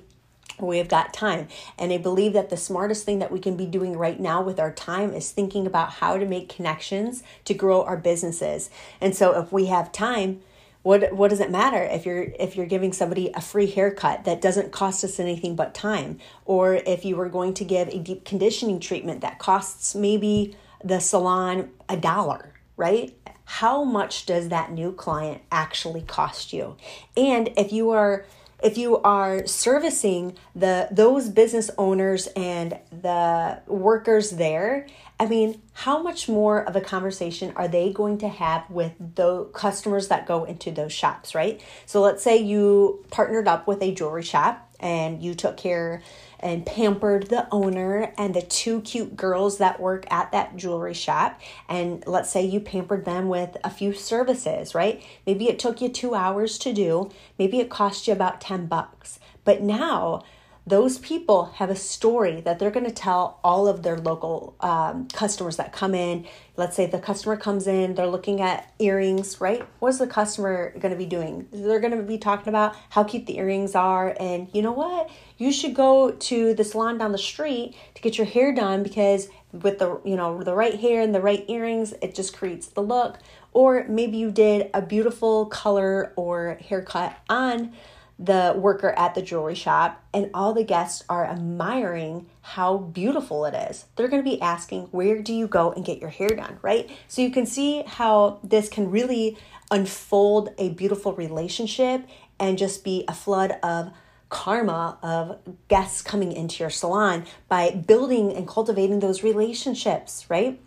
we 0.59 0.77
have 0.77 0.87
got 0.87 1.13
time. 1.13 1.47
And 1.77 1.91
i 1.91 1.97
believe 1.97 2.33
that 2.33 2.49
the 2.49 2.55
smartest 2.55 3.03
thing 3.03 3.19
that 3.19 3.31
we 3.31 3.39
can 3.39 3.57
be 3.57 3.65
doing 3.65 3.97
right 3.97 4.19
now 4.19 4.41
with 4.41 4.59
our 4.59 4.71
time 4.71 5.13
is 5.13 5.31
thinking 5.31 5.67
about 5.67 5.93
how 5.93 6.17
to 6.17 6.25
make 6.25 6.47
connections 6.47 7.23
to 7.45 7.53
grow 7.53 7.83
our 7.83 7.97
businesses. 7.97 8.69
And 9.01 9.15
so 9.15 9.37
if 9.41 9.51
we 9.51 9.65
have 9.65 9.91
time 9.91 10.41
what 10.85 11.11
what 11.13 11.31
does 11.31 11.39
it 11.39 11.49
matter 11.49 11.81
if 11.81 12.05
you're 12.05 12.27
if 12.39 12.55
you're 12.55 12.67
giving 12.67 12.93
somebody 12.93 13.31
a 13.33 13.41
free 13.41 13.65
haircut 13.65 14.23
that 14.25 14.39
doesn't 14.39 14.71
cost 14.71 15.03
us 15.03 15.19
anything 15.19 15.55
but 15.55 15.73
time? 15.73 16.19
Or 16.45 16.75
if 16.75 17.03
you 17.03 17.15
were 17.15 17.27
going 17.29 17.55
to 17.55 17.65
give 17.65 17.87
a 17.87 17.97
deep 17.97 18.23
conditioning 18.23 18.79
treatment 18.79 19.21
that 19.21 19.39
costs 19.39 19.95
maybe 19.95 20.55
the 20.83 20.99
salon 20.99 21.71
a 21.89 21.97
dollar 21.97 22.53
right? 22.77 23.17
How 23.45 23.83
much 23.83 24.25
does 24.25 24.49
that 24.49 24.71
new 24.71 24.91
client 24.91 25.41
actually 25.51 26.01
cost 26.01 26.51
you? 26.51 26.75
And 27.15 27.49
if 27.57 27.71
you 27.71 27.91
are 27.91 28.25
if 28.63 28.77
you 28.77 28.97
are 28.99 29.45
servicing 29.45 30.37
the 30.55 30.87
those 30.91 31.29
business 31.29 31.69
owners 31.77 32.27
and 32.35 32.79
the 32.89 33.59
workers 33.67 34.31
there 34.31 34.87
i 35.19 35.25
mean 35.25 35.61
how 35.73 36.01
much 36.01 36.27
more 36.27 36.63
of 36.63 36.75
a 36.75 36.81
conversation 36.81 37.51
are 37.55 37.67
they 37.67 37.91
going 37.91 38.17
to 38.17 38.27
have 38.27 38.69
with 38.69 38.93
the 39.15 39.45
customers 39.53 40.07
that 40.07 40.25
go 40.25 40.43
into 40.43 40.71
those 40.71 40.93
shops 40.93 41.35
right 41.35 41.61
so 41.85 42.01
let's 42.01 42.23
say 42.23 42.37
you 42.37 43.03
partnered 43.11 43.47
up 43.47 43.67
with 43.67 43.81
a 43.81 43.93
jewelry 43.93 44.23
shop 44.23 44.65
and 44.79 45.23
you 45.23 45.33
took 45.33 45.57
care 45.57 46.01
and 46.39 46.65
pampered 46.65 47.27
the 47.29 47.47
owner 47.51 48.13
and 48.17 48.33
the 48.33 48.41
two 48.41 48.81
cute 48.81 49.15
girls 49.15 49.57
that 49.57 49.79
work 49.79 50.05
at 50.11 50.31
that 50.31 50.55
jewelry 50.55 50.93
shop. 50.93 51.39
And 51.67 52.03
let's 52.05 52.29
say 52.29 52.45
you 52.45 52.59
pampered 52.59 53.05
them 53.05 53.27
with 53.27 53.57
a 53.63 53.69
few 53.69 53.93
services, 53.93 54.75
right? 54.75 55.03
Maybe 55.25 55.47
it 55.47 55.59
took 55.59 55.81
you 55.81 55.89
two 55.89 56.13
hours 56.13 56.57
to 56.59 56.73
do, 56.73 57.09
maybe 57.39 57.59
it 57.59 57.69
cost 57.69 58.07
you 58.07 58.13
about 58.13 58.41
10 58.41 58.67
bucks. 58.67 59.19
But 59.43 59.61
now 59.61 60.23
those 60.67 60.97
people 60.97 61.45
have 61.55 61.69
a 61.69 61.75
story 61.75 62.41
that 62.41 62.57
they're 62.57 62.71
going 62.71 62.85
to 62.85 62.91
tell 62.91 63.39
all 63.43 63.67
of 63.67 63.83
their 63.83 63.97
local 63.97 64.55
um, 64.61 65.07
customers 65.09 65.57
that 65.57 65.71
come 65.71 65.93
in. 65.93 66.25
Let's 66.57 66.75
say 66.75 66.87
the 66.87 66.97
customer 66.97 67.37
comes 67.37 67.67
in, 67.67 67.93
they're 67.93 68.07
looking 68.07 68.41
at 68.41 68.73
earrings, 68.79 69.39
right? 69.39 69.63
What's 69.77 69.99
the 69.99 70.07
customer 70.07 70.71
going 70.79 70.91
to 70.91 70.97
be 70.97 71.05
doing? 71.05 71.47
They're 71.51 71.79
going 71.79 71.95
to 71.95 72.01
be 72.01 72.17
talking 72.17 72.49
about 72.49 72.75
how 72.89 73.03
cute 73.03 73.27
the 73.27 73.37
earrings 73.37 73.75
are. 73.75 74.15
And 74.19 74.47
you 74.53 74.63
know 74.63 74.71
what? 74.71 75.11
You 75.37 75.51
should 75.51 75.75
go 75.75 76.11
to 76.11 76.53
the 76.55 76.63
salon 76.63 76.97
down 76.97 77.11
the 77.11 77.19
street 77.19 77.75
to 77.93 78.01
get 78.01 78.17
your 78.17 78.25
hair 78.25 78.51
done 78.51 78.81
because 78.81 79.29
with 79.61 79.79
the 79.79 80.01
you 80.03 80.15
know 80.15 80.43
the 80.43 80.53
right 80.53 80.79
hair 80.79 81.01
and 81.01 81.15
the 81.15 81.21
right 81.21 81.45
earrings 81.47 81.93
it 82.01 82.13
just 82.13 82.35
creates 82.35 82.67
the 82.67 82.81
look 82.81 83.19
or 83.53 83.85
maybe 83.87 84.17
you 84.17 84.29
did 84.29 84.69
a 84.73 84.81
beautiful 84.81 85.45
color 85.45 86.11
or 86.17 86.57
haircut 86.67 87.17
on 87.29 87.73
the 88.17 88.53
worker 88.55 88.93
at 88.97 89.13
the 89.15 89.21
jewelry 89.21 89.55
shop, 89.55 90.03
and 90.13 90.29
all 90.33 90.53
the 90.53 90.63
guests 90.63 91.03
are 91.09 91.25
admiring 91.25 92.27
how 92.41 92.77
beautiful 92.77 93.45
it 93.45 93.53
is. 93.53 93.85
They're 93.95 94.07
going 94.07 94.23
to 94.23 94.29
be 94.29 94.41
asking, 94.41 94.83
Where 94.91 95.21
do 95.21 95.33
you 95.33 95.47
go 95.47 95.71
and 95.71 95.83
get 95.83 95.99
your 95.99 96.09
hair 96.09 96.29
done? 96.29 96.57
Right? 96.61 96.89
So 97.07 97.21
you 97.21 97.31
can 97.31 97.45
see 97.45 97.83
how 97.83 98.39
this 98.43 98.69
can 98.69 98.91
really 98.91 99.37
unfold 99.71 100.49
a 100.57 100.69
beautiful 100.69 101.13
relationship 101.13 102.07
and 102.39 102.57
just 102.57 102.83
be 102.83 103.03
a 103.07 103.13
flood 103.13 103.57
of 103.63 103.91
karma 104.29 104.97
of 105.01 105.39
guests 105.67 106.01
coming 106.01 106.31
into 106.31 106.63
your 106.63 106.69
salon 106.69 107.25
by 107.47 107.71
building 107.71 108.33
and 108.33 108.47
cultivating 108.47 108.99
those 108.99 109.23
relationships, 109.23 110.25
right? 110.29 110.59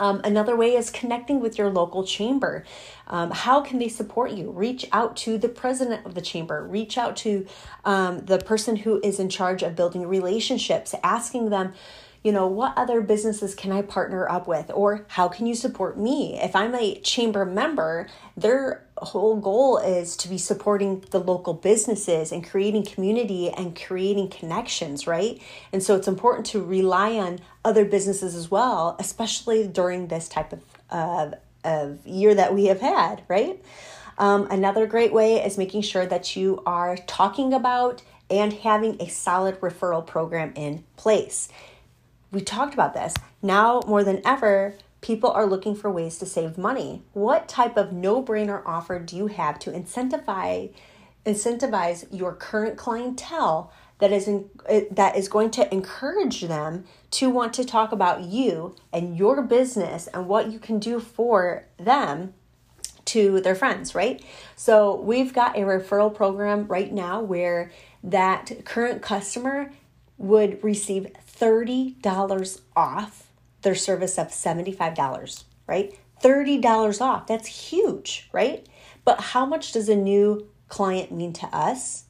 Um, 0.00 0.20
another 0.24 0.56
way 0.56 0.74
is 0.74 0.90
connecting 0.90 1.38
with 1.38 1.58
your 1.58 1.70
local 1.70 2.04
chamber. 2.04 2.64
Um, 3.06 3.30
how 3.30 3.60
can 3.60 3.78
they 3.78 3.88
support 3.88 4.32
you? 4.32 4.50
Reach 4.50 4.88
out 4.90 5.16
to 5.18 5.38
the 5.38 5.48
president 5.48 6.06
of 6.06 6.14
the 6.14 6.22
chamber, 6.22 6.64
reach 6.66 6.98
out 6.98 7.16
to 7.18 7.46
um, 7.84 8.24
the 8.24 8.38
person 8.38 8.76
who 8.76 9.00
is 9.04 9.20
in 9.20 9.28
charge 9.28 9.62
of 9.62 9.76
building 9.76 10.06
relationships, 10.06 10.94
asking 11.04 11.50
them, 11.50 11.74
you 12.22 12.32
know, 12.32 12.46
what 12.46 12.76
other 12.76 13.00
businesses 13.00 13.54
can 13.54 13.72
I 13.72 13.80
partner 13.82 14.28
up 14.28 14.46
with? 14.46 14.70
Or 14.74 15.06
how 15.08 15.28
can 15.28 15.46
you 15.46 15.54
support 15.54 15.98
me? 15.98 16.38
If 16.38 16.54
I'm 16.54 16.74
a 16.74 16.96
chamber 17.00 17.46
member, 17.46 18.08
their 18.36 18.84
whole 18.98 19.36
goal 19.36 19.78
is 19.78 20.16
to 20.18 20.28
be 20.28 20.36
supporting 20.36 21.00
the 21.10 21.18
local 21.18 21.54
businesses 21.54 22.30
and 22.30 22.46
creating 22.46 22.84
community 22.84 23.50
and 23.50 23.74
creating 23.74 24.28
connections, 24.28 25.06
right? 25.06 25.40
And 25.72 25.82
so 25.82 25.96
it's 25.96 26.08
important 26.08 26.46
to 26.48 26.62
rely 26.62 27.12
on 27.12 27.40
other 27.64 27.84
businesses 27.84 28.34
as 28.34 28.50
well, 28.50 28.96
especially 28.98 29.66
during 29.66 30.08
this 30.08 30.28
type 30.28 30.52
of, 30.52 30.62
uh, 30.90 31.30
of 31.64 32.06
year 32.06 32.34
that 32.34 32.54
we 32.54 32.66
have 32.66 32.80
had, 32.80 33.22
right? 33.28 33.62
Um, 34.18 34.48
another 34.50 34.86
great 34.86 35.12
way 35.12 35.44
is 35.44 35.56
making 35.58 35.82
sure 35.82 36.06
that 36.06 36.36
you 36.36 36.62
are 36.66 36.96
talking 36.96 37.52
about 37.52 38.02
and 38.28 38.52
having 38.52 39.00
a 39.00 39.08
solid 39.08 39.60
referral 39.60 40.06
program 40.06 40.52
in 40.54 40.84
place 40.96 41.48
we 42.32 42.40
talked 42.40 42.74
about 42.74 42.94
this. 42.94 43.14
Now 43.42 43.80
more 43.86 44.04
than 44.04 44.22
ever, 44.24 44.74
people 45.00 45.30
are 45.30 45.46
looking 45.46 45.74
for 45.74 45.90
ways 45.90 46.18
to 46.18 46.26
save 46.26 46.58
money. 46.58 47.02
What 47.12 47.48
type 47.48 47.76
of 47.76 47.92
no-brainer 47.92 48.62
offer 48.64 48.98
do 48.98 49.16
you 49.16 49.26
have 49.28 49.58
to 49.60 49.70
incentivize 49.70 50.72
incentivize 51.26 52.06
your 52.10 52.32
current 52.34 52.78
clientele 52.78 53.70
that 54.00 54.12
is 54.12 54.26
in, 54.26 54.50
that 54.90 55.16
is 55.16 55.28
going 55.28 55.50
to 55.52 55.72
encourage 55.72 56.42
them 56.42 56.84
to 57.12 57.30
want 57.30 57.54
to 57.54 57.64
talk 57.64 57.92
about 57.92 58.22
you 58.22 58.74
and 58.92 59.16
your 59.16 59.42
business 59.42 60.06
and 60.08 60.26
what 60.26 60.50
you 60.50 60.58
can 60.58 60.78
do 60.78 61.00
for 61.00 61.66
them 61.78 62.34
to 63.06 63.40
their 63.40 63.54
friends, 63.54 63.94
right? 63.94 64.22
So, 64.56 65.00
we've 65.00 65.32
got 65.32 65.56
a 65.56 65.60
referral 65.60 66.14
program 66.14 66.66
right 66.66 66.92
now 66.92 67.20
where 67.20 67.70
that 68.04 68.64
current 68.64 69.02
customer 69.02 69.72
would 70.16 70.62
receive 70.62 71.08
$30 71.40 72.60
off 72.76 73.30
their 73.62 73.74
service 73.74 74.18
of 74.18 74.28
$75, 74.28 75.44
right? 75.66 75.98
$30 76.22 77.00
off. 77.00 77.26
That's 77.26 77.46
huge, 77.70 78.28
right? 78.32 78.66
But 79.04 79.20
how 79.20 79.46
much 79.46 79.72
does 79.72 79.88
a 79.88 79.96
new 79.96 80.48
client 80.68 81.10
mean 81.10 81.32
to 81.34 81.46
us? 81.46 82.04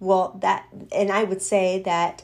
Well, 0.00 0.38
that 0.40 0.66
and 0.92 1.10
I 1.10 1.24
would 1.24 1.42
say 1.42 1.82
that 1.82 2.22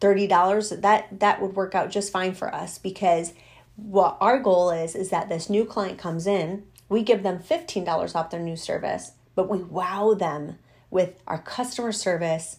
$30 0.00 0.80
that 0.80 1.20
that 1.20 1.40
would 1.42 1.56
work 1.56 1.74
out 1.74 1.90
just 1.90 2.12
fine 2.12 2.34
for 2.34 2.54
us 2.54 2.78
because 2.78 3.34
what 3.76 4.16
our 4.20 4.38
goal 4.38 4.70
is 4.70 4.94
is 4.94 5.10
that 5.10 5.28
this 5.28 5.48
new 5.48 5.64
client 5.64 5.98
comes 5.98 6.26
in, 6.26 6.64
we 6.88 7.02
give 7.02 7.22
them 7.22 7.38
$15 7.38 8.14
off 8.14 8.30
their 8.30 8.40
new 8.40 8.56
service, 8.56 9.12
but 9.34 9.48
we 9.48 9.58
wow 9.58 10.14
them 10.14 10.58
with 10.90 11.20
our 11.26 11.38
customer 11.38 11.92
service, 11.92 12.58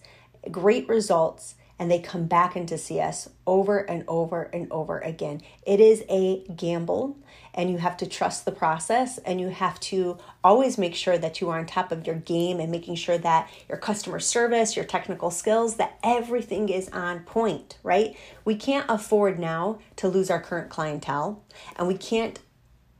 great 0.51 0.87
results, 0.87 1.55
and 1.77 1.89
they 1.89 1.99
come 1.99 2.25
back 2.25 2.55
in 2.55 2.65
to 2.67 2.77
see 2.77 2.99
us 2.99 3.29
over 3.47 3.79
and 3.79 4.03
over 4.07 4.43
and 4.53 4.71
over 4.71 4.99
again. 4.99 5.41
It 5.65 5.79
is 5.79 6.03
a 6.09 6.43
gamble, 6.55 7.17
and 7.59 7.69
you 7.69 7.77
have 7.77 7.97
to 7.97 8.07
trust 8.07 8.45
the 8.45 8.53
process, 8.53 9.17
and 9.17 9.41
you 9.41 9.49
have 9.49 9.77
to 9.81 10.17
always 10.45 10.77
make 10.77 10.95
sure 10.95 11.17
that 11.17 11.41
you 11.41 11.49
are 11.49 11.59
on 11.59 11.65
top 11.65 11.91
of 11.91 12.07
your 12.07 12.15
game 12.15 12.57
and 12.57 12.71
making 12.71 12.95
sure 12.95 13.17
that 13.17 13.49
your 13.67 13.77
customer 13.77 14.17
service, 14.17 14.77
your 14.77 14.85
technical 14.85 15.29
skills, 15.29 15.75
that 15.75 15.99
everything 16.01 16.69
is 16.69 16.87
on 16.89 17.19
point, 17.19 17.77
right? 17.83 18.15
We 18.45 18.55
can't 18.55 18.85
afford 18.87 19.39
now 19.39 19.79
to 19.97 20.07
lose 20.07 20.29
our 20.29 20.39
current 20.39 20.69
clientele, 20.69 21.43
and 21.75 21.85
we 21.85 21.97
can't 21.97 22.39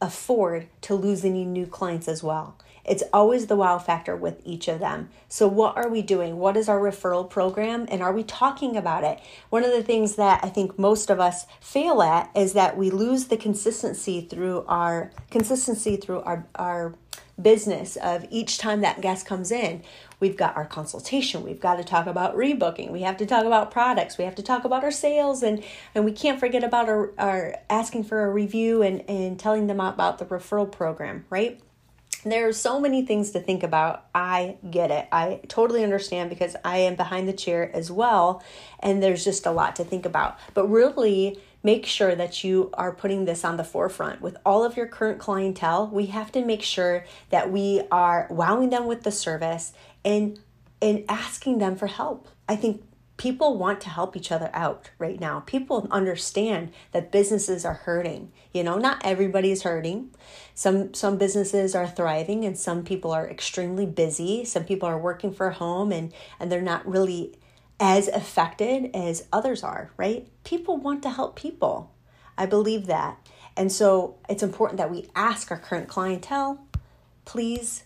afford 0.02 0.68
to 0.82 0.94
lose 0.94 1.24
any 1.24 1.46
new 1.46 1.66
clients 1.66 2.10
as 2.10 2.22
well. 2.22 2.58
It's 2.90 3.04
always 3.14 3.46
the 3.46 3.56
wow 3.56 3.78
factor 3.78 4.16
with 4.16 4.42
each 4.44 4.68
of 4.68 4.80
them. 4.80 5.10
So, 5.28 5.48
what 5.48 5.78
are 5.78 5.88
we 5.88 6.02
doing? 6.02 6.38
What 6.38 6.58
is 6.58 6.68
our 6.68 6.80
referral 6.80 7.30
program? 7.30 7.86
And 7.90 8.02
are 8.02 8.12
we 8.12 8.24
talking 8.24 8.76
about 8.76 9.04
it? 9.04 9.20
One 9.52 9.64
of 9.64 9.72
the 9.72 9.84
things 9.84 10.16
that 10.16 10.44
I 10.44 10.50
think 10.50 10.80
most 10.80 11.12
of 11.12 11.20
us 11.20 11.46
fail 11.62 12.02
at 12.02 12.32
is 12.36 12.54
that 12.54 12.78
we 12.78 12.90
lose 12.90 13.26
the 13.26 13.38
consistency 13.38 14.22
through 14.22 14.66
our 14.68 15.12
consistency 15.30 15.98
through 15.98 16.22
our, 16.22 16.48
our 16.56 16.96
business 17.40 17.96
of 17.98 18.26
each 18.30 18.58
time 18.58 18.82
that 18.82 19.00
guest 19.00 19.26
comes 19.26 19.50
in 19.50 19.82
we've 20.20 20.36
got 20.36 20.58
our 20.58 20.66
consultation 20.66 21.42
we've 21.42 21.62
got 21.62 21.76
to 21.78 21.84
talk 21.86 22.06
about 22.06 22.36
rebooking 22.36 22.92
we 22.92 23.02
have 23.02 23.16
to 23.16 23.26
talk 23.26 23.46
about 23.46 23.72
products 23.72 24.18
we 24.18 24.26
have 24.26 24.36
to 24.36 24.44
talk 24.44 24.66
about 24.66 24.84
our 24.84 24.92
sales 24.92 25.42
and 25.42 25.64
and 25.96 26.04
we 26.04 26.12
can't 26.12 26.38
forget 26.38 26.66
about 26.66 26.90
our, 26.90 27.14
our 27.18 27.56
asking 27.70 28.04
for 28.04 28.26
a 28.26 28.30
review 28.30 28.82
and 28.82 29.10
and 29.10 29.40
telling 29.40 29.68
them 29.68 29.80
about 29.80 30.18
the 30.18 30.26
referral 30.26 30.70
program 30.70 31.24
right 31.30 31.62
there 32.24 32.48
are 32.48 32.54
so 32.54 32.80
many 32.80 33.06
things 33.06 33.32
to 33.32 33.40
think 33.40 33.64
about. 33.64 34.06
I 34.14 34.58
get 34.70 34.92
it. 34.92 35.08
I 35.12 35.42
totally 35.48 35.84
understand 35.84 36.30
because 36.30 36.56
I 36.64 36.80
am 36.80 36.96
behind 36.96 37.28
the 37.28 37.34
chair 37.34 37.74
as 37.74 37.92
well. 37.92 38.44
And 38.80 39.02
there's 39.02 39.24
just 39.24 39.46
a 39.46 39.52
lot 39.52 39.76
to 39.78 39.84
think 39.84 40.06
about. 40.06 40.38
But 40.54 40.68
really, 40.68 41.40
make 41.64 41.86
sure 41.86 42.16
that 42.16 42.44
you 42.44 42.70
are 42.74 42.92
putting 42.92 43.26
this 43.26 43.44
on 43.44 43.58
the 43.58 43.64
forefront 43.64 44.22
with 44.22 44.38
all 44.46 44.64
of 44.64 44.78
your 44.78 44.88
current 44.88 45.20
clientele. 45.20 45.88
We 45.88 46.08
have 46.08 46.32
to 46.34 46.44
make 46.44 46.62
sure 46.62 47.06
that 47.30 47.52
we 47.52 47.82
are 47.92 48.28
wowing 48.30 48.70
them 48.70 48.86
with 48.86 49.04
the 49.04 49.12
service 49.12 49.74
and 50.04 50.40
and 50.82 51.04
asking 51.10 51.58
them 51.58 51.76
for 51.76 51.88
help. 51.88 52.30
I 52.48 52.56
think 52.56 52.82
people 53.20 53.58
want 53.58 53.82
to 53.82 53.90
help 53.90 54.16
each 54.16 54.32
other 54.32 54.50
out 54.54 54.90
right 54.98 55.20
now. 55.20 55.42
People 55.42 55.88
understand 55.92 56.72
that 56.94 57.12
businesses 57.12 57.66
are 57.66 57.74
hurting. 57.74 58.32
You 58.54 58.64
know, 58.64 58.78
not 58.78 59.06
everybody 59.06 59.52
is 59.52 59.64
hurting. 59.64 60.12
Some 60.56 60.94
some 60.94 61.18
businesses 61.18 61.76
are 61.76 61.88
thriving 61.88 62.46
and 62.46 62.58
some 62.58 62.84
people 62.84 63.12
are 63.12 63.30
extremely 63.30 63.86
busy. 63.86 64.46
Some 64.46 64.64
people 64.64 64.88
are 64.88 64.98
working 64.98 65.34
for 65.34 65.52
home 65.52 65.92
and 65.92 66.14
and 66.40 66.50
they're 66.52 66.62
not 66.62 66.88
really 66.88 67.38
as 67.78 68.08
affected 68.08 68.96
as 68.96 69.28
others 69.32 69.64
are, 69.64 69.92
right? 69.98 70.28
People 70.46 70.78
want 70.78 71.04
to 71.04 71.10
help 71.10 71.36
people. 71.36 71.92
I 72.38 72.46
believe 72.46 72.88
that. 72.88 73.28
And 73.58 73.70
so 73.70 74.16
it's 74.30 74.44
important 74.44 74.78
that 74.78 74.92
we 74.92 75.10
ask 75.14 75.52
our 75.52 75.60
current 75.60 75.90
clientele, 75.90 76.66
please 77.26 77.84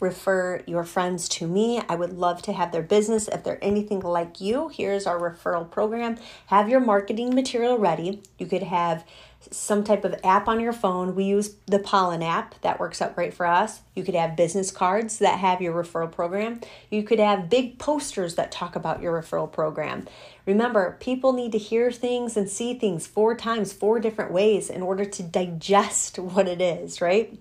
refer 0.00 0.62
your 0.66 0.84
friends 0.84 1.28
to 1.30 1.46
me. 1.46 1.80
I 1.88 1.94
would 1.94 2.12
love 2.12 2.42
to 2.42 2.52
have 2.52 2.72
their 2.72 2.82
business. 2.82 3.28
If 3.28 3.44
they're 3.44 3.62
anything 3.62 4.00
like 4.00 4.40
you, 4.40 4.68
here's 4.68 5.06
our 5.06 5.18
referral 5.18 5.70
program. 5.70 6.18
Have 6.46 6.68
your 6.68 6.80
marketing 6.80 7.34
material 7.34 7.78
ready. 7.78 8.22
You 8.38 8.46
could 8.46 8.64
have 8.64 9.04
some 9.50 9.84
type 9.84 10.04
of 10.04 10.14
app 10.24 10.48
on 10.48 10.60
your 10.60 10.72
phone. 10.72 11.14
We 11.14 11.24
use 11.24 11.56
the 11.66 11.78
Pollen 11.78 12.22
app, 12.22 12.60
that 12.62 12.80
works 12.80 13.02
out 13.02 13.14
great 13.14 13.34
for 13.34 13.46
us. 13.46 13.80
You 13.94 14.02
could 14.02 14.14
have 14.14 14.36
business 14.36 14.70
cards 14.70 15.18
that 15.18 15.38
have 15.38 15.60
your 15.60 15.74
referral 15.74 16.10
program. 16.10 16.60
You 16.90 17.02
could 17.02 17.18
have 17.18 17.50
big 17.50 17.78
posters 17.78 18.34
that 18.36 18.50
talk 18.50 18.76
about 18.76 19.02
your 19.02 19.20
referral 19.20 19.50
program. 19.50 20.06
Remember, 20.46 20.96
people 21.00 21.32
need 21.32 21.52
to 21.52 21.58
hear 21.58 21.90
things 21.90 22.36
and 22.36 22.48
see 22.48 22.74
things 22.74 23.06
four 23.06 23.34
times, 23.34 23.72
four 23.72 24.00
different 24.00 24.32
ways 24.32 24.70
in 24.70 24.82
order 24.82 25.04
to 25.04 25.22
digest 25.22 26.18
what 26.18 26.48
it 26.48 26.60
is, 26.60 27.00
right? 27.00 27.38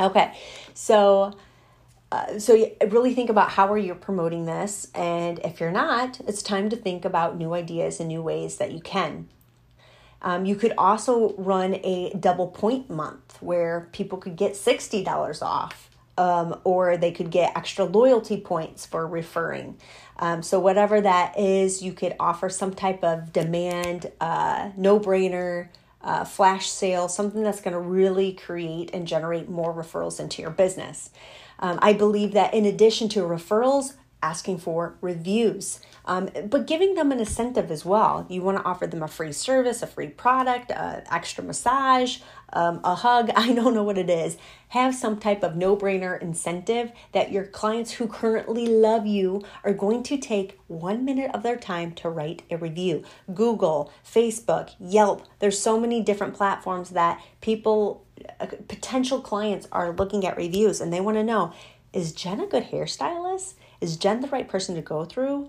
Okay, 0.00 0.32
so 0.74 1.36
uh, 2.10 2.38
so 2.38 2.70
really 2.88 3.14
think 3.14 3.28
about 3.28 3.50
how 3.50 3.70
are 3.70 3.78
you 3.78 3.94
promoting 3.94 4.46
this 4.46 4.88
and 4.94 5.38
if 5.40 5.60
you're 5.60 5.70
not 5.70 6.20
it's 6.26 6.42
time 6.42 6.70
to 6.70 6.76
think 6.76 7.04
about 7.04 7.36
new 7.36 7.52
ideas 7.52 8.00
and 8.00 8.08
new 8.08 8.22
ways 8.22 8.56
that 8.56 8.72
you 8.72 8.80
can. 8.80 9.28
Um, 10.20 10.44
you 10.44 10.56
could 10.56 10.72
also 10.76 11.34
run 11.36 11.74
a 11.84 12.12
double 12.18 12.48
point 12.48 12.90
month 12.90 13.38
where 13.40 13.88
people 13.92 14.18
could 14.18 14.36
get 14.36 14.54
$60 14.54 15.42
off 15.42 15.90
um, 16.16 16.60
or 16.64 16.96
they 16.96 17.12
could 17.12 17.30
get 17.30 17.56
extra 17.56 17.84
loyalty 17.84 18.40
points 18.40 18.84
for 18.84 19.06
referring. 19.06 19.76
Um, 20.18 20.42
so 20.42 20.58
whatever 20.58 21.00
that 21.00 21.38
is 21.38 21.82
you 21.82 21.92
could 21.92 22.16
offer 22.18 22.48
some 22.48 22.74
type 22.74 23.04
of 23.04 23.32
demand 23.32 24.10
uh, 24.20 24.70
no-brainer 24.76 25.68
uh, 26.02 26.24
flash 26.24 26.68
sale 26.68 27.08
something 27.08 27.42
that's 27.42 27.60
going 27.60 27.74
to 27.74 27.80
really 27.80 28.32
create 28.32 28.90
and 28.92 29.06
generate 29.06 29.48
more 29.48 29.72
referrals 29.74 30.18
into 30.18 30.42
your 30.42 30.50
business 30.50 31.10
um, 31.58 31.78
I 31.82 31.92
believe 31.92 32.32
that 32.32 32.54
in 32.54 32.64
addition 32.64 33.08
to 33.10 33.20
referrals, 33.20 33.94
asking 34.22 34.58
for 34.58 34.96
reviews, 35.00 35.80
um, 36.04 36.28
but 36.48 36.66
giving 36.66 36.94
them 36.94 37.12
an 37.12 37.20
incentive 37.20 37.70
as 37.70 37.84
well. 37.84 38.26
You 38.28 38.42
want 38.42 38.58
to 38.58 38.64
offer 38.64 38.86
them 38.86 39.02
a 39.02 39.08
free 39.08 39.32
service, 39.32 39.82
a 39.82 39.86
free 39.86 40.08
product, 40.08 40.72
uh, 40.72 41.02
extra 41.10 41.44
massage, 41.44 42.18
um, 42.52 42.80
a 42.82 42.94
hug. 42.94 43.30
I 43.36 43.52
don't 43.52 43.74
know 43.74 43.84
what 43.84 43.98
it 43.98 44.10
is. 44.10 44.36
Have 44.68 44.94
some 44.94 45.18
type 45.18 45.42
of 45.42 45.56
no 45.56 45.76
brainer 45.76 46.20
incentive 46.20 46.90
that 47.12 47.30
your 47.30 47.44
clients 47.44 47.92
who 47.92 48.08
currently 48.08 48.66
love 48.66 49.06
you 49.06 49.42
are 49.64 49.72
going 49.72 50.02
to 50.04 50.18
take 50.18 50.58
one 50.66 51.04
minute 51.04 51.30
of 51.32 51.42
their 51.42 51.56
time 51.56 51.92
to 51.92 52.10
write 52.10 52.42
a 52.50 52.56
review. 52.56 53.04
Google, 53.32 53.92
Facebook, 54.04 54.74
Yelp, 54.80 55.26
there's 55.38 55.58
so 55.58 55.78
many 55.78 56.02
different 56.02 56.34
platforms 56.34 56.90
that 56.90 57.22
people 57.40 58.04
Uh, 58.40 58.46
potential 58.68 59.20
clients 59.20 59.68
are 59.72 59.92
looking 59.92 60.24
at 60.26 60.36
reviews 60.36 60.80
and 60.80 60.92
they 60.92 61.00
want 61.00 61.16
to 61.16 61.24
know 61.24 61.52
is 61.92 62.12
Jen 62.12 62.40
a 62.40 62.46
good 62.46 62.70
hairstylist? 62.70 63.54
Is 63.80 63.96
Jen 63.96 64.20
the 64.20 64.28
right 64.28 64.48
person 64.48 64.74
to 64.74 64.82
go 64.82 65.04
through 65.04 65.48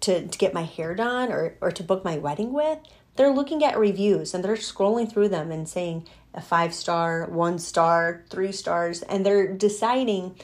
to, 0.00 0.26
to 0.26 0.38
get 0.38 0.54
my 0.54 0.62
hair 0.62 0.94
done 0.94 1.30
or, 1.30 1.56
or 1.60 1.70
to 1.70 1.82
book 1.82 2.04
my 2.04 2.16
wedding 2.16 2.52
with? 2.52 2.78
They're 3.16 3.32
looking 3.32 3.64
at 3.64 3.78
reviews 3.78 4.34
and 4.34 4.44
they're 4.44 4.56
scrolling 4.56 5.10
through 5.10 5.28
them 5.28 5.50
and 5.50 5.68
saying 5.68 6.06
a 6.34 6.40
five 6.40 6.74
star, 6.74 7.26
one 7.26 7.58
star, 7.58 8.24
three 8.28 8.52
stars, 8.52 9.02
and 9.02 9.24
they're 9.24 9.52
deciding 9.52 10.36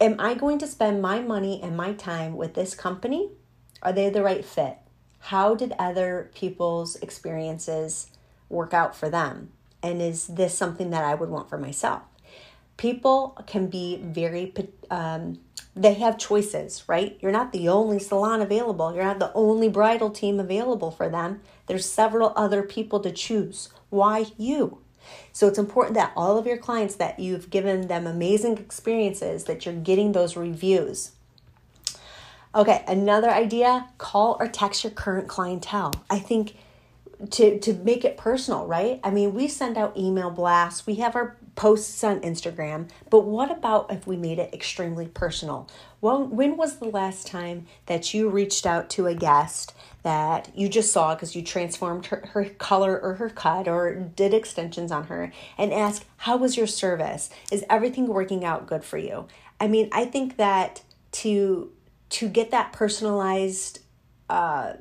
am 0.00 0.16
I 0.18 0.34
going 0.34 0.58
to 0.58 0.66
spend 0.66 1.00
my 1.00 1.20
money 1.20 1.60
and 1.62 1.76
my 1.76 1.92
time 1.92 2.36
with 2.36 2.54
this 2.54 2.74
company? 2.74 3.30
Are 3.82 3.92
they 3.92 4.10
the 4.10 4.22
right 4.22 4.44
fit? 4.44 4.78
How 5.20 5.54
did 5.54 5.72
other 5.78 6.30
people's 6.34 6.96
experiences 6.96 8.08
work 8.48 8.74
out 8.74 8.96
for 8.96 9.08
them? 9.08 9.52
And 9.82 10.00
is 10.00 10.26
this 10.26 10.56
something 10.56 10.90
that 10.90 11.04
I 11.04 11.14
would 11.14 11.28
want 11.28 11.48
for 11.48 11.58
myself? 11.58 12.02
People 12.76 13.38
can 13.46 13.68
be 13.68 13.96
very, 14.02 14.52
um, 14.90 15.38
they 15.74 15.94
have 15.94 16.18
choices, 16.18 16.84
right? 16.88 17.18
You're 17.20 17.32
not 17.32 17.52
the 17.52 17.68
only 17.68 17.98
salon 17.98 18.40
available. 18.40 18.94
You're 18.94 19.04
not 19.04 19.18
the 19.18 19.32
only 19.34 19.68
bridal 19.68 20.10
team 20.10 20.40
available 20.40 20.90
for 20.90 21.08
them. 21.08 21.40
There's 21.66 21.88
several 21.88 22.32
other 22.36 22.62
people 22.62 23.00
to 23.00 23.12
choose. 23.12 23.68
Why 23.90 24.26
you? 24.36 24.78
So 25.32 25.48
it's 25.48 25.58
important 25.58 25.94
that 25.94 26.12
all 26.16 26.38
of 26.38 26.46
your 26.46 26.56
clients 26.58 26.94
that 26.96 27.18
you've 27.18 27.50
given 27.50 27.88
them 27.88 28.06
amazing 28.06 28.58
experiences 28.58 29.44
that 29.44 29.64
you're 29.64 29.74
getting 29.74 30.12
those 30.12 30.36
reviews. 30.36 31.12
Okay, 32.54 32.84
another 32.86 33.30
idea, 33.30 33.88
call 33.96 34.36
or 34.38 34.46
text 34.46 34.84
your 34.84 34.90
current 34.92 35.26
clientele. 35.26 35.92
I 36.10 36.18
think 36.18 36.56
to 37.30 37.58
to 37.58 37.74
make 37.74 38.04
it 38.04 38.16
personal, 38.16 38.66
right? 38.66 39.00
I 39.02 39.10
mean, 39.10 39.34
we 39.34 39.48
send 39.48 39.76
out 39.76 39.96
email 39.96 40.30
blasts, 40.30 40.86
we 40.86 40.96
have 40.96 41.14
our 41.14 41.36
posts 41.54 42.02
on 42.02 42.20
Instagram, 42.20 42.88
but 43.10 43.20
what 43.20 43.50
about 43.50 43.92
if 43.92 44.06
we 44.06 44.16
made 44.16 44.38
it 44.38 44.52
extremely 44.54 45.06
personal? 45.06 45.68
Well, 46.00 46.26
when 46.26 46.56
was 46.56 46.76
the 46.76 46.86
last 46.86 47.26
time 47.26 47.66
that 47.86 48.14
you 48.14 48.28
reached 48.28 48.66
out 48.66 48.90
to 48.90 49.06
a 49.06 49.14
guest 49.14 49.74
that 50.02 50.50
you 50.56 50.68
just 50.68 50.92
saw 50.92 51.14
because 51.14 51.36
you 51.36 51.42
transformed 51.42 52.06
her, 52.06 52.28
her 52.32 52.46
color 52.46 52.98
or 52.98 53.14
her 53.14 53.28
cut 53.28 53.68
or 53.68 53.94
did 53.94 54.34
extensions 54.34 54.90
on 54.90 55.04
her 55.04 55.32
and 55.56 55.72
asked, 55.72 56.04
How 56.18 56.36
was 56.36 56.56
your 56.56 56.66
service? 56.66 57.30
Is 57.50 57.64
everything 57.70 58.08
working 58.08 58.44
out 58.44 58.66
good 58.66 58.84
for 58.84 58.98
you? 58.98 59.28
I 59.60 59.68
mean, 59.68 59.88
I 59.92 60.06
think 60.06 60.38
that 60.38 60.82
to 61.12 61.70
to 62.10 62.28
get 62.28 62.50
that 62.50 62.72
personalized 62.72 63.78
uh, 64.28 64.74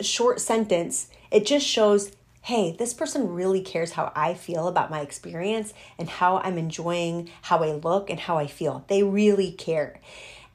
short 0.00 0.40
sentence 0.40 1.08
it 1.32 1.46
just 1.46 1.66
shows 1.66 2.12
hey, 2.44 2.74
this 2.76 2.92
person 2.92 3.28
really 3.28 3.60
cares 3.60 3.92
how 3.92 4.10
I 4.16 4.34
feel 4.34 4.66
about 4.66 4.90
my 4.90 5.00
experience 5.00 5.72
and 5.96 6.08
how 6.08 6.38
I'm 6.38 6.58
enjoying 6.58 7.30
how 7.42 7.62
I 7.62 7.70
look 7.70 8.10
and 8.10 8.18
how 8.18 8.36
I 8.36 8.48
feel. 8.48 8.84
They 8.88 9.04
really 9.04 9.52
care. 9.52 10.00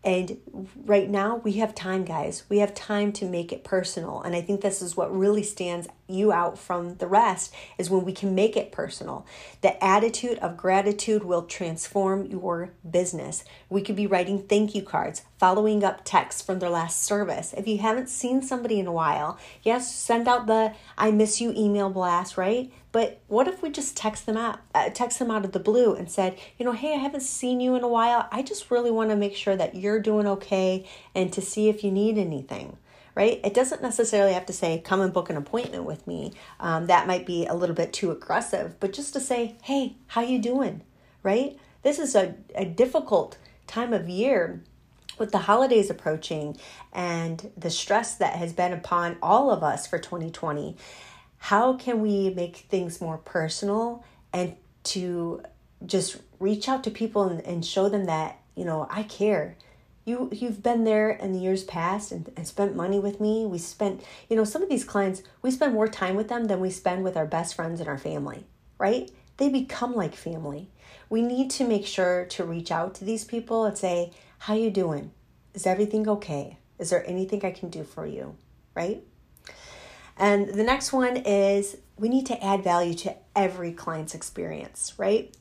And 0.03 0.37
right 0.85 1.09
now, 1.09 1.37
we 1.37 1.53
have 1.53 1.73
time, 1.73 2.03
guys. 2.03 2.43
We 2.49 2.59
have 2.59 2.73
time 2.73 3.13
to 3.13 3.25
make 3.25 3.53
it 3.53 3.63
personal. 3.63 4.21
And 4.21 4.35
I 4.35 4.41
think 4.41 4.59
this 4.59 4.81
is 4.81 4.97
what 4.97 5.17
really 5.17 5.43
stands 5.43 5.87
you 6.07 6.31
out 6.31 6.57
from 6.57 6.95
the 6.95 7.07
rest 7.07 7.53
is 7.77 7.89
when 7.89 8.05
we 8.05 8.13
can 8.13 8.33
make 8.33 8.55
it 8.55 8.71
personal. 8.71 9.25
The 9.61 9.83
attitude 9.83 10.39
of 10.39 10.57
gratitude 10.57 11.23
will 11.23 11.43
transform 11.43 12.25
your 12.25 12.71
business. 12.89 13.43
We 13.69 13.81
could 13.81 13.95
be 13.95 14.07
writing 14.07 14.43
thank 14.43 14.73
you 14.73 14.81
cards, 14.81 15.23
following 15.37 15.83
up 15.83 16.01
texts 16.03 16.41
from 16.41 16.59
their 16.59 16.69
last 16.69 17.03
service. 17.03 17.53
If 17.57 17.67
you 17.67 17.79
haven't 17.79 18.09
seen 18.09 18.41
somebody 18.41 18.79
in 18.79 18.87
a 18.87 18.91
while, 18.91 19.37
yes, 19.63 19.93
send 19.93 20.27
out 20.27 20.47
the 20.47 20.73
I 20.97 21.11
miss 21.11 21.41
you 21.41 21.53
email 21.55 21.89
blast, 21.89 22.37
right? 22.37 22.71
But 22.91 23.19
what 23.27 23.47
if 23.47 23.61
we 23.61 23.69
just 23.69 23.97
text 23.97 24.25
them 24.25 24.37
out, 24.37 24.59
uh, 24.73 24.89
text 24.89 25.19
them 25.19 25.29
out 25.29 25.45
of 25.45 25.51
the 25.51 25.59
blue 25.59 25.93
and 25.93 26.09
said, 26.09 26.37
you 26.57 26.65
know, 26.65 26.71
hey, 26.71 26.93
I 26.93 26.97
haven't 26.97 27.21
seen 27.21 27.59
you 27.59 27.75
in 27.75 27.83
a 27.83 27.87
while. 27.87 28.27
I 28.31 28.41
just 28.41 28.71
really 28.71 28.89
want 28.89 29.09
to 29.09 29.15
make 29.15 29.35
sure 29.35 29.55
that 29.55 29.75
you're 29.75 29.99
doing 29.99 30.25
okay 30.27 30.87
and 31.13 31.31
to 31.33 31.41
see 31.41 31.69
if 31.69 31.83
you 31.83 31.91
need 31.91 32.17
anything 32.17 32.77
right? 33.17 33.41
It 33.43 33.55
doesn't 33.55 33.81
necessarily 33.81 34.33
have 34.33 34.45
to 34.45 34.53
say, 34.53 34.79
come 34.79 35.01
and 35.01 35.11
book 35.11 35.31
an 35.31 35.37
appointment 35.37 35.85
with 35.85 36.05
me. 36.05 36.33
Um, 36.59 36.85
that 36.85 37.07
might 37.07 37.25
be 37.25 37.47
a 37.47 37.55
little 37.55 37.75
bit 37.75 37.91
too 37.91 38.11
aggressive, 38.11 38.79
but 38.79 38.93
just 38.93 39.11
to 39.13 39.19
say, 39.19 39.55
hey, 39.63 39.95
how 40.05 40.21
you 40.21 40.37
doing, 40.37 40.83
right? 41.23 41.57
This 41.81 41.97
is 41.97 42.13
a, 42.13 42.35
a 42.53 42.63
difficult 42.63 43.39
time 43.65 43.91
of 43.91 44.07
year 44.07 44.61
with 45.17 45.31
the 45.31 45.39
holidays 45.39 45.89
approaching 45.89 46.57
and 46.93 47.51
the 47.57 47.71
stress 47.71 48.13
that 48.17 48.35
has 48.35 48.53
been 48.53 48.71
upon 48.71 49.17
all 49.19 49.49
of 49.49 49.63
us 49.63 49.87
for 49.87 49.97
2020. 49.97 50.77
How 51.39 51.73
can 51.73 52.01
we 52.01 52.29
make 52.29 52.67
things 52.69 53.01
more 53.01 53.17
personal 53.17 54.05
and 54.31 54.55
to 54.83 55.41
just 55.87 56.17
reach 56.39 56.69
out 56.69 56.83
to 56.83 56.91
people 56.91 57.23
and, 57.23 57.41
and 57.41 57.65
show 57.65 57.89
them 57.89 58.05
that, 58.05 58.39
you 58.53 58.63
know, 58.63 58.85
I 58.91 59.01
care 59.01 59.55
you 60.07 60.29
you've 60.31 60.63
been 60.63 60.83
there 60.83 61.09
in 61.09 61.33
the 61.33 61.39
years 61.39 61.63
past 61.63 62.11
and, 62.11 62.31
and 62.37 62.47
spent 62.47 62.75
money 62.75 62.99
with 62.99 63.19
me. 63.19 63.45
We 63.45 63.57
spent 63.57 64.03
you 64.29 64.35
know 64.35 64.43
some 64.43 64.63
of 64.63 64.69
these 64.69 64.83
clients 64.83 65.21
we 65.41 65.51
spend 65.51 65.73
more 65.73 65.87
time 65.87 66.15
with 66.15 66.29
them 66.29 66.45
than 66.45 66.59
we 66.59 66.69
spend 66.71 67.03
with 67.03 67.17
our 67.17 67.25
best 67.25 67.55
friends 67.55 67.79
and 67.79 67.89
our 67.89 67.97
family 67.97 68.45
right? 68.77 69.09
They 69.37 69.49
become 69.49 69.95
like 69.95 70.15
family. 70.15 70.69
We 71.09 71.21
need 71.21 71.51
to 71.51 71.67
make 71.67 71.85
sure 71.85 72.25
to 72.25 72.43
reach 72.43 72.71
out 72.71 72.95
to 72.95 73.05
these 73.05 73.23
people 73.23 73.65
and 73.65 73.77
say 73.77 74.11
how 74.39 74.53
you 74.53 74.69
doing? 74.69 75.11
Is 75.53 75.65
everything 75.65 76.07
okay? 76.07 76.57
Is 76.79 76.89
there 76.89 77.07
anything 77.07 77.43
i 77.43 77.51
can 77.51 77.69
do 77.69 77.83
for 77.83 78.05
you? 78.05 78.35
Right? 78.75 79.03
And 80.17 80.49
the 80.49 80.63
next 80.63 80.93
one 80.93 81.17
is 81.17 81.77
we 81.97 82.09
need 82.09 82.25
to 82.27 82.43
add 82.43 82.63
value 82.63 82.93
to 82.95 83.15
every 83.35 83.71
client's 83.71 84.15
experience 84.15 84.93
right 84.97 85.35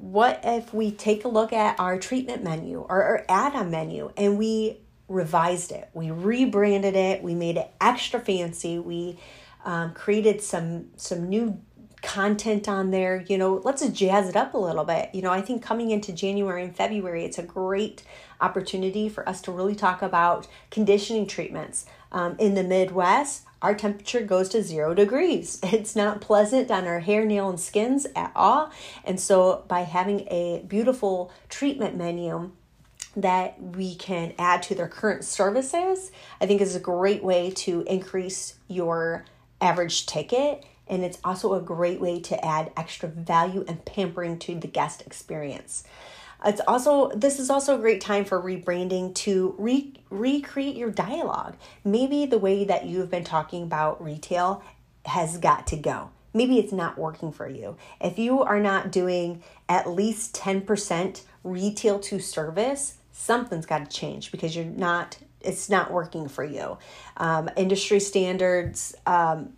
what 0.00 0.40
if 0.44 0.72
we 0.72 0.90
take 0.90 1.24
a 1.24 1.28
look 1.28 1.52
at 1.52 1.78
our 1.78 1.98
treatment 1.98 2.42
menu 2.42 2.80
or 2.80 3.02
our 3.02 3.24
add-on 3.28 3.70
menu 3.70 4.10
and 4.16 4.38
we 4.38 4.78
revised 5.08 5.72
it? 5.72 5.90
We 5.92 6.10
rebranded 6.10 6.96
it. 6.96 7.22
We 7.22 7.34
made 7.34 7.58
it 7.58 7.70
extra 7.80 8.18
fancy. 8.18 8.78
We 8.78 9.18
um, 9.64 9.92
created 9.92 10.42
some 10.42 10.86
some 10.96 11.28
new 11.28 11.60
content 12.00 12.66
on 12.66 12.90
there. 12.90 13.24
You 13.28 13.36
know 13.36 13.60
let's 13.62 13.86
jazz 13.90 14.28
it 14.28 14.36
up 14.36 14.54
a 14.54 14.58
little 14.58 14.84
bit. 14.84 15.14
You 15.14 15.20
know 15.20 15.30
i 15.30 15.42
think 15.42 15.62
coming 15.62 15.90
into 15.90 16.12
january 16.12 16.64
and 16.64 16.74
february 16.74 17.24
it's 17.24 17.38
a 17.38 17.42
great 17.42 18.02
opportunity 18.40 19.08
for 19.08 19.28
us 19.28 19.40
to 19.42 19.52
really 19.52 19.74
talk 19.74 20.02
about 20.02 20.46
conditioning 20.70 21.26
treatments 21.26 21.86
um, 22.12 22.36
in 22.38 22.54
the 22.54 22.64
midwest 22.64 23.44
our 23.62 23.74
temperature 23.74 24.22
goes 24.22 24.48
to 24.50 24.62
zero 24.62 24.94
degrees. 24.94 25.58
It's 25.80 25.94
not 25.94 26.20
pleasant 26.20 26.70
on 26.70 26.86
our 26.86 27.00
hair, 27.00 27.24
nail, 27.24 27.48
and 27.48 27.60
skins 27.60 28.06
at 28.16 28.32
all. 28.34 28.70
And 29.04 29.20
so, 29.20 29.64
by 29.68 29.80
having 29.82 30.20
a 30.28 30.64
beautiful 30.66 31.32
treatment 31.48 31.96
menu 31.96 32.52
that 33.16 33.60
we 33.60 33.94
can 33.94 34.34
add 34.38 34.62
to 34.64 34.74
their 34.74 34.88
current 34.88 35.24
services, 35.24 36.12
I 36.40 36.46
think 36.46 36.60
is 36.60 36.76
a 36.76 36.80
great 36.80 37.22
way 37.22 37.50
to 37.50 37.82
increase 37.82 38.54
your 38.68 39.24
average 39.60 40.06
ticket. 40.06 40.64
And 40.86 41.04
it's 41.04 41.18
also 41.22 41.54
a 41.54 41.60
great 41.60 42.00
way 42.00 42.20
to 42.20 42.44
add 42.44 42.72
extra 42.76 43.08
value 43.08 43.64
and 43.68 43.84
pampering 43.84 44.38
to 44.40 44.58
the 44.58 44.66
guest 44.66 45.02
experience. 45.02 45.84
It's 46.44 46.60
also 46.66 47.10
this 47.10 47.38
is 47.38 47.50
also 47.50 47.76
a 47.76 47.78
great 47.78 48.00
time 48.00 48.24
for 48.24 48.40
rebranding 48.40 49.14
to 49.16 49.54
re- 49.58 49.92
recreate 50.08 50.76
your 50.76 50.90
dialogue. 50.90 51.56
Maybe 51.84 52.26
the 52.26 52.38
way 52.38 52.64
that 52.64 52.86
you've 52.86 53.10
been 53.10 53.24
talking 53.24 53.62
about 53.62 54.02
retail 54.02 54.62
has 55.06 55.38
got 55.38 55.66
to 55.68 55.76
go. 55.76 56.10
Maybe 56.32 56.58
it's 56.58 56.72
not 56.72 56.96
working 56.96 57.32
for 57.32 57.48
you. 57.48 57.76
If 58.00 58.18
you 58.18 58.42
are 58.42 58.60
not 58.60 58.92
doing 58.92 59.42
at 59.68 59.88
least 59.90 60.34
10% 60.36 61.22
retail 61.42 61.98
to 61.98 62.20
service, 62.20 62.98
something's 63.12 63.66
got 63.66 63.90
to 63.90 63.96
change 63.96 64.30
because 64.30 64.54
you're 64.54 64.64
not 64.64 65.18
it's 65.40 65.70
not 65.70 65.90
working 65.90 66.28
for 66.28 66.44
you. 66.44 66.78
Um, 67.16 67.48
industry 67.56 68.00
standards 68.00 68.94
um, 69.06 69.54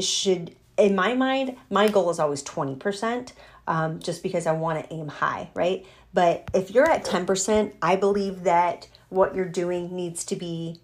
should, 0.00 0.54
in 0.76 0.94
my 0.94 1.14
mind, 1.14 1.56
my 1.70 1.88
goal 1.88 2.10
is 2.10 2.18
always 2.18 2.42
20%, 2.42 3.32
um, 3.68 4.00
just 4.00 4.22
because 4.22 4.46
I 4.46 4.52
want 4.52 4.82
to 4.82 4.92
aim 4.92 5.08
high, 5.08 5.50
right? 5.54 5.86
But 6.14 6.50
if 6.52 6.70
you're 6.70 6.90
at 6.90 7.04
10%, 7.04 7.74
I 7.80 7.96
believe 7.96 8.44
that 8.44 8.88
what 9.08 9.34
you're 9.34 9.44
doing 9.44 9.94
needs 9.94 10.24
to 10.24 10.36
be 10.36 10.80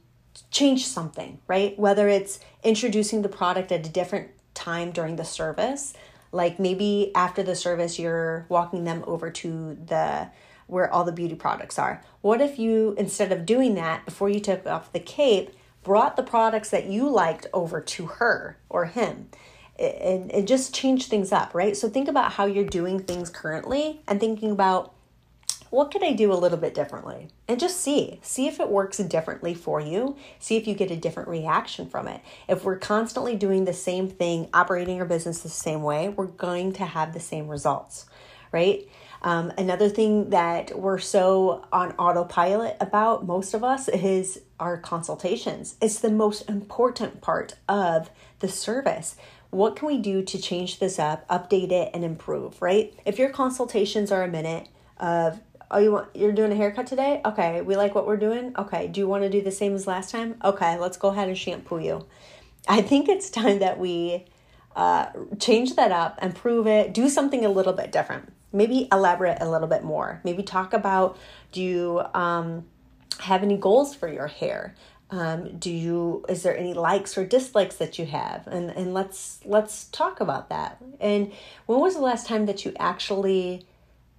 change 0.50 0.86
something, 0.86 1.40
right? 1.46 1.78
Whether 1.78 2.08
it's 2.08 2.40
introducing 2.62 3.22
the 3.22 3.28
product 3.28 3.72
at 3.72 3.86
a 3.86 3.90
different 3.90 4.30
time 4.54 4.90
during 4.92 5.16
the 5.16 5.24
service, 5.24 5.94
like 6.32 6.58
maybe 6.58 7.12
after 7.14 7.42
the 7.42 7.56
service 7.56 7.98
you're 7.98 8.46
walking 8.48 8.84
them 8.84 9.04
over 9.06 9.30
to 9.30 9.74
the 9.86 10.30
where 10.66 10.92
all 10.92 11.04
the 11.04 11.12
beauty 11.12 11.34
products 11.34 11.78
are. 11.78 12.02
What 12.20 12.42
if 12.42 12.58
you 12.58 12.94
instead 12.98 13.32
of 13.32 13.46
doing 13.46 13.74
that 13.76 14.04
before 14.04 14.28
you 14.28 14.38
took 14.38 14.66
off 14.66 14.92
the 14.92 15.00
cape, 15.00 15.50
brought 15.82 16.16
the 16.16 16.22
products 16.22 16.68
that 16.70 16.86
you 16.86 17.08
liked 17.08 17.46
over 17.52 17.80
to 17.80 18.06
her 18.06 18.58
or 18.68 18.86
him? 18.86 19.30
And, 19.78 20.32
and 20.32 20.48
just 20.48 20.74
change 20.74 21.06
things 21.06 21.30
up, 21.30 21.54
right? 21.54 21.76
So 21.76 21.88
think 21.88 22.08
about 22.08 22.32
how 22.32 22.46
you're 22.46 22.64
doing 22.64 22.98
things 22.98 23.30
currently 23.30 24.02
and 24.08 24.18
thinking 24.18 24.50
about 24.50 24.92
what 25.70 25.90
could 25.90 26.04
I 26.04 26.12
do 26.12 26.32
a 26.32 26.34
little 26.34 26.58
bit 26.58 26.74
differently? 26.74 27.28
And 27.46 27.60
just 27.60 27.80
see. 27.80 28.18
See 28.22 28.46
if 28.46 28.60
it 28.60 28.68
works 28.68 28.98
differently 28.98 29.54
for 29.54 29.80
you. 29.80 30.16
See 30.38 30.56
if 30.56 30.66
you 30.66 30.74
get 30.74 30.90
a 30.90 30.96
different 30.96 31.28
reaction 31.28 31.88
from 31.88 32.08
it. 32.08 32.20
If 32.48 32.64
we're 32.64 32.78
constantly 32.78 33.36
doing 33.36 33.64
the 33.64 33.72
same 33.72 34.08
thing, 34.08 34.48
operating 34.54 35.00
our 35.00 35.06
business 35.06 35.40
the 35.40 35.48
same 35.48 35.82
way, 35.82 36.08
we're 36.08 36.26
going 36.26 36.72
to 36.74 36.84
have 36.84 37.12
the 37.12 37.20
same 37.20 37.48
results, 37.48 38.06
right? 38.52 38.88
Um, 39.22 39.52
another 39.58 39.88
thing 39.88 40.30
that 40.30 40.78
we're 40.78 40.98
so 40.98 41.66
on 41.72 41.92
autopilot 41.92 42.76
about, 42.80 43.26
most 43.26 43.52
of 43.52 43.64
us, 43.64 43.88
is 43.88 44.40
our 44.60 44.76
consultations. 44.76 45.76
It's 45.82 45.98
the 45.98 46.10
most 46.10 46.48
important 46.48 47.20
part 47.20 47.54
of 47.68 48.10
the 48.38 48.48
service. 48.48 49.16
What 49.50 49.76
can 49.76 49.88
we 49.88 49.98
do 49.98 50.22
to 50.22 50.40
change 50.40 50.78
this 50.78 50.98
up, 50.98 51.26
update 51.28 51.72
it, 51.72 51.90
and 51.94 52.04
improve, 52.04 52.60
right? 52.62 52.94
If 53.04 53.18
your 53.18 53.30
consultations 53.30 54.12
are 54.12 54.22
a 54.22 54.28
minute 54.28 54.68
of 54.98 55.40
oh 55.70 55.78
you 55.78 55.92
want 55.92 56.08
you're 56.14 56.32
doing 56.32 56.52
a 56.52 56.56
haircut 56.56 56.86
today? 56.86 57.20
Okay 57.24 57.60
we 57.60 57.76
like 57.76 57.94
what 57.94 58.06
we're 58.06 58.16
doing? 58.16 58.54
Okay 58.58 58.88
do 58.88 59.00
you 59.00 59.08
want 59.08 59.22
to 59.24 59.30
do 59.30 59.42
the 59.42 59.50
same 59.50 59.74
as 59.74 59.86
last 59.86 60.10
time? 60.10 60.36
Okay 60.44 60.78
let's 60.78 60.96
go 60.96 61.08
ahead 61.08 61.28
and 61.28 61.36
shampoo 61.36 61.78
you. 61.78 62.06
I 62.68 62.82
think 62.82 63.08
it's 63.08 63.30
time 63.30 63.60
that 63.60 63.78
we 63.78 64.26
uh, 64.76 65.06
change 65.38 65.74
that 65.76 65.90
up 65.90 66.18
and 66.18 66.34
prove 66.34 66.66
it 66.66 66.94
do 66.94 67.08
something 67.08 67.44
a 67.44 67.48
little 67.48 67.72
bit 67.72 67.92
different. 67.92 68.32
Maybe 68.52 68.88
elaborate 68.92 69.38
a 69.40 69.50
little 69.50 69.68
bit 69.68 69.84
more. 69.84 70.20
Maybe 70.24 70.42
talk 70.42 70.72
about 70.72 71.18
do 71.52 71.62
you 71.62 72.02
um, 72.14 72.66
have 73.20 73.42
any 73.42 73.56
goals 73.56 73.94
for 73.94 74.08
your 74.08 74.26
hair? 74.26 74.74
Um, 75.10 75.56
do 75.58 75.70
you 75.70 76.24
is 76.28 76.42
there 76.42 76.56
any 76.56 76.74
likes 76.74 77.16
or 77.16 77.24
dislikes 77.24 77.76
that 77.76 77.98
you 77.98 78.06
have? 78.06 78.46
And 78.46 78.70
and 78.70 78.92
let's 78.92 79.40
let's 79.44 79.86
talk 79.86 80.20
about 80.20 80.50
that. 80.50 80.82
And 81.00 81.32
when 81.66 81.80
was 81.80 81.94
the 81.94 82.02
last 82.02 82.26
time 82.26 82.46
that 82.46 82.64
you 82.64 82.74
actually 82.78 83.66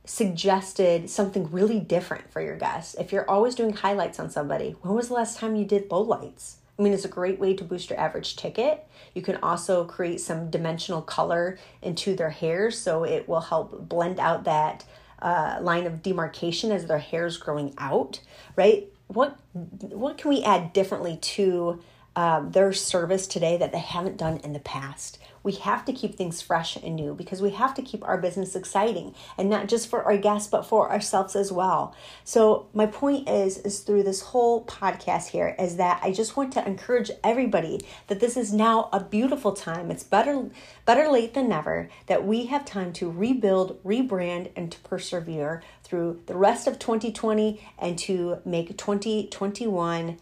suggested 0.09 1.07
something 1.07 1.51
really 1.51 1.79
different 1.79 2.31
for 2.31 2.41
your 2.41 2.57
guests. 2.57 2.95
If 2.95 3.11
you're 3.11 3.29
always 3.29 3.53
doing 3.53 3.73
highlights 3.73 4.19
on 4.19 4.31
somebody, 4.31 4.75
when 4.81 4.95
was 4.95 5.09
the 5.09 5.13
last 5.13 5.37
time 5.37 5.55
you 5.55 5.65
did 5.65 5.87
lowlights? 5.89 6.55
I 6.79 6.81
mean, 6.81 6.93
it's 6.93 7.05
a 7.05 7.09
great 7.09 7.39
way 7.39 7.53
to 7.53 7.63
boost 7.63 7.91
your 7.91 7.99
average 7.99 8.35
ticket. 8.35 8.87
You 9.13 9.21
can 9.21 9.35
also 9.43 9.85
create 9.85 10.19
some 10.19 10.49
dimensional 10.49 11.03
color 11.03 11.59
into 11.83 12.15
their 12.15 12.31
hair 12.31 12.71
so 12.71 13.03
it 13.03 13.29
will 13.29 13.41
help 13.41 13.87
blend 13.87 14.19
out 14.19 14.45
that 14.45 14.83
uh, 15.21 15.59
line 15.61 15.85
of 15.85 16.01
demarcation 16.01 16.71
as 16.71 16.87
their 16.87 16.97
hair 16.97 17.27
is 17.27 17.37
growing 17.37 17.75
out, 17.77 18.19
right? 18.55 18.87
What 19.07 19.37
what 19.53 20.17
can 20.17 20.29
we 20.29 20.43
add 20.43 20.73
differently 20.73 21.17
to 21.17 21.83
um, 22.15 22.51
their 22.51 22.73
service 22.73 23.27
today 23.27 23.57
that 23.57 23.71
they 23.71 23.79
haven't 23.79 24.17
done 24.17 24.37
in 24.37 24.53
the 24.53 24.59
past? 24.59 25.19
We 25.43 25.53
have 25.53 25.85
to 25.85 25.93
keep 25.93 26.15
things 26.15 26.41
fresh 26.41 26.75
and 26.75 26.95
new 26.95 27.13
because 27.13 27.41
we 27.41 27.51
have 27.51 27.73
to 27.75 27.81
keep 27.81 28.07
our 28.07 28.17
business 28.17 28.55
exciting 28.55 29.15
and 29.37 29.49
not 29.49 29.67
just 29.67 29.87
for 29.87 30.03
our 30.03 30.17
guests 30.17 30.49
but 30.49 30.65
for 30.65 30.91
ourselves 30.91 31.35
as 31.35 31.51
well. 31.51 31.95
So 32.23 32.67
my 32.73 32.85
point 32.85 33.27
is 33.29 33.57
is 33.59 33.79
through 33.79 34.03
this 34.03 34.21
whole 34.21 34.65
podcast 34.65 35.27
here 35.27 35.55
is 35.59 35.77
that 35.77 35.99
i 36.03 36.11
just 36.11 36.35
want 36.37 36.53
to 36.53 36.65
encourage 36.67 37.11
everybody 37.23 37.79
that 38.07 38.19
this 38.19 38.37
is 38.37 38.53
now 38.53 38.89
a 38.91 39.03
beautiful 39.03 39.53
time. 39.53 39.91
It's 39.91 40.03
better 40.03 40.49
better 40.85 41.09
late 41.09 41.33
than 41.33 41.49
never 41.49 41.89
that 42.07 42.25
we 42.25 42.45
have 42.47 42.65
time 42.65 42.93
to 42.93 43.09
rebuild 43.09 43.81
rebrand 43.83 44.51
and 44.55 44.71
to 44.71 44.79
persevere 44.79 45.61
through 45.83 46.21
the 46.25 46.35
rest 46.35 46.67
of 46.67 46.79
2020 46.79 47.61
and 47.77 47.97
to 47.99 48.39
make 48.45 48.77
2021 48.77 50.17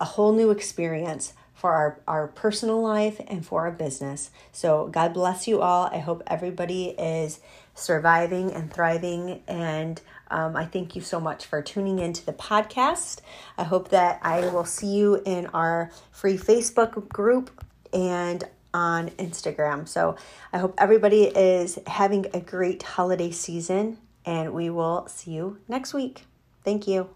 a 0.00 0.04
whole 0.04 0.32
new 0.32 0.50
experience 0.50 1.32
for 1.64 1.72
our, 1.72 1.98
our 2.06 2.28
personal 2.28 2.82
life 2.82 3.18
and 3.26 3.46
for 3.46 3.62
our 3.62 3.70
business. 3.70 4.30
So, 4.52 4.88
God 4.88 5.14
bless 5.14 5.48
you 5.48 5.62
all. 5.62 5.86
I 5.90 5.96
hope 5.96 6.22
everybody 6.26 6.90
is 6.90 7.40
surviving 7.74 8.52
and 8.52 8.70
thriving. 8.70 9.42
And 9.48 9.98
um, 10.30 10.56
I 10.56 10.66
thank 10.66 10.94
you 10.94 11.00
so 11.00 11.18
much 11.18 11.46
for 11.46 11.62
tuning 11.62 12.00
into 12.00 12.22
the 12.26 12.34
podcast. 12.34 13.20
I 13.56 13.64
hope 13.64 13.88
that 13.88 14.18
I 14.20 14.40
will 14.40 14.66
see 14.66 14.88
you 14.88 15.22
in 15.24 15.46
our 15.54 15.90
free 16.12 16.36
Facebook 16.36 17.08
group 17.08 17.50
and 17.94 18.44
on 18.74 19.08
Instagram. 19.12 19.88
So, 19.88 20.16
I 20.52 20.58
hope 20.58 20.74
everybody 20.76 21.22
is 21.22 21.78
having 21.86 22.26
a 22.34 22.40
great 22.40 22.82
holiday 22.82 23.30
season, 23.30 23.96
and 24.26 24.52
we 24.52 24.68
will 24.68 25.06
see 25.08 25.30
you 25.30 25.60
next 25.66 25.94
week. 25.94 26.26
Thank 26.62 26.86
you. 26.86 27.08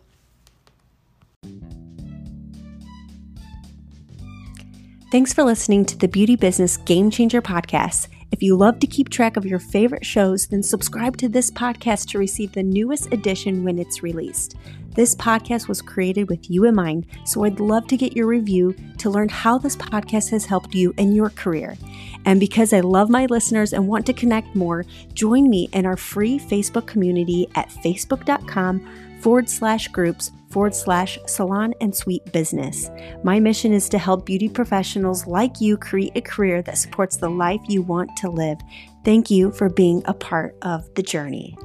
Thanks 5.11 5.33
for 5.33 5.43
listening 5.43 5.87
to 5.87 5.97
the 5.97 6.07
Beauty 6.07 6.37
Business 6.37 6.77
Game 6.77 7.11
Changer 7.11 7.41
podcast. 7.41 8.09
If 8.31 8.43
you 8.43 8.55
love 8.55 8.79
to 8.81 8.87
keep 8.87 9.09
track 9.09 9.39
of 9.39 9.47
your 9.47 9.59
favorite 9.59 10.05
shows, 10.05 10.47
then 10.49 10.63
subscribe 10.63 11.17
to 11.17 11.31
this 11.31 11.51
podcast 11.51 12.09
to 12.09 12.19
receive 12.19 12.53
the 12.53 12.63
newest 12.63 13.11
edition 13.11 13.65
when 13.65 13.79
it's 13.79 14.03
released. 14.03 14.57
This 14.91 15.15
podcast 15.15 15.67
was 15.67 15.81
created 15.81 16.29
with 16.29 16.51
you 16.51 16.67
in 16.67 16.75
mind, 16.75 17.07
so 17.25 17.45
I'd 17.45 17.59
love 17.59 17.87
to 17.87 17.97
get 17.97 18.15
your 18.15 18.27
review 18.27 18.75
to 18.99 19.09
learn 19.09 19.31
how 19.31 19.57
this 19.57 19.77
podcast 19.77 20.29
has 20.33 20.45
helped 20.45 20.75
you 20.75 20.93
in 20.99 21.15
your 21.15 21.31
career. 21.31 21.79
And 22.27 22.39
because 22.39 22.75
I 22.75 22.81
love 22.81 23.09
my 23.09 23.25
listeners 23.25 23.73
and 23.73 23.89
want 23.89 24.05
to 24.07 24.13
connect 24.13 24.55
more, 24.55 24.85
join 25.15 25.49
me 25.49 25.71
in 25.73 25.87
our 25.87 25.97
free 25.97 26.39
Facebook 26.39 26.87
community 26.87 27.49
at 27.55 27.71
facebook.com 27.71 28.87
forward 29.23 29.49
slash 29.49 29.89
groups 29.89 30.33
forward 30.59 30.75
slash 30.75 31.17
salon 31.25 31.73
and 31.81 31.95
suite 31.95 32.33
business. 32.33 32.91
My 33.23 33.39
mission 33.39 33.73
is 33.73 33.89
to 33.91 33.97
help 33.97 34.27
beauty 34.27 34.49
professionals 34.49 35.25
like 35.25 35.61
you 35.61 35.77
create 35.77 36.17
a 36.17 36.21
career 36.21 36.63
that 36.63 36.77
supports 36.77 37.17
the 37.17 37.31
life 37.31 37.61
you 37.69 37.81
want 37.81 38.17
to 38.17 38.29
live. 38.29 38.59
Thank 39.05 39.31
you 39.31 39.53
for 39.53 39.69
being 39.69 40.03
a 40.07 40.15
part 40.15 40.57
of 40.63 40.93
the 40.97 41.03
journey. 41.05 41.57